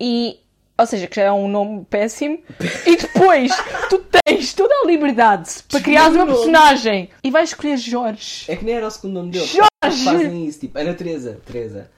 e. 0.00 0.40
Ou 0.82 0.86
seja, 0.86 1.06
que 1.06 1.16
já 1.16 1.22
é 1.22 1.32
um 1.32 1.46
nome 1.48 1.84
péssimo. 1.88 2.38
E 2.86 2.96
depois 2.96 3.52
tu 3.88 4.04
tens 4.26 4.52
toda 4.52 4.74
a 4.82 4.86
liberdade 4.86 5.48
para 5.68 5.80
criar 5.80 6.08
uma 6.10 6.24
nome. 6.24 6.32
personagem 6.32 7.08
e 7.22 7.30
vais 7.30 7.50
escolher 7.50 7.76
Jorge. 7.76 8.44
É 8.50 8.56
que 8.56 8.64
nem 8.64 8.74
era 8.74 8.86
o 8.86 8.90
segundo 8.90 9.14
nome 9.14 9.30
dele. 9.30 9.46
Jorge! 9.46 10.04
Fazem 10.04 10.46
isso, 10.46 10.60
tipo, 10.60 10.78
Ana 10.78 10.92
Teresa. 10.94 11.40
Teresa. 11.46 11.90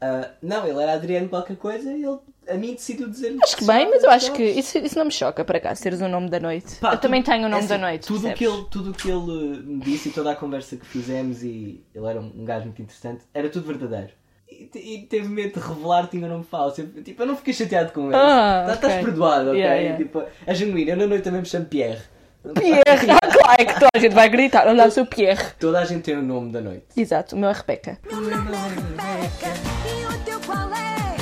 Ah, 0.00 0.30
não, 0.42 0.66
ele 0.66 0.82
era 0.82 0.94
Adriano 0.94 1.28
qualquer 1.28 1.56
coisa 1.56 1.92
e 1.92 2.02
ele 2.02 2.18
a 2.48 2.54
mim 2.54 2.72
decidiu 2.74 3.08
dizer 3.08 3.36
Acho 3.40 3.56
que 3.56 3.64
bem, 3.64 3.88
mas 3.88 4.02
eu 4.02 4.10
acho 4.10 4.32
que 4.32 4.42
isso, 4.42 4.76
isso 4.78 4.98
não 4.98 5.04
me 5.04 5.12
choca 5.12 5.44
para 5.44 5.60
cá, 5.60 5.72
teres 5.76 6.00
o 6.00 6.08
nome 6.08 6.28
da 6.28 6.40
noite. 6.40 6.74
Pá, 6.80 6.94
eu 6.94 6.98
também 6.98 7.22
tudo- 7.22 7.32
tenho 7.34 7.46
o 7.46 7.48
nome 7.48 7.64
é 7.64 7.68
da 7.68 7.74
assim, 7.76 7.82
noite. 7.84 8.06
Tudo 8.08 8.28
o 8.28 8.34
que, 8.34 8.44
ele, 8.44 8.64
tudo 8.68 8.92
que 8.92 9.08
ele 9.08 9.62
me 9.62 9.78
disse 9.78 10.08
e 10.08 10.12
toda 10.12 10.32
a 10.32 10.34
conversa 10.34 10.76
que 10.76 10.84
fizemos, 10.84 11.44
e 11.44 11.84
ele 11.94 12.04
era 12.06 12.20
um, 12.20 12.32
um 12.36 12.44
gajo 12.44 12.64
muito 12.64 12.82
interessante, 12.82 13.22
era 13.32 13.48
tudo 13.48 13.64
verdadeiro. 13.68 14.12
E, 14.60 14.66
te- 14.66 15.06
teve 15.08 15.28
medo 15.28 15.58
de 15.60 15.66
revelar 15.66 16.06
tinha 16.08 16.26
um 16.26 16.28
nome 16.28 16.44
falso. 16.44 16.80
Eu, 16.80 17.02
tipo, 17.02 17.22
eu 17.22 17.26
não 17.26 17.36
fiquei 17.36 17.52
chateado 17.54 17.92
com 17.92 18.06
ele. 18.06 18.16
Ah, 18.16 18.64
Tá- 18.66 18.74
Estás 18.74 18.92
ok. 18.94 19.04
perdoado, 19.04 19.48
ok? 19.50 19.60
Yeah, 19.60 19.80
yeah. 19.80 19.98
Tipo, 19.98 20.24
é 20.46 20.54
genuíno. 20.54 20.90
Eu 20.90 20.96
na 20.96 21.06
noite 21.06 21.22
também 21.24 21.40
me 21.40 21.46
chamo 21.46 21.66
Pierre. 21.66 22.00
Pierre, 22.54 22.82
ah, 23.10 23.20
claro 23.30 23.56
é 23.60 23.64
que 23.64 23.74
toda 23.74 23.88
a 23.94 23.98
gente 23.98 24.14
vai 24.14 24.28
gritar, 24.28 24.66
olha 24.66 24.86
o 24.86 24.90
seu 24.90 25.06
Pierre. 25.06 25.52
Toda 25.60 25.78
a 25.80 25.84
gente 25.84 26.02
tem 26.02 26.16
o 26.16 26.22
nome 26.22 26.50
da 26.52 26.60
noite. 26.60 26.86
Exato, 26.96 27.36
o 27.36 27.38
meu 27.38 27.50
é 27.50 27.52
Rebeca. 27.52 27.98
E 28.10 28.14
o 30.06 30.24
teu 30.24 30.40
qual 30.40 30.68
é? 30.74 31.16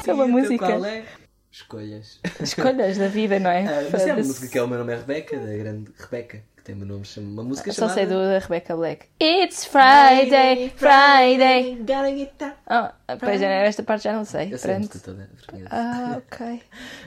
Isso 0.00 0.10
é 0.10 0.14
uma 0.14 0.24
E 0.24 0.30
o 0.30 0.32
teu 0.32 0.42
música. 0.42 0.66
Qual 0.66 0.84
é? 0.84 1.02
Escolhas. 1.50 2.20
Escolhas 2.40 2.96
da 2.98 3.08
vida, 3.08 3.38
não 3.38 3.50
é? 3.50 3.64
Ah, 3.66 3.88
mas 3.92 4.02
é 4.02 4.06
uma 4.06 4.08
Foda-se. 4.14 4.28
música 4.28 4.48
que 4.48 4.58
é 4.58 4.62
o 4.62 4.68
meu 4.68 4.78
nome 4.78 4.92
é 4.92 4.96
Rebeca, 4.96 5.36
da 5.38 5.56
grande 5.56 5.90
Rebeca, 5.98 6.42
tem 6.68 6.76
meu 6.76 6.86
nome, 6.86 7.02
uma 7.16 7.42
música 7.42 7.72
Só 7.72 7.88
chamada... 7.88 7.94
sei 7.94 8.06
do 8.06 8.12
da 8.12 8.38
Rebecca 8.40 8.76
Black. 8.76 9.06
It's 9.18 9.64
Friday, 9.64 10.70
Friday. 10.76 11.76
Gotta 11.76 12.10
get 12.14 12.32
down. 12.38 12.52
Ah, 12.66 12.94
pois 13.18 13.40
é, 13.40 13.66
esta 13.66 13.82
parte 13.82 14.04
já 14.04 14.12
não 14.12 14.26
sei. 14.26 14.52
Eu 14.52 14.58
sei 14.58 14.74
a 14.74 14.78
música 14.78 14.98
toda. 14.98 15.30
Ah, 15.70 16.20
ok. 16.30 16.60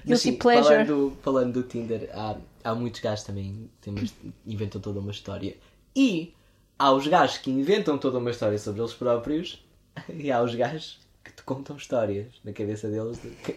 Guilty 0.03 0.31
pleasure. 0.31 0.83
Falando, 0.83 1.17
falando 1.21 1.53
do 1.53 1.63
Tinder, 1.63 2.09
há, 2.11 2.37
há 2.63 2.73
muitos 2.73 3.01
gajos 3.01 3.23
também 3.23 3.69
que 3.81 3.91
inventam 4.47 4.81
toda 4.81 4.99
uma 4.99 5.11
história. 5.11 5.55
E 5.95 6.33
há 6.79 6.91
os 6.91 7.05
gajos 7.05 7.37
que 7.37 7.51
inventam 7.51 7.99
toda 7.99 8.17
uma 8.17 8.31
história 8.31 8.57
sobre 8.57 8.81
eles 8.81 8.95
próprios 8.95 9.63
e 10.09 10.31
há 10.31 10.41
os 10.41 10.55
gajos 10.55 10.99
que 11.23 11.31
te 11.33 11.43
contam 11.43 11.77
histórias 11.77 12.25
na 12.43 12.51
cabeça 12.51 12.89
deles. 12.89 13.21
de- 13.21 13.31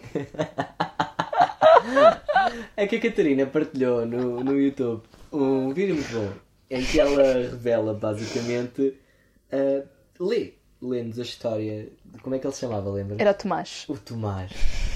É 2.77 2.85
que 2.87 2.97
a 2.97 3.01
Catarina 3.01 3.45
partilhou 3.47 4.05
no, 4.05 4.43
no 4.43 4.59
YouTube 4.59 5.01
um 5.43 5.73
vídeo 5.73 5.95
muito 5.95 6.11
bom 6.13 6.45
em 6.69 6.83
que 6.83 6.99
ela 6.99 7.33
revela 7.33 7.93
basicamente 7.93 8.97
uh, 9.51 9.87
lê, 10.19 10.53
lê-nos 10.81 11.19
a 11.19 11.21
história 11.21 11.89
de 12.05 12.19
como 12.19 12.35
é 12.35 12.39
que 12.39 12.47
ele 12.47 12.53
se 12.53 12.61
chamava, 12.61 12.89
lembra? 12.89 13.17
Era 13.19 13.31
o 13.31 13.33
Tomás. 13.33 13.85
O 13.87 13.97
Tomás. 13.97 14.51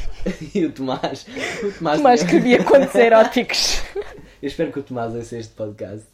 e 0.54 0.66
o 0.66 0.72
Tomás. 0.72 1.26
O 1.64 1.72
Tomás, 1.78 1.98
Tomás 1.98 2.22
escrevia 2.22 2.64
contos 2.64 2.96
eróticos. 2.96 3.82
Eu 4.42 4.48
espero 4.48 4.72
que 4.72 4.80
o 4.80 4.84
Tomás 4.84 5.14
ouça 5.14 5.38
este 5.38 5.54
podcast. 5.54 6.08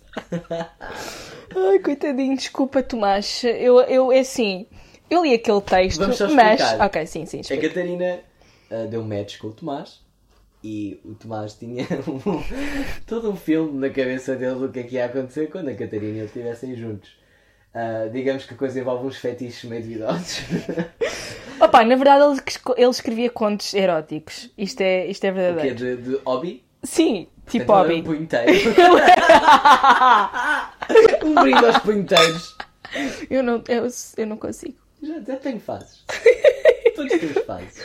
Ai, 1.55 1.79
coitadinho, 1.79 2.35
desculpa, 2.35 2.83
Tomás. 2.83 3.43
Eu, 3.43 3.79
eu, 3.81 4.11
é 4.11 4.19
assim, 4.19 4.67
Eu 5.09 5.23
li 5.23 5.33
aquele 5.33 5.61
texto, 5.61 5.99
Vamos 5.99 6.17
só 6.17 6.29
mas. 6.29 6.61
Ok, 6.79 7.05
sim, 7.05 7.25
sim. 7.25 7.37
A 7.37 7.41
explica. 7.41 7.69
Catarina 7.69 8.19
ah, 8.69 8.87
deu 8.89 9.01
um 9.01 9.07
match 9.07 9.37
com 9.37 9.47
o 9.47 9.53
Tomás 9.53 10.04
e 10.65 10.99
o 11.05 11.13
Tomás 11.13 11.53
tinha 11.53 11.85
um- 12.07 12.43
todo 13.05 13.29
um 13.29 13.35
filme 13.35 13.77
na 13.79 13.89
cabeça 13.89 14.35
dele 14.35 14.55
do 14.55 14.69
que 14.69 14.79
é 14.79 14.83
que 14.83 14.95
ia 14.95 15.05
acontecer 15.05 15.47
quando 15.51 15.69
a 15.69 15.75
Catarina 15.75 16.05
e 16.05 16.17
ele 16.17 16.25
estivessem 16.25 16.75
juntos. 16.75 17.11
Ah, 17.71 18.09
digamos 18.11 18.45
que 18.45 18.55
a 18.55 18.57
coisa 18.57 18.79
envolve 18.79 19.05
uns 19.05 19.17
fetiches 19.17 19.63
meio 19.69 19.83
duvidosos. 19.83 20.39
Opa, 21.61 21.85
na 21.85 21.95
verdade 21.95 22.23
ele, 22.23 22.41
ele 22.77 22.89
escrevia 22.89 23.29
contos 23.29 23.73
eróticos. 23.75 24.49
Isto 24.57 24.81
é, 24.81 25.05
isto 25.05 25.23
é 25.25 25.31
o 25.31 25.33
que 25.33 25.39
é 25.39 25.43
verdadeiro. 25.43 25.75
de, 25.75 25.97
de 25.97 26.15
hobby? 26.25 26.63
Sim, 26.83 27.27
tipo 27.47 27.63
Então 27.63 27.75
era 27.79 27.87
hobby. 27.87 27.99
Um 27.99 28.03
punheteiro. 28.03 28.51
um 31.25 31.35
brinde 31.35 31.65
aos 31.65 31.77
punheteiros. 31.79 32.57
Eu 33.29 33.43
não, 33.43 33.61
eu, 33.67 33.87
eu 34.17 34.25
não 34.25 34.37
consigo. 34.37 34.77
Já, 35.03 35.19
já 35.19 35.35
tenho 35.35 35.59
fases. 35.59 36.03
Todos 36.95 37.11
temos 37.19 37.43
fases. 37.45 37.81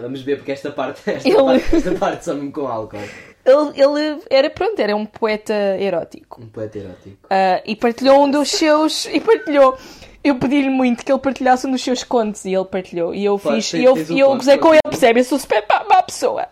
Vamos 0.00 0.22
ver 0.22 0.36
porque 0.36 0.52
esta 0.52 0.70
parte, 0.70 1.02
esta 1.10 1.28
Ele- 1.28 1.36
parte, 1.36 1.76
esta 1.76 1.92
parte 1.92 2.24
só 2.24 2.34
mesmo 2.34 2.52
com 2.52 2.66
álcool. 2.66 2.98
Ele, 3.44 3.82
ele 3.82 4.22
era, 4.30 4.48
pronto, 4.48 4.78
era 4.80 4.96
um 4.96 5.04
poeta 5.04 5.52
erótico. 5.78 6.42
Um 6.42 6.48
poeta 6.48 6.78
erótico. 6.78 7.26
Ah, 7.28 7.60
e 7.64 7.76
partilhou 7.76 8.24
um 8.24 8.30
dos 8.30 8.50
seus. 8.50 9.04
E 9.06 9.20
partilhou. 9.20 9.76
Eu 10.22 10.38
pedi-lhe 10.38 10.70
muito 10.70 11.04
que 11.04 11.12
ele 11.12 11.18
partilhasse 11.20 11.66
um 11.66 11.70
dos 11.70 11.82
seus 11.84 12.02
contos 12.02 12.46
e 12.46 12.54
ele 12.54 12.64
partilhou. 12.64 13.14
E 13.14 13.22
eu 13.22 13.38
Pode 13.38 13.56
fiz. 13.56 13.74
E 13.74 13.84
eu, 13.84 13.94
e 13.96 14.18
eu 14.20 14.34
gozei 14.34 14.56
com 14.56 14.72
ele, 14.72 14.80
percebe? 14.82 15.20
Eu 15.20 15.24
sou 15.24 15.38
super 15.38 15.62
má, 15.68 15.84
má 15.84 16.02
pessoa. 16.02 16.46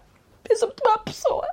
Eu 0.48 0.56
sou 0.56 0.68
muito 0.68 0.82
má 0.84 0.98
pessoa. 0.98 1.48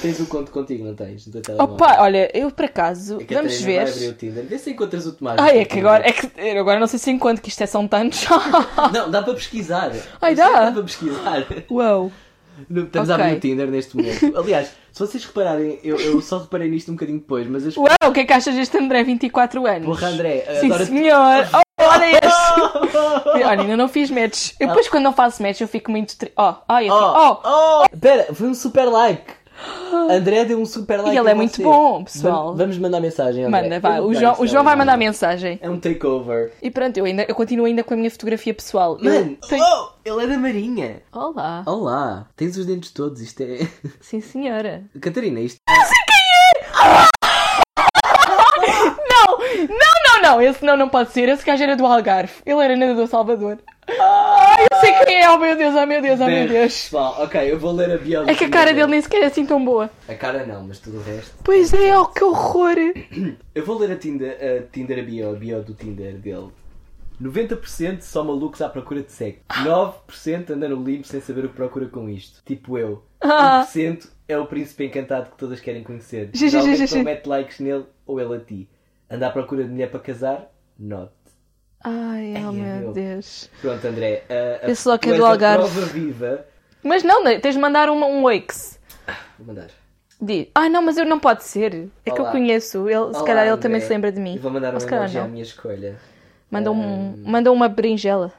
Tens 0.00 0.20
o 0.20 0.26
conto 0.26 0.50
contigo, 0.50 0.84
não 0.84 0.94
tens? 0.94 1.28
Opa, 1.58 1.96
olha, 2.00 2.30
eu 2.36 2.50
por 2.50 2.64
acaso. 2.66 3.18
A 3.20 3.34
Vamos 3.34 3.60
ver. 3.60 3.84
vai 3.84 3.92
abrir 3.92 4.08
o 4.08 4.12
Tinder. 4.14 4.44
Vê 4.44 4.58
se 4.58 4.70
encontras 4.70 5.06
o 5.06 5.12
Tomás. 5.12 5.38
Ai, 5.40 5.60
é 5.60 5.64
que 5.64 5.78
agora, 5.78 6.06
é 6.06 6.12
que 6.12 6.50
agora 6.58 6.78
não 6.78 6.86
sei 6.86 6.98
se 6.98 7.10
encontro, 7.10 7.42
que 7.42 7.48
isto 7.48 7.62
é 7.62 7.66
são 7.66 7.88
tantos. 7.88 8.24
Não, 8.92 9.10
dá 9.10 9.22
para 9.22 9.34
pesquisar. 9.34 9.90
Ai, 10.20 10.34
dá? 10.34 10.66
Dá 10.66 10.72
para 10.72 10.82
pesquisar. 10.82 11.46
Uau. 11.70 12.12
Estamos 12.70 13.10
a 13.10 13.14
Ok. 13.14 13.24
abrir 13.24 13.36
o 13.36 13.40
Tinder 13.40 13.66
neste 13.68 13.96
momento. 13.96 14.36
Aliás, 14.38 14.68
se 14.92 15.00
vocês 15.00 15.24
repararem, 15.24 15.80
eu, 15.82 15.98
eu 15.98 16.20
só 16.20 16.38
reparei 16.38 16.68
nisto 16.68 16.90
um 16.90 16.94
bocadinho 16.94 17.18
depois, 17.18 17.46
mas 17.48 17.66
as... 17.66 17.76
Uau, 17.76 17.88
o 18.06 18.12
que 18.12 18.20
é 18.20 18.24
que 18.24 18.32
achas 18.32 18.54
deste 18.54 18.76
André, 18.76 19.02
24 19.02 19.66
anos? 19.66 19.86
Porra, 19.86 20.08
André, 20.08 20.44
Sim, 20.60 20.66
adoro- 20.66 20.86
senhor. 20.86 21.46
Oh, 21.84 21.84
olha 21.84 22.04
este. 22.12 22.22
Olha, 23.44 23.60
ainda 23.62 23.76
não 23.76 23.88
fiz 23.88 24.08
match. 24.08 24.52
Eu 24.60 24.68
depois, 24.68 24.88
quando 24.88 25.02
não 25.02 25.12
faço 25.12 25.42
match, 25.42 25.60
eu 25.62 25.66
fico 25.66 25.90
muito. 25.90 26.16
Tri... 26.16 26.30
Oh, 26.36 26.54
ai, 26.68 26.88
eu 26.88 26.94
fico... 26.94 27.04
Oh, 27.06 27.40
oh. 27.44 27.84
oh, 27.84 27.98
Pera, 27.98 28.32
foi 28.32 28.46
um 28.46 28.54
super 28.54 28.84
like. 28.84 29.32
André 30.10 30.44
deu 30.44 30.58
um 30.60 30.66
super 30.66 30.98
like. 31.00 31.14
E 31.14 31.18
ele 31.18 31.30
é 31.30 31.34
muito 31.34 31.56
você. 31.56 31.62
bom, 31.62 32.04
pessoal. 32.04 32.54
Vamos, 32.56 32.78
mandar 32.78 33.00
mensagem, 33.00 33.44
André. 33.44 33.62
Manda, 33.62 33.80
vai. 33.80 34.00
O 34.00 34.14
João, 34.14 34.36
o 34.38 34.46
João 34.46 34.64
vai 34.64 34.74
mandar 34.76 34.96
mensagem. 34.96 35.58
É 35.62 35.68
um 35.70 35.78
takeover. 35.78 36.52
E 36.62 36.70
pronto, 36.70 36.96
eu, 36.96 37.04
ainda, 37.04 37.24
eu 37.28 37.34
continuo 37.34 37.66
ainda 37.66 37.84
com 37.84 37.94
a 37.94 37.96
minha 37.96 38.10
fotografia 38.10 38.52
pessoal. 38.54 38.98
Eu 39.00 39.04
Mano, 39.04 39.36
tenho- 39.48 39.64
oh, 39.64 39.88
ele 40.04 40.24
é 40.24 40.26
da 40.26 40.38
Marinha. 40.38 41.02
Olá. 41.12 41.62
Olá, 41.66 42.26
tens 42.36 42.56
os 42.56 42.66
dentes 42.66 42.90
todos, 42.90 43.20
isto 43.20 43.40
é... 43.42 43.58
Sim, 44.00 44.20
senhora. 44.20 44.84
Catarina, 45.00 45.40
isto... 45.40 45.58
Não! 49.08 49.38
Não, 49.68 50.02
não, 50.06 50.22
não! 50.22 50.40
Esse 50.42 50.64
não, 50.64 50.76
não 50.76 50.88
pode 50.88 51.12
ser. 51.12 51.28
Esse 51.28 51.44
gajo 51.44 51.62
era 51.62 51.76
do 51.76 51.86
Algarve. 51.86 52.32
Ele 52.44 52.60
era 52.62 52.76
nadador 52.76 53.06
Salvador. 53.06 53.58
Eu 53.88 53.94
sei 54.82 55.04
quem 55.04 55.22
é. 55.22 55.30
Oh 55.30 55.38
meu 55.38 55.56
Deus, 55.56 55.74
oh 55.74 55.86
meu 55.86 56.02
Deus, 56.02 56.20
oh 56.20 56.26
meu 56.26 56.48
Deus. 56.48 56.72
Pessoal, 56.72 57.22
ok, 57.22 57.50
eu 57.50 57.58
vou 57.58 57.72
ler 57.72 57.92
a 57.92 57.96
do 57.96 58.30
É 58.30 58.34
que 58.34 58.44
a 58.44 58.50
cara 58.50 58.74
dele 58.74 58.88
nem 58.88 59.00
sequer 59.00 59.22
é 59.22 59.26
assim 59.26 59.46
tão 59.46 59.64
boa. 59.64 59.90
A 60.08 60.14
cara 60.14 60.44
não, 60.44 60.66
mas 60.66 60.78
tudo 60.78 60.98
o 60.98 61.02
resto... 61.02 61.34
Pois 61.42 61.72
é, 61.72 61.96
oh 61.96 62.06
que 62.06 62.24
horror. 62.24 62.76
Eu 63.54 63.64
vou 63.64 63.78
ler 63.78 63.92
a 63.92 63.96
Tinder, 63.96 64.36
a 64.40 64.62
Tinder 64.70 64.98
a 64.98 65.02
bio, 65.02 65.30
a 65.30 65.34
bio 65.34 65.62
do 65.62 65.74
Tinder 65.74 66.14
dele. 66.14 66.48
90% 67.20 68.00
só 68.00 68.24
malucos 68.24 68.60
à 68.60 68.68
procura 68.68 69.02
de 69.02 69.12
sexo. 69.12 69.40
9% 69.48 70.50
anda 70.50 70.68
no 70.68 70.82
limbo 70.82 71.06
sem 71.06 71.20
saber 71.20 71.44
o 71.44 71.48
que 71.48 71.54
procura 71.54 71.86
com 71.86 72.08
isto. 72.08 72.42
Tipo 72.44 72.76
eu. 72.76 73.04
Ah. 73.20 73.64
1% 73.64 74.08
é 74.26 74.36
o 74.36 74.46
príncipe 74.46 74.84
encantado 74.84 75.30
que 75.30 75.38
todas 75.38 75.60
querem 75.60 75.84
conhecer. 75.84 76.30
Geralmente 76.32 76.94
não 76.96 77.04
mete 77.04 77.26
likes 77.26 77.60
nele 77.60 77.84
ou 78.06 78.20
ele 78.20 78.34
a 78.34 78.40
ti. 78.40 78.68
Anda 79.08 79.28
à 79.28 79.30
procura 79.30 79.62
de 79.62 79.70
mulher 79.70 79.90
para 79.90 80.00
casar? 80.00 80.50
Not. 80.78 81.12
Ai, 81.84 82.34
oh 82.44 82.48
Ai, 82.48 82.52
meu. 82.54 82.92
Deus. 82.92 83.50
Pronto, 83.60 83.84
André. 83.86 84.24
A, 84.28 84.66
a, 84.66 84.70
Esse 84.70 84.86
logo 84.88 85.00
é 85.08 85.14
do 85.16 85.24
Algarve. 85.24 85.68
prova 85.70 85.86
viva. 85.86 86.46
Mas 86.82 87.02
não, 87.02 87.22
né, 87.24 87.38
tens 87.38 87.54
de 87.54 87.60
mandar 87.60 87.88
uma, 87.90 88.06
um 88.06 88.24
Wix. 88.24 88.78
Vou 89.38 89.46
mandar. 89.48 89.68
Diz. 90.20 90.46
Ah, 90.54 90.68
não, 90.68 90.82
mas 90.82 90.96
eu 90.96 91.04
não 91.04 91.18
pode 91.18 91.42
ser. 91.44 91.88
É 92.06 92.10
que 92.10 92.18
eu 92.20 92.22
Olá. 92.24 92.30
conheço. 92.32 92.88
Ele, 92.88 93.12
se 93.12 93.16
Olá, 93.18 93.24
calhar 93.24 93.44
ele 93.44 93.50
André. 93.52 93.62
também 93.62 93.80
se 93.80 93.88
lembra 93.88 94.12
de 94.12 94.20
mim. 94.20 94.34
E 94.36 94.38
vou 94.38 94.50
mandar 94.52 94.74
um 94.74 94.78
se 94.80 94.86
emoji 94.86 95.18
à 95.18 95.24
minha 95.26 95.42
escolha. 95.42 95.96
Manda, 96.50 96.70
um, 96.70 97.16
manda 97.24 97.50
uma 97.50 97.68
berinjela. 97.68 98.32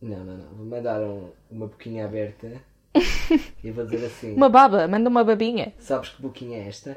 Não, 0.00 0.18
não, 0.18 0.36
não. 0.36 0.48
Vou 0.56 0.66
mandar 0.66 1.00
um- 1.00 1.28
uma 1.50 1.66
boquinha 1.66 2.04
aberta. 2.06 2.48
e 3.62 3.70
vou 3.70 3.84
dizer 3.84 4.06
assim. 4.06 4.34
Uma 4.34 4.48
baba, 4.48 4.88
manda 4.88 5.08
uma 5.10 5.22
babinha. 5.24 5.74
Sabes 5.78 6.08
que 6.10 6.22
boquinha 6.22 6.58
é 6.58 6.68
esta? 6.68 6.96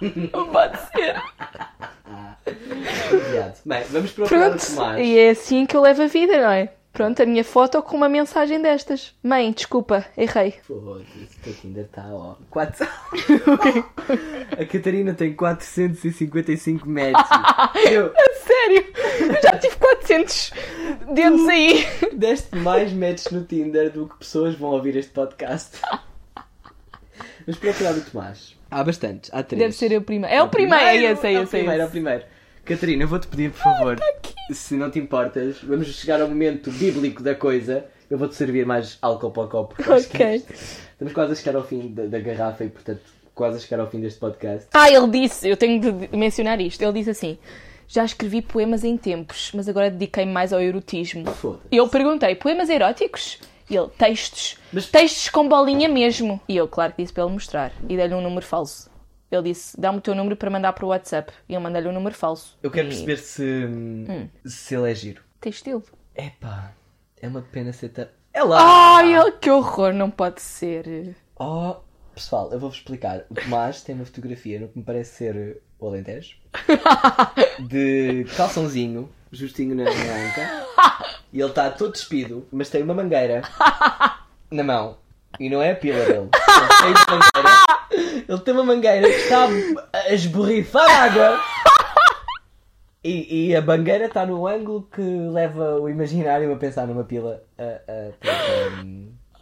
Não 0.00 0.48
pode 0.48 0.78
ser. 0.90 1.22
Bem, 3.64 3.84
vamos 3.90 4.12
procurar 4.12 4.50
Pronto, 4.50 4.62
o 4.62 4.74
Tomás. 4.74 5.00
e 5.00 5.18
é 5.18 5.30
assim 5.30 5.66
que 5.66 5.76
eu 5.76 5.80
levo 5.80 6.02
a 6.02 6.06
vida, 6.06 6.40
não 6.40 6.50
é? 6.50 6.72
Pronto, 6.92 7.22
a 7.22 7.26
minha 7.26 7.44
foto 7.44 7.82
com 7.82 7.94
uma 7.94 8.08
mensagem 8.08 8.62
destas. 8.62 9.14
Mãe, 9.22 9.52
desculpa, 9.52 10.06
errei. 10.16 10.54
Foda-se, 10.62 11.38
o 11.38 11.42
teu 11.42 11.52
Tinder 11.52 11.84
está 11.84 12.04
ó. 12.08 12.36
Quatro... 12.48 12.86
A 14.58 14.64
Catarina 14.64 15.12
tem 15.12 15.34
455 15.34 16.88
metros. 16.88 17.28
Eu 17.90 18.14
Sério? 18.46 18.86
Eu 19.20 19.42
já 19.42 19.58
tive 19.58 19.76
400 19.76 20.52
dedos 21.12 21.48
aí. 21.48 21.86
deste 22.14 22.56
mais 22.56 22.92
matches 22.94 23.30
no 23.30 23.44
Tinder 23.44 23.92
do 23.92 24.08
que 24.08 24.16
pessoas 24.18 24.54
vão 24.54 24.70
ouvir 24.70 24.96
este 24.96 25.12
podcast. 25.12 25.78
Vamos 27.46 27.60
procurar 27.60 27.94
o 27.94 28.00
Tomás. 28.00 28.56
Há 28.68 28.82
bastantes, 28.82 29.30
há 29.32 29.42
três. 29.42 29.60
Deve 29.62 29.72
ser 29.72 29.96
o 29.96 30.02
primeiro. 30.02 30.34
É 30.34 30.42
o 30.42 30.48
primeiro, 30.48 30.84
é 30.84 30.96
esse, 30.96 31.26
é 31.26 31.34
é 31.34 31.38
o 31.38 31.42
esse, 31.44 31.56
é 31.56 31.58
primeiro, 31.60 31.82
é 31.82 31.86
o 31.86 31.90
primeiro. 31.90 32.24
Catarina, 32.64 33.04
eu 33.04 33.08
vou-te 33.08 33.28
pedir, 33.28 33.52
por 33.52 33.58
favor, 33.60 33.96
se 34.50 34.74
não 34.74 34.90
te 34.90 34.98
importas, 34.98 35.62
vamos 35.62 35.86
chegar 35.86 36.20
ao 36.20 36.28
momento 36.28 36.72
bíblico 36.72 37.22
da 37.22 37.36
coisa. 37.36 37.84
Eu 38.10 38.18
vou-te 38.18 38.34
servir 38.34 38.66
mais 38.66 38.98
álcool 39.00 39.30
para 39.30 39.42
o 39.44 39.48
copo. 39.48 39.76
Ok. 39.80 40.44
Estamos 40.92 41.12
quase 41.12 41.32
a 41.32 41.34
chegar 41.36 41.56
ao 41.56 41.64
fim 41.64 41.92
da, 41.92 42.06
da 42.06 42.18
garrafa 42.18 42.64
e, 42.64 42.68
portanto, 42.68 43.02
quase 43.32 43.58
a 43.58 43.60
chegar 43.60 43.80
ao 43.80 43.88
fim 43.88 44.00
deste 44.00 44.18
podcast. 44.18 44.66
Ah, 44.72 44.90
ele 44.90 45.08
disse, 45.08 45.48
eu 45.48 45.56
tenho 45.56 45.80
de 45.80 46.16
mencionar 46.16 46.60
isto. 46.60 46.82
Ele 46.82 46.94
disse 46.94 47.10
assim: 47.10 47.38
Já 47.86 48.04
escrevi 48.04 48.42
poemas 48.42 48.82
em 48.82 48.96
tempos, 48.96 49.52
mas 49.54 49.68
agora 49.68 49.88
dediquei-me 49.88 50.32
mais 50.32 50.52
ao 50.52 50.60
erotismo. 50.60 51.24
Foda-se. 51.30 51.68
E 51.70 51.76
eu 51.76 51.88
perguntei: 51.88 52.34
Poemas 52.34 52.68
eróticos? 52.68 53.38
E 53.68 53.76
ele: 53.76 53.88
Textos. 53.98 54.58
Mas- 54.72 54.86
Textos 54.88 55.28
com 55.28 55.48
bolinha 55.48 55.88
mesmo. 55.88 56.40
E 56.48 56.56
eu, 56.56 56.68
claro 56.68 56.92
que 56.92 57.02
disse 57.02 57.12
para 57.12 57.24
ele 57.24 57.32
mostrar. 57.32 57.72
E 57.88 57.96
dei-lhe 57.96 58.14
um 58.14 58.20
número 58.20 58.44
falso. 58.46 58.90
Ele 59.30 59.42
disse: 59.42 59.78
Dá-me 59.80 59.98
o 59.98 60.00
teu 60.00 60.14
número 60.14 60.36
para 60.36 60.48
mandar 60.50 60.72
para 60.72 60.84
o 60.84 60.88
WhatsApp. 60.88 61.32
E 61.48 61.54
eu 61.54 61.60
mandei-lhe 61.60 61.88
um 61.88 61.92
número 61.92 62.14
falso. 62.14 62.56
Eu 62.62 62.70
quero 62.70 62.86
E- 62.86 62.90
perceber 62.90 63.16
se, 63.18 63.68
se 64.44 64.74
ele 64.74 64.90
é 64.90 64.94
giro. 64.94 65.22
Tem 65.40 65.50
estilo. 65.50 65.82
Epá, 66.14 66.72
é 67.20 67.26
uma 67.28 67.42
pena 67.42 67.72
ser 67.72 67.88
tão... 67.90 68.06
É 68.32 68.42
lá! 68.42 68.96
Ai, 68.98 69.32
que 69.40 69.50
horror, 69.50 69.92
não 69.92 70.10
pode 70.10 70.40
ser. 70.40 71.14
Oh, 71.38 71.76
pessoal, 72.14 72.50
eu 72.52 72.58
vou-vos 72.60 72.78
explicar. 72.78 73.24
O 73.30 73.34
Tomás 73.34 73.82
tem 73.82 73.94
uma 73.94 74.04
fotografia 74.04 74.60
no 74.60 74.68
que 74.68 74.78
me 74.78 74.84
parece 74.84 75.16
ser 75.16 75.62
o 75.78 75.86
Alentejo. 75.88 76.36
De 77.68 78.24
calçãozinho, 78.36 79.08
justinho 79.32 79.74
na, 79.74 79.84
na 79.84 79.90
anca. 79.90 80.66
E 81.32 81.40
ele 81.40 81.50
está 81.50 81.68
todo 81.70 81.92
despido, 81.92 82.46
mas 82.50 82.70
tem 82.70 82.82
uma 82.82 82.94
mangueira 82.94 83.42
na 84.50 84.62
mão. 84.62 84.96
E 85.38 85.50
não 85.50 85.60
é 85.60 85.72
a 85.72 85.76
pila 85.76 86.02
dele. 86.04 86.30
Ele 86.30 86.94
tem 87.04 87.12
uma 87.12 87.18
mangueira. 87.18 88.24
Ele 88.28 88.38
tem 88.38 88.54
uma 88.54 88.64
mangueira 88.64 89.08
que 89.08 89.16
está 89.16 89.46
a 89.92 90.14
esborrifar 90.14 90.88
água. 90.88 91.38
E, 93.04 93.48
e 93.48 93.56
a 93.56 93.60
bangueira 93.60 94.06
está 94.06 94.24
no 94.24 94.46
ângulo 94.46 94.88
que 94.90 95.02
leva 95.02 95.78
o 95.78 95.88
imaginário 95.90 96.50
a 96.52 96.56
pensar 96.56 96.86
numa 96.86 97.04
pila 97.04 97.42
a, 97.58 97.62
a, 97.62 98.08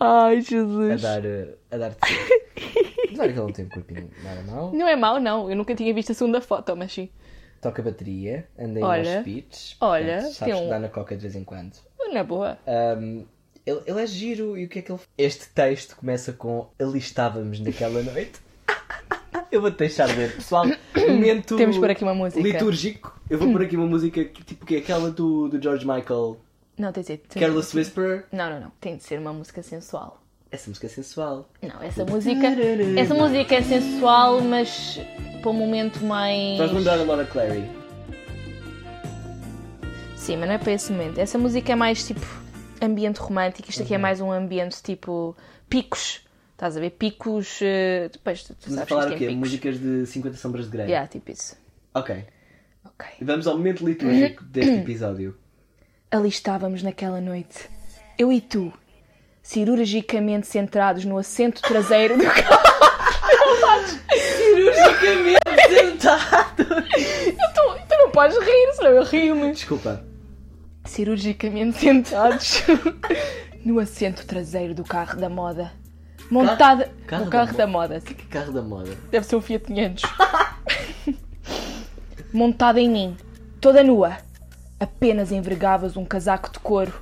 a, 0.01 0.25
Ai, 0.27 0.39
a 0.39 0.41
Jesus. 0.41 1.01
dar, 1.01 1.23
a 1.71 1.77
dar 1.77 1.91
de 1.91 1.97
si. 2.09 3.15
Claro 3.15 3.33
que 3.33 3.39
ele 3.39 3.47
não 3.47 3.53
tem 3.53 3.65
um 3.67 3.69
corpinho 3.69 4.11
nada 4.25 4.43
mau. 4.43 4.73
Não 4.73 4.89
é 4.89 4.97
mau, 4.97 5.21
não. 5.21 5.49
Eu 5.49 5.55
nunca 5.55 5.75
tinha 5.75 5.95
visto 5.95 6.11
a 6.11 6.15
segunda 6.15 6.41
foto, 6.41 6.75
mas 6.77 6.93
sim. 6.93 7.09
Toca 7.65 7.83
bateria, 7.83 8.47
anda 8.59 8.79
em 8.79 8.83
Olha, 8.83 9.11
aos 9.17 9.21
speech. 9.23 9.77
olha, 9.81 10.05
portanto, 10.17 10.33
sabes 10.35 10.39
tem 10.39 10.53
um- 10.55 10.57
estudar 10.59 10.79
na 10.81 10.89
coca 10.91 11.17
de 11.17 11.23
vez 11.23 11.35
em 11.35 11.43
quando. 11.45 11.73
Na 12.13 12.23
boa. 12.23 12.59
Ahm, 12.67 13.25
ele, 13.65 13.81
ele 13.87 14.03
é 14.03 14.07
giro 14.07 14.57
e 14.59 14.67
o 14.67 14.69
que 14.69 14.81
é 14.81 14.83
que 14.83 14.93
ele 14.93 15.01
Este 15.17 15.49
texto 15.49 15.97
começa 15.97 16.35
com 16.35 16.69
Ali 16.79 16.99
estávamos 16.99 17.59
naquela 17.61 18.03
noite. 18.03 18.39
Eu 19.51 19.63
vou-te 19.63 19.79
deixar 19.79 20.07
ver, 20.09 20.35
pessoal. 20.35 20.67
Momento 21.09 21.57
Temos 21.57 21.79
por 21.79 21.89
aqui 21.91 22.03
uma 22.05 22.15
música. 22.15 22.43
litúrgico. 22.43 23.19
Eu 23.31 23.39
vou 23.39 23.51
pôr 23.51 23.63
aqui 23.63 23.77
uma 23.77 23.87
música 23.87 24.23
que, 24.25 24.45
tipo 24.45 24.67
que 24.67 24.75
é 24.77 24.79
aquela 24.81 25.11
do, 25.11 25.49
do 25.49 25.63
George 25.63 25.87
Michael, 25.87 26.39
Não, 26.77 26.93
tem 26.93 27.03
de 27.03 27.07
ser. 27.07 27.19
Careless 27.41 27.75
Whisper. 27.75 28.27
Não, 28.31 28.51
não, 28.51 28.61
não. 28.61 28.73
Tem 28.79 28.95
de 28.97 29.03
ser 29.05 29.19
uma 29.19 29.33
música 29.33 29.63
sensual. 29.63 30.21
Essa 30.55 30.71
música 30.71 30.87
é 30.87 30.91
sensual. 30.91 31.49
Não, 31.61 31.83
essa 31.83 32.05
música. 32.05 32.47
Essa 32.97 33.13
música 33.15 33.55
é 33.57 33.63
sensual, 33.63 34.41
mas 34.41 35.01
para 35.43 35.51
um 35.51 35.55
momento 35.55 36.05
mais. 36.05 36.59
Faz 36.59 36.73
lembrar 36.73 36.93
a 37.01 37.03
Laura 37.03 37.25
Clary. 37.25 37.69
Sim, 40.17 40.37
mas 40.37 40.49
não 40.49 40.55
é 40.55 40.59
para 40.59 40.73
esse 40.73 40.91
momento. 40.93 41.19
Essa 41.19 41.37
música 41.39 41.73
é 41.73 41.75
mais 41.75 42.07
tipo 42.07 42.21
ambiente 42.81 43.19
romântico, 43.19 43.69
isto 43.69 43.81
Uhum. 43.81 43.85
aqui 43.85 43.95
é 43.95 43.99
mais 43.99 44.21
um 44.21 44.31
ambiente 44.33 44.83
tipo 44.83 45.37
picos. 45.69 46.21
Estás 46.53 46.77
a 46.77 46.81
ver? 46.81 46.91
Picos. 46.91 47.59
eh, 47.61 48.09
Depois 48.13 48.45
tu, 48.45 48.55
tu 48.55 48.71
sabes 48.71 48.89
falar 48.89 49.07
que 49.07 49.09
o 49.09 49.13
isto 49.15 49.19
quê? 49.19 49.27
picos. 49.27 49.39
Músicas 49.41 49.81
de 49.81 50.07
50 50.07 50.37
Sombras 50.37 50.65
de 50.67 50.71
Grey. 50.71 50.87
Yeah, 50.87 51.09
tipo 51.09 51.31
isso. 51.31 51.57
Ok. 51.93 52.25
Ok. 52.85 53.07
E 53.21 53.25
vamos 53.25 53.47
ao 53.47 53.57
momento 53.57 53.85
litúrgico 53.85 54.45
deste 54.45 54.71
episódio. 54.81 55.37
Ali 56.11 56.29
estávamos 56.29 56.83
naquela 56.83 57.21
noite. 57.21 57.69
Eu 58.17 58.33
e 58.33 58.41
tu, 58.41 58.73
cirurgicamente 59.45 60.47
centrados 60.47 61.05
no 61.05 61.19
assento 61.19 61.61
traseiro 61.63 62.17
do 62.17 62.25
carro. 62.33 62.65
Cirurgicamente 64.37 65.39
sentado! 65.69 66.65
tu, 66.65 67.79
tu 67.89 67.95
não 67.99 68.11
podes 68.11 68.37
rir, 68.39 68.73
senão 68.75 68.91
eu 68.91 69.05
rio-me. 69.05 69.53
Desculpa. 69.53 70.03
cirurgicamente 70.87 71.79
sentados 71.79 72.63
no 73.65 73.79
assento 73.79 74.27
traseiro 74.27 74.75
do 74.75 74.83
carro 74.83 75.21
da 75.21 75.29
moda. 75.29 75.71
Montada 76.31 76.91
Carro 77.07 77.27
no 77.27 77.31
da 77.31 77.39
carro 77.39 77.53
mo- 77.53 77.59
da 77.59 77.67
moda. 77.67 78.01
Que 78.01 78.15
carro 78.15 78.51
da 78.53 78.63
moda. 78.63 78.97
Deve 79.11 79.27
ser 79.27 79.37
um 79.37 79.43
Fiat 79.43 79.67
500. 79.67 80.05
Montada 82.33 82.81
em 82.81 82.89
mim, 82.89 83.17
toda 83.61 83.83
nua. 83.83 84.17
Apenas 84.81 85.31
envergavas 85.31 85.97
um 85.99 86.05
casaco 86.05 86.51
de 86.51 86.59
couro. 86.61 86.93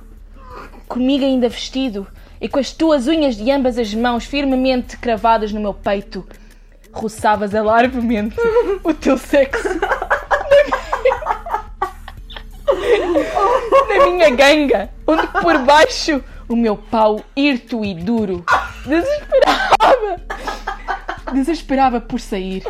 Comigo 0.89 1.23
ainda 1.23 1.47
vestido 1.49 2.05
e 2.43 2.49
com 2.49 2.59
as 2.59 2.73
tuas 2.73 3.07
unhas 3.07 3.37
de 3.37 3.49
ambas 3.49 3.77
as 3.77 3.93
mãos 3.93 4.25
firmemente 4.25 4.97
cravadas 4.97 5.53
no 5.53 5.61
meu 5.61 5.73
peito, 5.73 6.27
roçavas 6.91 7.55
alarvemente 7.55 8.35
o 8.83 8.93
teu 8.93 9.17
sexo 9.17 9.69
na 13.87 14.05
minha 14.05 14.29
ganga, 14.31 14.89
onde 15.07 15.25
por 15.27 15.57
baixo 15.59 16.21
o 16.49 16.55
meu 16.57 16.75
pau 16.75 17.23
hirto 17.33 17.85
e 17.85 17.93
duro 17.93 18.43
desesperava. 18.85 20.21
Desesperava 21.31 22.01
por 22.01 22.19
sair. 22.19 22.61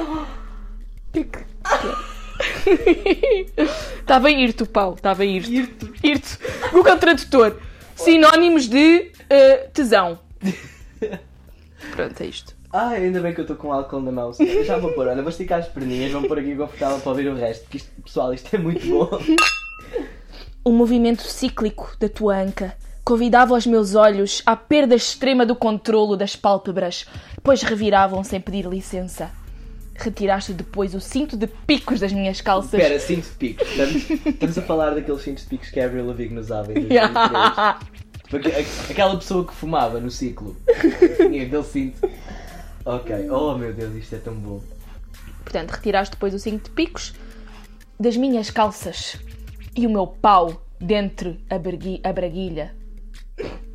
Estava 4.00 4.30
hirto 4.30 4.66
o 4.66 4.68
pau, 4.68 4.94
estava 4.94 5.26
hirto. 5.26 5.52
Irto. 5.52 5.94
Hirto. 6.04 6.38
Google 6.72 6.98
Tradutor. 6.98 7.58
Sinónimos 7.96 8.70
de 8.70 9.12
eh, 9.34 9.70
tesão. 9.74 10.20
Pronto, 11.92 12.22
é 12.22 12.26
isto. 12.26 12.56
Ai, 12.72 13.04
ainda 13.04 13.20
bem 13.22 13.34
que 13.34 13.40
eu 13.40 13.44
estou 13.44 13.56
com 13.58 13.72
álcool 13.72 14.00
na 14.02 14.12
mão. 14.12 14.32
Já 14.66 14.78
vou 14.78 14.92
pôr, 14.94 15.08
olha, 15.08 15.22
vou 15.22 15.30
esticar 15.30 15.60
as 15.60 15.68
perninhas, 15.68 16.12
vou 16.12 16.24
pôr 16.24 16.40
aqui 16.40 16.56
confortável 16.56 17.00
para 17.00 17.10
ouvir 17.10 17.28
o 17.28 17.36
resto. 17.36 17.64
Porque 17.64 17.78
isto, 17.78 17.92
pessoal, 18.02 18.34
isto 18.34 18.56
é 18.56 18.60
muito 18.60 18.86
bom. 18.88 19.10
O 20.66 20.72
movimento 20.72 21.24
cíclico 21.24 21.94
da 22.00 22.08
tua 22.08 22.38
anca 22.38 22.74
convidava 23.04 23.54
os 23.54 23.68
meus 23.68 23.96
olhos 23.96 24.42
à 24.46 24.56
perda 24.56 24.96
extrema 24.96 25.46
do 25.46 25.58
controlo 25.58 26.16
das 26.16 26.38
pálpebras, 26.38 27.06
pois 27.44 27.62
reviravam 27.62 28.24
sem 28.24 28.40
pedir 28.40 28.66
licença. 28.66 29.30
Retiraste 29.94 30.54
depois 30.54 30.96
o 30.96 31.02
cinto 31.02 31.36
de 31.36 31.48
picos 31.48 32.00
das 32.00 32.14
minhas 32.14 32.40
calças. 32.40 32.76
Espera, 32.76 32.98
cinto 32.98 33.26
de 33.28 33.36
picos. 33.36 33.68
Estamos, 33.70 34.10
estamos 34.10 34.58
a 34.58 34.62
falar 34.62 34.92
daqueles 34.96 35.22
cintos 35.22 35.44
de 35.44 35.50
picos 35.50 35.70
que 35.70 35.82
a 35.82 35.86
Avril 35.86 36.08
Lavigne 36.08 36.40
usava 36.40 36.72
em 36.72 36.76
2003. 36.88 37.76
Porque 38.30 38.50
a- 38.50 38.92
Aquela 38.92 39.16
pessoa 39.18 39.46
que 39.46 39.54
fumava 39.54 40.00
no 40.00 40.10
ciclo 40.12 40.56
tinha 41.18 41.44
aquele 41.46 41.64
cinto. 41.64 42.10
Ok, 42.86 43.30
oh 43.30 43.58
meu 43.58 43.74
Deus, 43.74 43.96
isto 43.96 44.16
é 44.16 44.18
tão 44.20 44.34
bom. 44.36 44.62
Portanto, 45.44 45.72
retiraste 45.72 46.14
depois 46.16 46.34
o 46.34 46.40
cinto 46.40 46.66
de 46.66 46.72
picos 46.72 47.14
das 48.00 48.18
minhas 48.18 48.50
calças 48.50 49.18
e 49.76 49.86
o 49.86 49.90
meu 49.90 50.08
pau 50.08 50.66
dentro 50.80 51.38
a, 51.50 51.58
bergui- 51.58 52.02
a 52.04 52.12
braguilha. 52.12 52.74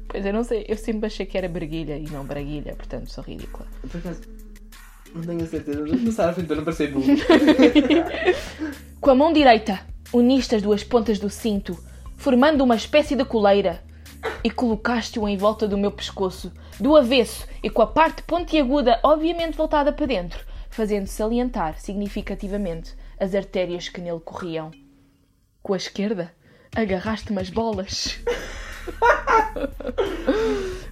Pois 0.09 0.25
eu 0.25 0.33
não 0.33 0.43
sei, 0.45 0.65
eu 0.69 0.77
sempre 0.77 1.07
achei 1.07 1.25
que 1.27 1.37
era 1.39 1.49
braguilha 1.49 1.97
e 1.97 2.09
não 2.11 2.25
braguilha, 2.25 2.75
portanto 2.75 3.11
sou 3.11 3.23
ridícula. 3.23 3.67
Por 3.91 3.99
acaso, 3.99 4.21
não 5.15 5.23
tenho 5.23 5.43
a 5.43 5.47
certeza. 5.47 5.85
Vou 5.85 5.99
passar 5.99 6.31
à 6.31 6.33
frente 6.33 6.47
para 6.47 6.57
não 6.57 6.65
parecer 6.65 6.91
burro. 6.91 7.07
Com 9.01 9.11
a 9.11 9.15
mão 9.15 9.33
direita, 9.33 9.81
uniste 10.13 10.55
as 10.55 10.63
duas 10.63 10.83
pontas 10.83 11.19
do 11.19 11.31
cinto, 11.31 11.79
formando 12.17 12.63
uma 12.65 12.75
espécie 12.77 13.15
de 13.15 13.25
coleira, 13.25 13.83
e 14.43 14.51
colocaste-o 14.51 15.29
em 15.29 15.37
volta 15.37 15.67
do 15.67 15.79
meu 15.79 15.91
pescoço, 15.91 16.53
do 16.79 16.97
avesso 16.97 17.47
e 17.63 17.71
com 17.71 17.83
a 17.83 17.87
parte 17.87 18.23
pontiaguda 18.23 18.99
obviamente 19.03 19.57
voltada 19.57 19.93
para 19.93 20.07
dentro, 20.07 20.45
fazendo 20.71 21.07
salientar 21.07 21.79
significativamente 21.79 22.95
as 23.19 23.35
artérias 23.35 23.89
que 23.89 24.01
nele 24.01 24.21
corriam. 24.21 24.71
Com 25.63 25.75
a 25.75 25.77
esquerda, 25.77 26.33
agarraste-me 26.75 27.41
as 27.41 27.51
bolas. 27.51 28.19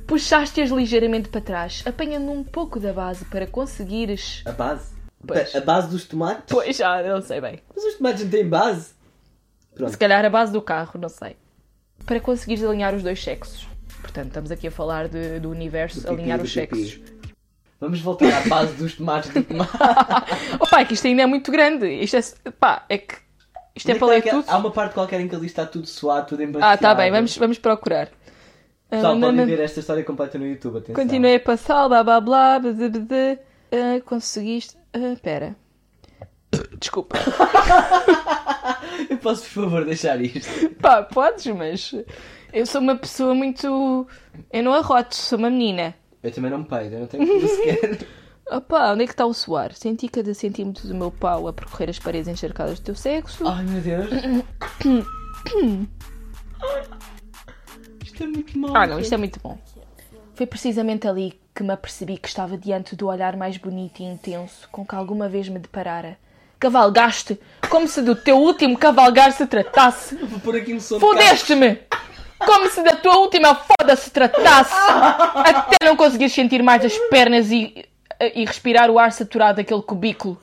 Puxaste-as 0.06 0.70
ligeiramente 0.70 1.28
para 1.28 1.40
trás, 1.40 1.82
apanhando 1.86 2.30
um 2.30 2.44
pouco 2.44 2.78
da 2.78 2.92
base 2.92 3.24
para 3.24 3.46
conseguires. 3.46 4.42
A 4.44 4.52
base? 4.52 4.94
Pois. 5.26 5.54
A 5.54 5.60
base 5.60 5.88
dos 5.88 6.04
tomates? 6.04 6.44
Pois 6.48 6.76
já, 6.76 7.02
não 7.02 7.20
sei 7.20 7.40
bem. 7.40 7.60
Mas 7.74 7.84
os 7.84 7.94
tomates 7.94 8.22
não 8.22 8.30
têm 8.30 8.48
base? 8.48 8.94
Pronto. 9.74 9.90
Se 9.90 9.98
calhar 9.98 10.24
a 10.24 10.30
base 10.30 10.52
do 10.52 10.62
carro, 10.62 11.00
não 11.00 11.08
sei. 11.08 11.36
Para 12.06 12.20
conseguires 12.20 12.62
alinhar 12.64 12.94
os 12.94 13.02
dois 13.02 13.22
sexos. 13.22 13.66
Portanto, 14.00 14.28
estamos 14.28 14.50
aqui 14.50 14.68
a 14.68 14.70
falar 14.70 15.08
de- 15.08 15.40
do 15.40 15.50
universo, 15.50 16.00
Do 16.00 16.08
pipi 16.08 16.20
alinhar 16.20 16.38
e 16.38 16.42
os 16.42 16.54
pipi. 16.54 16.76
sexos. 16.84 17.00
Vamos 17.80 18.00
voltar 18.00 18.32
à 18.32 18.48
base 18.48 18.72
dos 18.74 18.94
tomates 18.94 19.30
do 19.30 19.42
tomate. 19.42 19.70
Opa, 20.60 20.80
é 20.80 20.84
que 20.84 20.94
isto 20.94 21.06
ainda 21.06 21.22
é 21.22 21.26
muito 21.26 21.50
grande. 21.52 21.86
Isto 21.88 22.16
é. 22.16 22.50
Pá, 22.52 22.84
é 22.88 22.98
que. 22.98 23.14
Isto 23.74 23.90
é 23.90 23.94
para 23.96 24.06
ler 24.08 24.22
tá 24.22 24.30
tudo. 24.30 24.44
Há 24.48 24.56
uma 24.56 24.70
parte 24.70 24.94
qualquer 24.94 25.20
em 25.20 25.28
que 25.28 25.34
ali 25.34 25.46
está 25.46 25.66
tudo 25.66 25.86
suado, 25.86 26.28
tudo 26.28 26.42
embaciado. 26.42 26.72
Ah, 26.72 26.78
tá 26.78 26.94
bem, 26.94 27.10
vamos, 27.10 27.36
vamos 27.36 27.58
procurar. 27.58 28.08
Pessoal, 28.88 29.16
Ah, 29.16 29.20
podem 29.20 29.44
ver 29.44 29.60
esta 29.60 29.80
história 29.80 30.02
completa 30.04 30.38
no 30.38 30.46
YouTube, 30.46 30.78
atenção. 30.78 30.94
Continuei 30.94 31.34
a 31.36 31.40
passar, 31.40 31.86
blá 31.88 32.02
blá 32.02 32.20
blá, 32.20 32.58
blá, 32.60 32.72
blá, 32.72 32.88
blá, 32.88 33.00
blá. 33.00 33.36
Ah, 33.72 34.00
conseguiste. 34.06 34.76
Ah, 34.94 35.12
Espera. 35.12 35.54
Desculpa. 36.78 37.16
Eu 39.10 39.18
posso, 39.18 39.42
por 39.42 39.64
favor, 39.64 39.84
deixar 39.84 40.20
isto? 40.20 40.70
Pá, 40.80 41.02
podes, 41.02 41.46
mas. 41.46 41.94
Eu 42.52 42.66
sou 42.66 42.80
uma 42.80 42.96
pessoa 42.96 43.34
muito. 43.34 44.06
Eu 44.52 44.62
não 44.62 44.72
arroto, 44.72 45.14
sou 45.14 45.38
uma 45.38 45.50
menina. 45.50 45.94
Eu 46.22 46.30
também 46.32 46.50
não 46.50 46.58
me 46.58 46.64
peido, 46.64 46.94
eu 46.94 47.00
não 47.00 47.06
tenho 47.06 47.26
tudo 47.26 47.48
sequer. 47.48 47.98
Opa, 48.50 48.92
onde 48.92 49.02
é 49.02 49.06
que 49.06 49.12
está 49.12 49.26
o 49.26 49.34
suar? 49.34 49.72
Senti 49.74 50.08
cada 50.08 50.32
centímetro 50.32 50.86
do 50.86 50.94
meu 50.94 51.10
pau 51.10 51.48
a 51.48 51.52
percorrer 51.52 51.90
as 51.90 51.98
paredes 51.98 52.28
encharcadas 52.28 52.78
do 52.78 52.84
teu 52.84 52.94
sexo. 52.94 53.46
Ai 53.46 53.64
meu 53.64 53.80
Deus. 53.80 54.08
Isto 58.04 58.22
é 58.22 58.26
muito 58.26 58.58
mau. 58.58 58.76
Ah, 58.76 58.86
não, 58.86 59.00
isto 59.00 59.12
é 59.14 59.16
muito 59.16 59.38
bom. 59.40 59.58
Foi 60.34 60.46
precisamente 60.46 61.08
ali 61.08 61.38
que 61.54 61.62
me 61.62 61.72
apercebi 61.72 62.16
que 62.18 62.28
estava 62.28 62.56
diante 62.56 62.94
do 62.94 63.08
olhar 63.08 63.36
mais 63.36 63.56
bonito 63.58 64.00
e 64.00 64.04
intenso 64.04 64.68
com 64.70 64.86
que 64.86 64.94
alguma 64.94 65.28
vez 65.28 65.48
me 65.48 65.58
deparara. 65.58 66.18
Cavalgaste 66.58 67.38
como 67.68 67.86
se 67.88 68.00
do 68.02 68.14
teu 68.14 68.36
último 68.38 68.78
cavalgar 68.78 69.32
se 69.32 69.46
tratasse. 69.46 70.14
Vou 70.16 70.38
pôr 70.40 70.56
aqui 70.56 70.72
um 70.74 70.80
som. 70.80 70.98
Fodeste-me! 71.00 71.78
Como 72.38 72.68
se 72.70 72.82
da 72.82 72.94
tua 72.94 73.16
última 73.18 73.54
foda 73.54 73.96
se 73.96 74.10
tratasse! 74.10 74.72
Até 74.74 75.84
não 75.84 75.96
conseguires 75.96 76.32
sentir 76.32 76.62
mais 76.62 76.84
as 76.84 76.96
pernas 77.10 77.50
e, 77.50 77.84
e 78.34 78.44
respirar 78.44 78.90
o 78.90 78.98
ar 78.98 79.10
saturado 79.12 79.56
daquele 79.56 79.82
cubículo. 79.82 80.40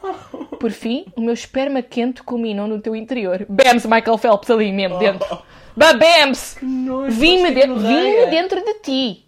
Por 0.59 0.71
fim, 0.71 1.05
o 1.15 1.21
meu 1.21 1.33
esperma 1.33 1.81
quente 1.81 2.23
culminou 2.23 2.67
no 2.67 2.79
teu 2.81 2.95
interior. 2.95 3.45
Bems, 3.49 3.85
Michael 3.85 4.17
Phelps, 4.17 4.49
ali 4.49 4.71
mesmo 4.71 4.97
dentro. 4.99 5.39
Babems! 5.75 6.57
nojo, 6.61 7.11
Vim-me 7.19 7.51
de- 7.51 7.67
vim-me 7.67 8.25
dentro 8.27 8.63
de 8.63 8.73
ti. 8.75 9.25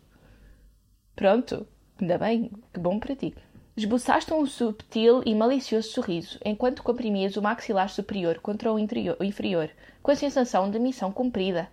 Pronto, 1.15 1.65
ainda 1.99 2.17
bem, 2.17 2.51
que 2.73 2.79
bom 2.79 2.99
para 2.99 3.15
ti. 3.15 3.33
Esboçaste 3.77 4.33
um 4.33 4.45
subtil 4.45 5.21
e 5.25 5.35
malicioso 5.35 5.89
sorriso, 5.89 6.39
enquanto 6.45 6.81
comprimias 6.81 7.35
o 7.35 7.41
maxilar 7.41 7.89
superior 7.89 8.39
contra 8.39 8.71
o, 8.71 8.79
interior- 8.79 9.17
o 9.19 9.23
inferior, 9.23 9.69
com 10.01 10.11
a 10.11 10.15
sensação 10.15 10.71
de 10.71 10.79
missão 10.79 11.11
cumprida. 11.11 11.67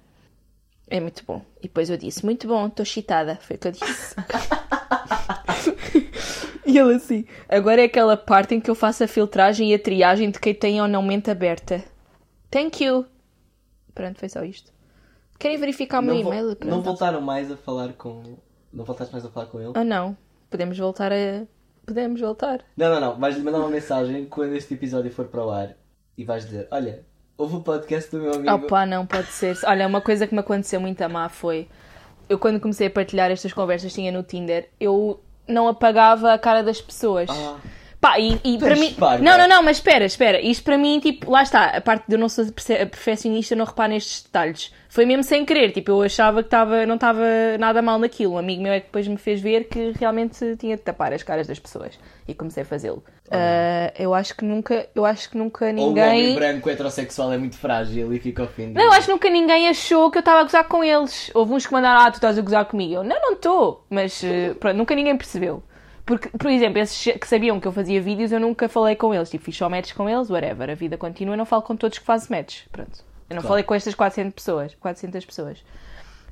É 0.88 0.98
muito 0.98 1.22
bom. 1.24 1.40
E 1.60 1.68
depois 1.68 1.88
eu 1.88 1.96
disse, 1.96 2.24
muito 2.24 2.48
bom, 2.48 2.66
estou 2.66 2.82
excitada. 2.82 3.36
Foi 3.36 3.54
o 3.54 3.58
que 3.58 3.68
eu 3.68 3.72
disse. 3.72 4.16
e 6.66 6.76
ele 6.76 6.94
assim, 6.94 7.24
agora 7.48 7.80
é 7.80 7.84
aquela 7.84 8.16
parte 8.16 8.54
em 8.54 8.60
que 8.60 8.70
eu 8.70 8.74
faço 8.74 9.04
a 9.04 9.08
filtragem 9.08 9.70
e 9.70 9.74
a 9.74 9.78
triagem 9.78 10.30
de 10.30 10.40
quem 10.40 10.54
tem 10.54 10.80
ou 10.82 10.88
não 10.88 11.02
mente 11.02 11.30
aberta. 11.30 11.82
Thank 12.50 12.82
you. 12.84 13.06
Pronto, 13.94 14.18
foi 14.18 14.28
só 14.28 14.42
isto. 14.44 14.72
Querem 15.38 15.56
verificar 15.58 16.00
o 16.00 16.02
meu 16.02 16.14
Não, 16.16 16.22
vo- 16.22 16.28
e-mail? 16.30 16.48
não 16.48 16.54
Pronto. 16.56 16.82
voltaram 16.82 17.20
mais 17.20 17.50
a 17.50 17.56
falar 17.56 17.92
com. 17.94 18.36
Não 18.72 18.84
voltaste 18.84 19.12
mais 19.12 19.24
a 19.24 19.30
falar 19.30 19.46
com 19.46 19.60
ele? 19.60 19.72
Ah, 19.74 19.84
não. 19.84 20.16
Podemos 20.50 20.76
voltar 20.78 21.12
a. 21.12 21.46
Podemos 21.86 22.20
voltar. 22.20 22.60
Não, 22.76 22.88
não, 22.88 23.00
não. 23.00 23.18
Vais-lhe 23.18 23.42
mandar 23.42 23.58
uma 23.58 23.68
mensagem 23.68 24.26
quando 24.26 24.54
este 24.54 24.74
episódio 24.74 25.10
for 25.10 25.26
para 25.26 25.44
o 25.44 25.50
ar 25.50 25.76
e 26.16 26.24
vais 26.24 26.44
dizer: 26.44 26.68
Olha, 26.70 27.04
houve 27.36 27.56
o 27.56 27.60
podcast 27.60 28.10
do 28.10 28.22
meu 28.22 28.34
amigo. 28.34 28.54
Opa, 28.54 28.86
não 28.86 29.06
pode 29.06 29.28
ser. 29.28 29.56
Olha, 29.64 29.86
uma 29.86 30.00
coisa 30.00 30.26
que 30.26 30.34
me 30.34 30.40
aconteceu 30.40 30.80
muito 30.80 31.00
a 31.02 31.08
má 31.08 31.28
foi. 31.28 31.68
Eu, 32.28 32.38
quando 32.38 32.60
comecei 32.60 32.86
a 32.86 32.90
partilhar 32.90 33.30
estas 33.30 33.52
conversas, 33.52 33.92
tinha 33.92 34.12
no 34.12 34.22
Tinder, 34.22 34.68
eu 34.80 35.20
não 35.46 35.68
apagava 35.68 36.32
a 36.32 36.38
cara 36.38 36.62
das 36.62 36.80
pessoas. 36.80 37.28
Ah. 37.30 37.58
Pá, 38.02 38.18
e, 38.18 38.36
e 38.42 38.58
para 38.58 38.74
mim. 38.74 38.96
Não, 39.20 39.38
não, 39.38 39.46
não, 39.46 39.62
mas 39.62 39.76
espera, 39.76 40.04
espera. 40.04 40.40
Isto 40.40 40.64
para 40.64 40.76
mim, 40.76 40.98
tipo, 40.98 41.30
lá 41.30 41.44
está. 41.44 41.66
A 41.66 41.80
parte 41.80 42.04
de 42.08 42.16
eu 42.16 42.18
não 42.18 42.28
ser 42.28 42.50
perfeccionista, 42.50 43.54
não 43.54 43.64
reparo 43.64 43.92
nestes 43.92 44.24
detalhes. 44.24 44.72
Foi 44.88 45.06
mesmo 45.06 45.22
sem 45.22 45.44
querer. 45.44 45.70
Tipo, 45.70 45.92
eu 45.92 46.02
achava 46.02 46.42
que 46.42 46.48
tava, 46.48 46.84
não 46.84 46.96
estava 46.96 47.22
nada 47.60 47.80
mal 47.80 48.00
naquilo. 48.00 48.32
Um 48.32 48.38
amigo 48.38 48.60
meu 48.60 48.72
é 48.72 48.80
que 48.80 48.86
depois 48.86 49.06
me 49.06 49.16
fez 49.16 49.40
ver 49.40 49.68
que 49.68 49.92
realmente 50.00 50.56
tinha 50.56 50.76
de 50.76 50.82
tapar 50.82 51.12
as 51.12 51.22
caras 51.22 51.46
das 51.46 51.60
pessoas. 51.60 51.96
E 52.26 52.34
comecei 52.34 52.64
a 52.64 52.66
fazê-lo. 52.66 53.04
Ah, 53.30 53.92
eu 53.96 54.12
acho 54.12 54.36
que 54.36 54.44
nunca, 54.44 54.88
eu 54.96 55.06
acho 55.06 55.30
que 55.30 55.38
nunca 55.38 55.66
Ou 55.66 55.70
o 55.70 55.90
homem 55.92 56.04
ninguém. 56.04 56.34
branco 56.34 56.68
heterossexual 56.68 57.32
é 57.32 57.38
muito 57.38 57.56
frágil 57.56 58.12
e 58.12 58.18
fica 58.18 58.42
ofendido. 58.42 58.80
Não, 58.80 58.86
eu 58.86 58.92
acho 58.92 59.06
que 59.06 59.12
nunca 59.12 59.30
ninguém 59.30 59.68
achou 59.68 60.10
que 60.10 60.18
eu 60.18 60.22
estava 60.22 60.40
a 60.40 60.42
gozar 60.42 60.64
com 60.64 60.82
eles. 60.82 61.30
Houve 61.32 61.52
uns 61.52 61.66
que 61.68 61.72
mandaram, 61.72 62.00
ah, 62.00 62.10
tu 62.10 62.16
estás 62.16 62.36
a 62.36 62.42
gozar 62.42 62.64
comigo. 62.64 62.94
Eu, 62.94 63.04
não, 63.04 63.20
não 63.22 63.34
estou. 63.34 63.86
Mas 63.88 64.22
eh, 64.26 64.54
pronto, 64.58 64.76
nunca 64.76 64.92
ninguém 64.96 65.16
percebeu. 65.16 65.62
Porque, 66.04 66.28
por 66.36 66.50
exemplo, 66.50 66.78
esses 66.80 67.16
que 67.16 67.26
sabiam 67.28 67.60
que 67.60 67.66
eu 67.68 67.72
fazia 67.72 68.00
vídeos, 68.02 68.32
eu 68.32 68.40
nunca 68.40 68.68
falei 68.68 68.96
com 68.96 69.14
eles. 69.14 69.30
Tipo, 69.30 69.44
fiz 69.44 69.56
só 69.56 69.68
matches 69.68 69.92
com 69.92 70.08
eles, 70.08 70.28
whatever. 70.30 70.68
A 70.70 70.74
vida 70.74 70.96
continua, 70.98 71.34
eu 71.34 71.38
não 71.38 71.46
falo 71.46 71.62
com 71.62 71.76
todos 71.76 71.98
que 71.98 72.04
fazem 72.04 72.28
matches. 72.36 72.64
Pronto. 72.72 73.04
Eu 73.30 73.36
não 73.36 73.42
Claro. 73.42 73.48
falei 73.48 73.64
com 73.64 73.74
estas 73.74 73.94
400 73.94 74.34
pessoas. 74.34 74.74
400 74.74 75.24
pessoas. 75.24 75.64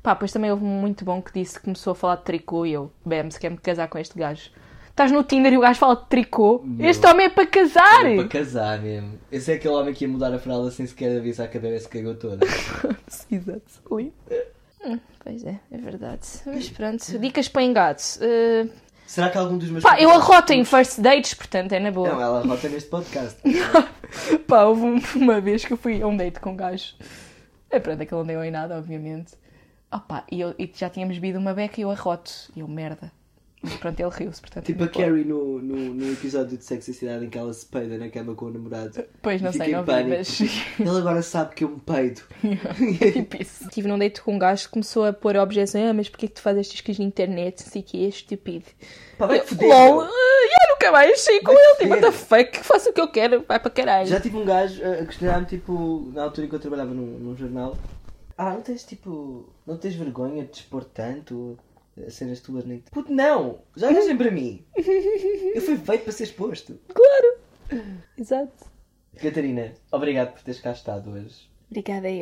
Pá, 0.03 0.13
depois 0.13 0.31
também 0.31 0.51
houve 0.51 0.63
um 0.63 0.67
muito 0.67 1.05
bom 1.05 1.21
que 1.21 1.31
disse 1.33 1.55
que 1.57 1.63
começou 1.65 1.91
a 1.91 1.95
falar 1.95 2.15
de 2.17 2.23
tricô 2.23 2.65
e 2.65 2.73
eu, 2.73 2.91
Bem, 3.05 3.29
se 3.31 3.39
quer-me 3.39 3.57
casar 3.57 3.87
com 3.87 3.97
este 3.97 4.17
gajo. 4.17 4.49
Estás 4.89 5.09
no 5.11 5.23
Tinder 5.23 5.53
e 5.53 5.57
o 5.57 5.61
gajo 5.61 5.79
fala 5.79 5.95
de 5.95 6.05
tricô. 6.07 6.61
Meu. 6.65 6.89
Este 6.89 7.05
homem 7.07 7.27
é 7.27 7.29
para 7.29 7.47
casar! 7.47 8.05
É 8.05 8.15
para 8.17 8.27
casar 8.27 8.79
mesmo. 8.81 9.17
Esse 9.31 9.51
é 9.53 9.55
aquele 9.55 9.73
homem 9.73 9.93
que 9.93 10.03
ia 10.03 10.09
mudar 10.09 10.33
a 10.33 10.37
fralda 10.39 10.69
sem 10.69 10.85
sequer 10.85 11.17
avisar 11.17 11.47
que 11.49 11.57
a 11.57 11.61
bebê 11.61 11.79
se 11.79 11.87
cagou 11.87 12.13
toda. 12.15 12.45
Exato. 13.31 13.61
Hum, 14.83 14.99
pois 15.23 15.43
é, 15.45 15.59
é 15.71 15.77
verdade. 15.77 16.27
Mas 16.45 16.69
pronto, 16.69 17.19
dicas 17.19 17.47
para 17.47 17.63
engados. 17.63 18.17
Uh, 18.17 18.69
Será 19.11 19.29
que 19.29 19.37
algum 19.37 19.57
dos 19.57 19.69
meus. 19.69 19.83
pá, 19.83 19.99
eu 19.99 20.09
arroto 20.09 20.53
em 20.53 20.63
first 20.63 21.01
dates, 21.01 21.33
portanto 21.33 21.73
é 21.73 21.79
na 21.81 21.91
boa. 21.91 22.07
Não, 22.13 22.21
ela 22.21 22.39
arrota 22.39 22.69
neste 22.69 22.89
podcast. 22.89 23.37
Pá, 24.47 24.63
houve 24.63 24.83
um- 24.83 25.01
uma 25.17 25.41
vez 25.41 25.65
que 25.65 25.73
eu 25.73 25.77
fui 25.77 26.01
a 26.01 26.07
um 26.07 26.15
date 26.15 26.39
com 26.39 26.51
um 26.51 26.55
gajo. 26.55 26.95
É 27.69 27.77
pronto, 27.77 28.01
aquele 28.01 28.19
não 28.21 28.25
deu 28.25 28.41
em 28.41 28.51
nada, 28.51 28.77
obviamente. 28.77 29.33
Pá, 30.07 30.23
e, 30.31 30.39
eu, 30.39 30.55
e 30.57 30.71
já 30.73 30.89
tínhamos 30.89 31.17
bebido 31.17 31.39
uma 31.39 31.53
beca 31.53 31.79
e 31.79 31.83
eu 31.83 31.91
arroto. 31.91 32.31
E 32.55 32.61
eu, 32.61 32.67
merda. 32.69 33.11
Mas 33.63 33.75
pronto, 33.75 33.99
ele 33.99 34.09
riu-se, 34.09 34.41
portanto. 34.41 34.65
Tipo 34.65 34.83
a 34.83 34.87
pode. 34.87 34.97
Carrie 34.97 35.23
no, 35.23 35.59
no, 35.59 35.93
no 35.93 36.11
episódio 36.11 36.57
de 36.57 36.63
Sexo 36.63 36.89
e 36.89 36.93
Cidade 36.95 37.25
em 37.25 37.29
que 37.29 37.37
ela 37.37 37.53
se 37.53 37.65
peida 37.65 37.95
na 37.97 38.09
cama 38.09 38.33
com 38.33 38.45
o 38.45 38.51
namorado. 38.51 39.03
Pois, 39.21 39.39
não 39.39 39.51
sei, 39.53 39.71
não 39.71 39.81
vi, 39.81 39.85
pânico. 39.85 40.09
mas. 40.17 40.41
Ele 40.79 40.89
agora 40.97 41.21
sabe 41.21 41.53
que 41.53 41.63
eu 41.63 41.69
me 41.69 41.79
peido. 41.79 42.21
tipo 43.13 43.41
isso. 43.41 43.63
Estive 43.65 43.87
num 43.87 43.99
date 43.99 44.21
com 44.21 44.33
um 44.35 44.39
gajo 44.39 44.63
que 44.63 44.69
começou 44.69 45.05
a 45.05 45.13
pôr 45.13 45.37
objeções. 45.37 45.89
Ah, 45.89 45.93
mas 45.93 46.09
porquê 46.09 46.27
que 46.27 46.33
tu 46.33 46.41
fazes 46.41 46.67
estas 46.67 46.81
coisas 46.81 46.99
na 46.99 47.05
internet? 47.05 47.63
Não 47.63 47.71
sei 47.71 47.81
o 47.81 47.85
que 47.85 48.03
é 48.03 48.09
estúpido. 48.09 48.65
Pá, 49.19 49.27
vai 49.27 49.39
Eu, 49.39 49.45
foder. 49.45 49.67
LOL, 49.69 50.01
ah, 50.01 50.07
eu 50.07 50.73
nunca 50.73 50.91
mais 50.91 51.21
saí 51.21 51.41
com 51.41 51.51
ele. 51.51 51.75
Tipo, 51.77 51.89
what 51.89 52.01
the 52.01 52.11
fuck? 52.11 52.57
Faça 52.63 52.89
o 52.89 52.93
que 52.93 53.01
eu 53.01 53.11
quero, 53.11 53.45
vai 53.47 53.59
para 53.59 53.69
caralho. 53.69 54.07
Já 54.07 54.19
tive 54.19 54.37
um 54.37 54.45
gajo 54.45 54.81
a 54.83 55.05
questionar-me, 55.05 55.45
tipo, 55.45 56.09
na 56.13 56.23
altura 56.23 56.47
em 56.47 56.49
que 56.49 56.55
eu 56.55 56.59
trabalhava 56.59 56.95
num, 56.95 57.19
num 57.19 57.37
jornal. 57.37 57.77
Ah, 58.35 58.53
não 58.53 58.61
tens, 58.61 58.83
tipo, 58.83 59.47
não 59.67 59.77
tens 59.77 59.93
vergonha 59.93 60.43
de 60.45 60.51
dispor 60.51 60.83
tanto 60.83 61.59
cenas 62.09 62.39
tuas 62.39 62.65
nem... 62.65 62.79
Puto, 62.91 63.11
não! 63.11 63.61
Já 63.75 63.87
olhem 63.89 64.17
para 64.17 64.31
mim! 64.31 64.65
Eu 64.75 65.61
fui 65.61 65.77
feito 65.77 66.03
para 66.03 66.13
ser 66.13 66.23
exposto. 66.23 66.79
Claro. 66.93 67.83
Exato. 68.17 68.71
Catarina, 69.17 69.73
obrigado 69.91 70.33
por 70.33 70.41
teres 70.41 70.59
cá 70.59 70.71
estado 70.71 71.11
hoje. 71.11 71.49
Obrigada 71.69 72.09
eu. 72.09 72.21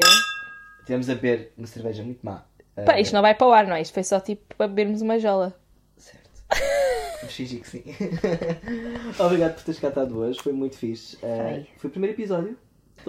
Tivemos 0.86 1.09
a 1.09 1.15
beber 1.15 1.53
uma 1.57 1.67
cerveja 1.67 2.03
muito 2.03 2.23
má. 2.23 2.45
Ah, 2.75 2.84
Pá, 2.84 2.99
isto 2.99 3.13
não 3.13 3.21
vai 3.21 3.34
para 3.36 3.47
o 3.47 3.51
ar, 3.51 3.67
não 3.67 3.75
é? 3.75 3.82
Isto 3.82 3.93
foi 3.93 4.03
só 4.03 4.19
tipo 4.19 4.55
para 4.55 4.67
bebermos 4.67 5.01
uma 5.01 5.19
jola. 5.19 5.59
Certo. 5.97 6.30
Vamos 7.19 7.36
fingir 7.36 7.61
que 7.61 7.69
sim. 7.69 7.84
obrigado 9.19 9.55
por 9.55 9.63
teres 9.63 9.80
cá 9.80 9.89
estado 9.89 10.17
hoje, 10.17 10.39
foi 10.41 10.53
muito 10.53 10.77
fixe. 10.77 11.17
Ai. 11.23 11.67
foi 11.77 11.89
o 11.89 11.91
primeiro 11.91 12.15
episódio. 12.15 12.57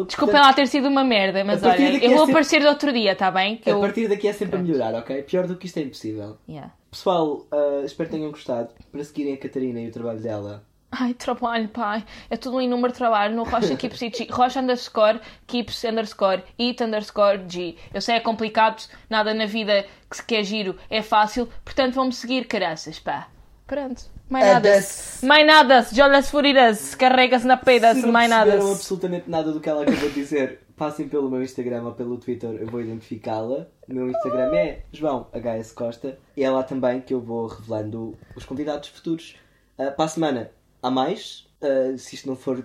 Desculpem 0.05 0.41
lá 0.41 0.53
ter 0.53 0.67
sido 0.67 0.89
uma 0.89 1.05
merda, 1.05 1.45
mas 1.45 1.63
olha, 1.63 1.81
eu 1.81 1.97
é 1.97 2.09
vou 2.09 2.19
sempre- 2.19 2.33
aparecer 2.33 2.61
de 2.61 2.67
outro 2.67 2.93
dia, 2.93 3.15
tá 3.15 3.31
bem? 3.31 3.57
Que 3.57 3.71
A 3.71 3.73
eu... 3.73 3.81
partir 3.81 4.09
daqui 4.09 4.29
é 4.29 4.33
sempre 4.33 4.59
a 4.59 4.63
melhorar, 4.63 4.95
ok? 4.95 5.23
Pior 5.23 5.47
do 5.47 5.57
que 5.57 5.67
isto 5.67 5.79
é 5.79 5.83
impossível. 5.83 6.39
Yeah. 6.49 6.73
Pessoal, 6.91 7.47
ah, 7.53 7.83
espero 7.85 8.09
que 8.11 8.17
tenham 8.17 8.31
gostado. 8.31 8.75
Para 8.91 9.05
seguirem 9.05 9.35
a 9.35 9.37
Catarina 9.37 9.81
e 9.81 9.89
o 9.89 9.93
trabalho 9.93 10.21
dela. 10.21 10.65
Ai, 10.93 11.15
trabalho, 11.15 11.69
pai. 11.69 12.05
É 12.29 12.37
tudo 12.37 12.57
um 12.59 12.69
número 12.69 12.93
de 12.93 12.99
trabalho 12.99 13.35
no 13.37 13.45
Rocha 13.45 13.77
Keeps 13.77 14.03
It 14.03 14.19
G. 14.19 14.27
Rocha 14.33 14.61
underscore 14.61 15.21
Keeps 15.47 15.85
underscore 15.85 16.43
It 16.59 16.83
underscore 16.83 17.45
G. 17.49 17.77
Eu 17.95 18.01
sei 18.01 18.17
é 18.17 18.21
complicado, 18.21 18.83
nada 19.09 19.33
na 19.33 19.47
vida 19.47 19.87
que 20.11 20.17
se 20.17 20.25
quer 20.25 20.43
giro 20.43 20.77
é 20.91 21.01
fácil, 21.01 21.49
portanto 21.65 21.95
vamos 21.95 22.17
seguir, 22.17 22.47
caraças, 22.47 22.99
pá. 22.99 23.29
Pronto. 23.69 24.03
Mais 24.31 24.47
Ah, 24.47 24.53
nada. 24.55 24.70
das- 24.70 25.18
Mais 25.22 25.47
nada. 25.47 25.87
Jolas 25.93 26.31
furidas. 26.31 26.95
Carregas 26.95 27.45
na 27.45 27.57
peida. 27.57 27.95
Se 27.95 28.03
não 28.03 28.12
Mais 28.12 28.31
nada. 28.31 28.45
perceberam 28.53 28.72
absolutamente 28.72 29.28
nada 29.31 29.53
do 29.53 29.61
que 29.61 29.68
ela 29.68 29.83
acabou 29.83 30.09
de 30.09 30.14
dizer, 30.14 30.61
passem 30.76 31.09
pelo 31.09 31.28
meu 31.28 31.43
Instagram 31.43 31.83
ou 31.83 31.93
pelo 31.93 32.16
Twitter, 32.16 32.51
eu 32.61 32.66
vou 32.68 32.81
identificá-la. 32.81 33.66
O 33.89 33.93
meu 33.93 34.09
Instagram 34.09 34.55
é 34.55 34.81
João 34.93 35.26
HS 35.35 35.72
Costa 35.72 36.16
e 36.37 36.45
é 36.45 36.49
lá 36.51 36.62
também 36.62 37.01
que 37.01 37.12
eu 37.12 37.20
vou 37.20 37.49
revelando 37.49 38.16
os 38.37 38.45
convidados 38.45 38.89
futuros. 38.89 39.35
Ah, 39.76 39.91
para 39.91 40.05
a 40.05 40.09
semana 40.09 40.51
há 40.83 40.91
mais, 40.91 41.47
ah, 41.61 41.97
se 41.99 42.14
isto 42.14 42.28
não 42.28 42.37
for 42.37 42.64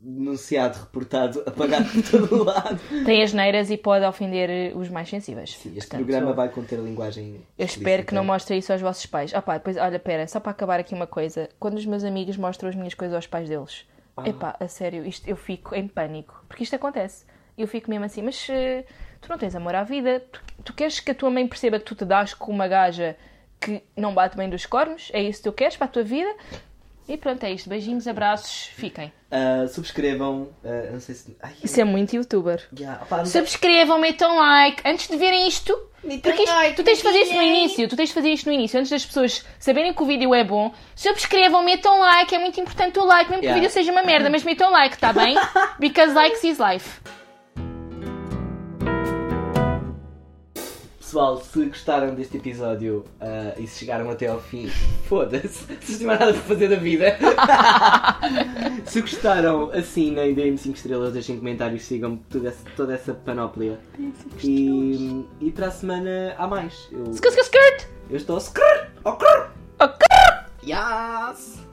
denunciado, 0.00 0.78
reportado, 0.78 1.42
apagado 1.46 1.84
por 1.90 2.02
todo 2.10 2.34
o 2.40 2.44
lado. 2.44 2.80
Tem 3.04 3.22
as 3.22 3.32
neiras 3.32 3.70
e 3.70 3.76
pode 3.76 4.04
ofender 4.04 4.48
eh, 4.48 4.72
os 4.74 4.88
mais 4.88 5.08
sensíveis. 5.08 5.50
Sim, 5.50 5.70
este 5.76 5.80
Portanto, 5.88 6.06
programa 6.06 6.32
vai 6.32 6.48
conter 6.48 6.78
linguagem. 6.78 7.40
Eu 7.58 7.66
espero 7.66 8.04
que 8.04 8.14
não 8.14 8.24
mostrem 8.24 8.58
isso 8.58 8.72
aos 8.72 8.80
vossos 8.80 9.04
pais. 9.06 9.32
Ah 9.34 9.42
pá, 9.42 9.54
depois, 9.58 9.76
olha, 9.76 9.98
pera, 9.98 10.26
só 10.26 10.40
para 10.40 10.52
acabar 10.52 10.80
aqui 10.80 10.94
uma 10.94 11.06
coisa. 11.06 11.48
Quando 11.58 11.74
os 11.76 11.84
meus 11.84 12.02
amigos 12.02 12.36
mostram 12.36 12.68
as 12.70 12.74
minhas 12.74 12.94
coisas 12.94 13.14
aos 13.14 13.26
pais 13.26 13.48
deles, 13.48 13.84
Ah. 14.16 14.28
epá, 14.28 14.56
a 14.58 14.66
sério, 14.68 15.04
isto, 15.06 15.28
eu 15.28 15.36
fico 15.36 15.74
em 15.74 15.86
pânico. 15.86 16.44
Porque 16.48 16.62
isto 16.64 16.74
acontece. 16.74 17.26
Eu 17.58 17.68
fico 17.68 17.90
mesmo 17.90 18.06
assim, 18.06 18.22
mas 18.22 18.46
eh, 18.48 18.84
tu 19.20 19.28
não 19.28 19.36
tens 19.36 19.54
amor 19.54 19.74
à 19.74 19.82
vida? 19.84 20.20
Tu, 20.32 20.40
tu 20.64 20.72
queres 20.72 20.98
que 20.98 21.10
a 21.10 21.14
tua 21.14 21.30
mãe 21.30 21.46
perceba 21.46 21.78
que 21.78 21.84
tu 21.84 21.94
te 21.94 22.06
dás 22.06 22.32
com 22.32 22.50
uma 22.50 22.66
gaja 22.66 23.16
que 23.60 23.82
não 23.94 24.14
bate 24.14 24.34
bem 24.36 24.48
dos 24.48 24.64
cornos? 24.64 25.10
É 25.12 25.22
isso 25.22 25.42
que 25.42 25.50
tu 25.50 25.52
queres 25.52 25.76
para 25.76 25.84
a 25.86 25.90
tua 25.90 26.02
vida? 26.02 26.34
E 27.12 27.16
pronto, 27.16 27.42
é 27.42 27.50
isto. 27.52 27.68
Beijinhos, 27.68 28.06
abraços, 28.06 28.70
fiquem. 28.76 29.12
Ah, 29.32 29.66
subscrevam. 29.68 30.48
ah, 30.64 30.90
não 30.92 31.00
sei 31.00 31.14
se. 31.16 31.36
Ai, 31.42 31.52
Isso 31.62 31.80
é 31.80 31.84
muito 31.84 32.14
youtuber. 32.14 32.62
yeah, 32.78 33.02
opá, 33.02 33.18
não- 33.18 33.26
Subscrevam, 33.26 33.98
metam 33.98 34.36
like 34.38 34.80
antes 34.88 35.08
de 35.08 35.16
verem 35.16 35.48
isto. 35.48 35.76
Metam 36.04 36.30
Porque 36.30 36.44
isto- 36.44 36.54
like, 36.54 36.76
tu 36.76 36.84
tens 36.84 36.98
de 36.98 37.02
fazer 37.04 37.18
isto 37.18 37.34
no 37.34 37.42
início. 37.42 37.88
Tu 37.88 37.96
tens 37.96 38.08
de 38.10 38.14
fazer 38.14 38.28
isto 38.30 38.46
no 38.46 38.52
início. 38.52 38.78
Antes 38.78 38.90
das 38.90 39.04
pessoas 39.04 39.44
saberem 39.58 39.92
que 39.92 40.02
o 40.02 40.06
vídeo 40.06 40.32
é 40.34 40.44
bom, 40.44 40.72
subscrevam, 40.94 41.62
metam 41.64 41.98
like. 41.98 42.32
É 42.34 42.38
muito 42.38 42.60
importante 42.60 42.98
o 43.00 43.04
like, 43.04 43.28
mesmo 43.28 43.40
que 43.40 43.46
Yeah. 43.46 43.58
o 43.58 43.60
vídeo 43.60 43.72
seja 43.72 43.90
uma 43.90 44.02
merda, 44.02 44.30
mas 44.30 44.44
metam 44.44 44.70
like, 44.70 44.96
tá 44.96 45.12
bem? 45.12 45.34
Because 45.80 46.14
likes 46.14 46.44
is 46.44 46.58
life. 46.58 47.00
Pessoal, 51.10 51.38
se 51.38 51.64
gostaram 51.64 52.14
deste 52.14 52.36
episódio 52.36 53.04
ah, 53.20 53.52
e 53.58 53.66
se 53.66 53.80
chegaram 53.80 54.08
até 54.10 54.28
ao 54.28 54.40
fim, 54.40 54.68
foda-se, 55.08 55.66
se 55.82 56.04
não 56.04 56.14
nada 56.14 56.32
para 56.32 56.42
fazer 56.42 56.68
da 56.68 56.76
vida. 56.76 57.18
se 58.86 59.00
gostaram, 59.00 59.72
assinem, 59.72 60.32
deem-me 60.34 60.56
5 60.56 60.76
estrelas, 60.76 61.12
deixem 61.12 61.36
comentários, 61.36 61.82
sigam 61.82 62.16
toda 62.16 62.50
essa, 62.50 62.64
toda 62.76 62.94
essa 62.94 63.12
panóplia. 63.12 63.80
E, 64.44 65.26
e 65.40 65.50
para 65.50 65.66
a 65.66 65.70
semana 65.72 66.32
há 66.38 66.46
mais. 66.46 66.88
Eu, 66.92 67.02
Skirt, 67.10 67.34
skirt, 67.34 67.46
skirt. 67.46 67.88
eu 68.08 68.16
estou 68.16 68.38
oh, 69.04 69.12
krr. 69.14 69.50
Ok. 69.80 70.06
Yes! 70.64 71.69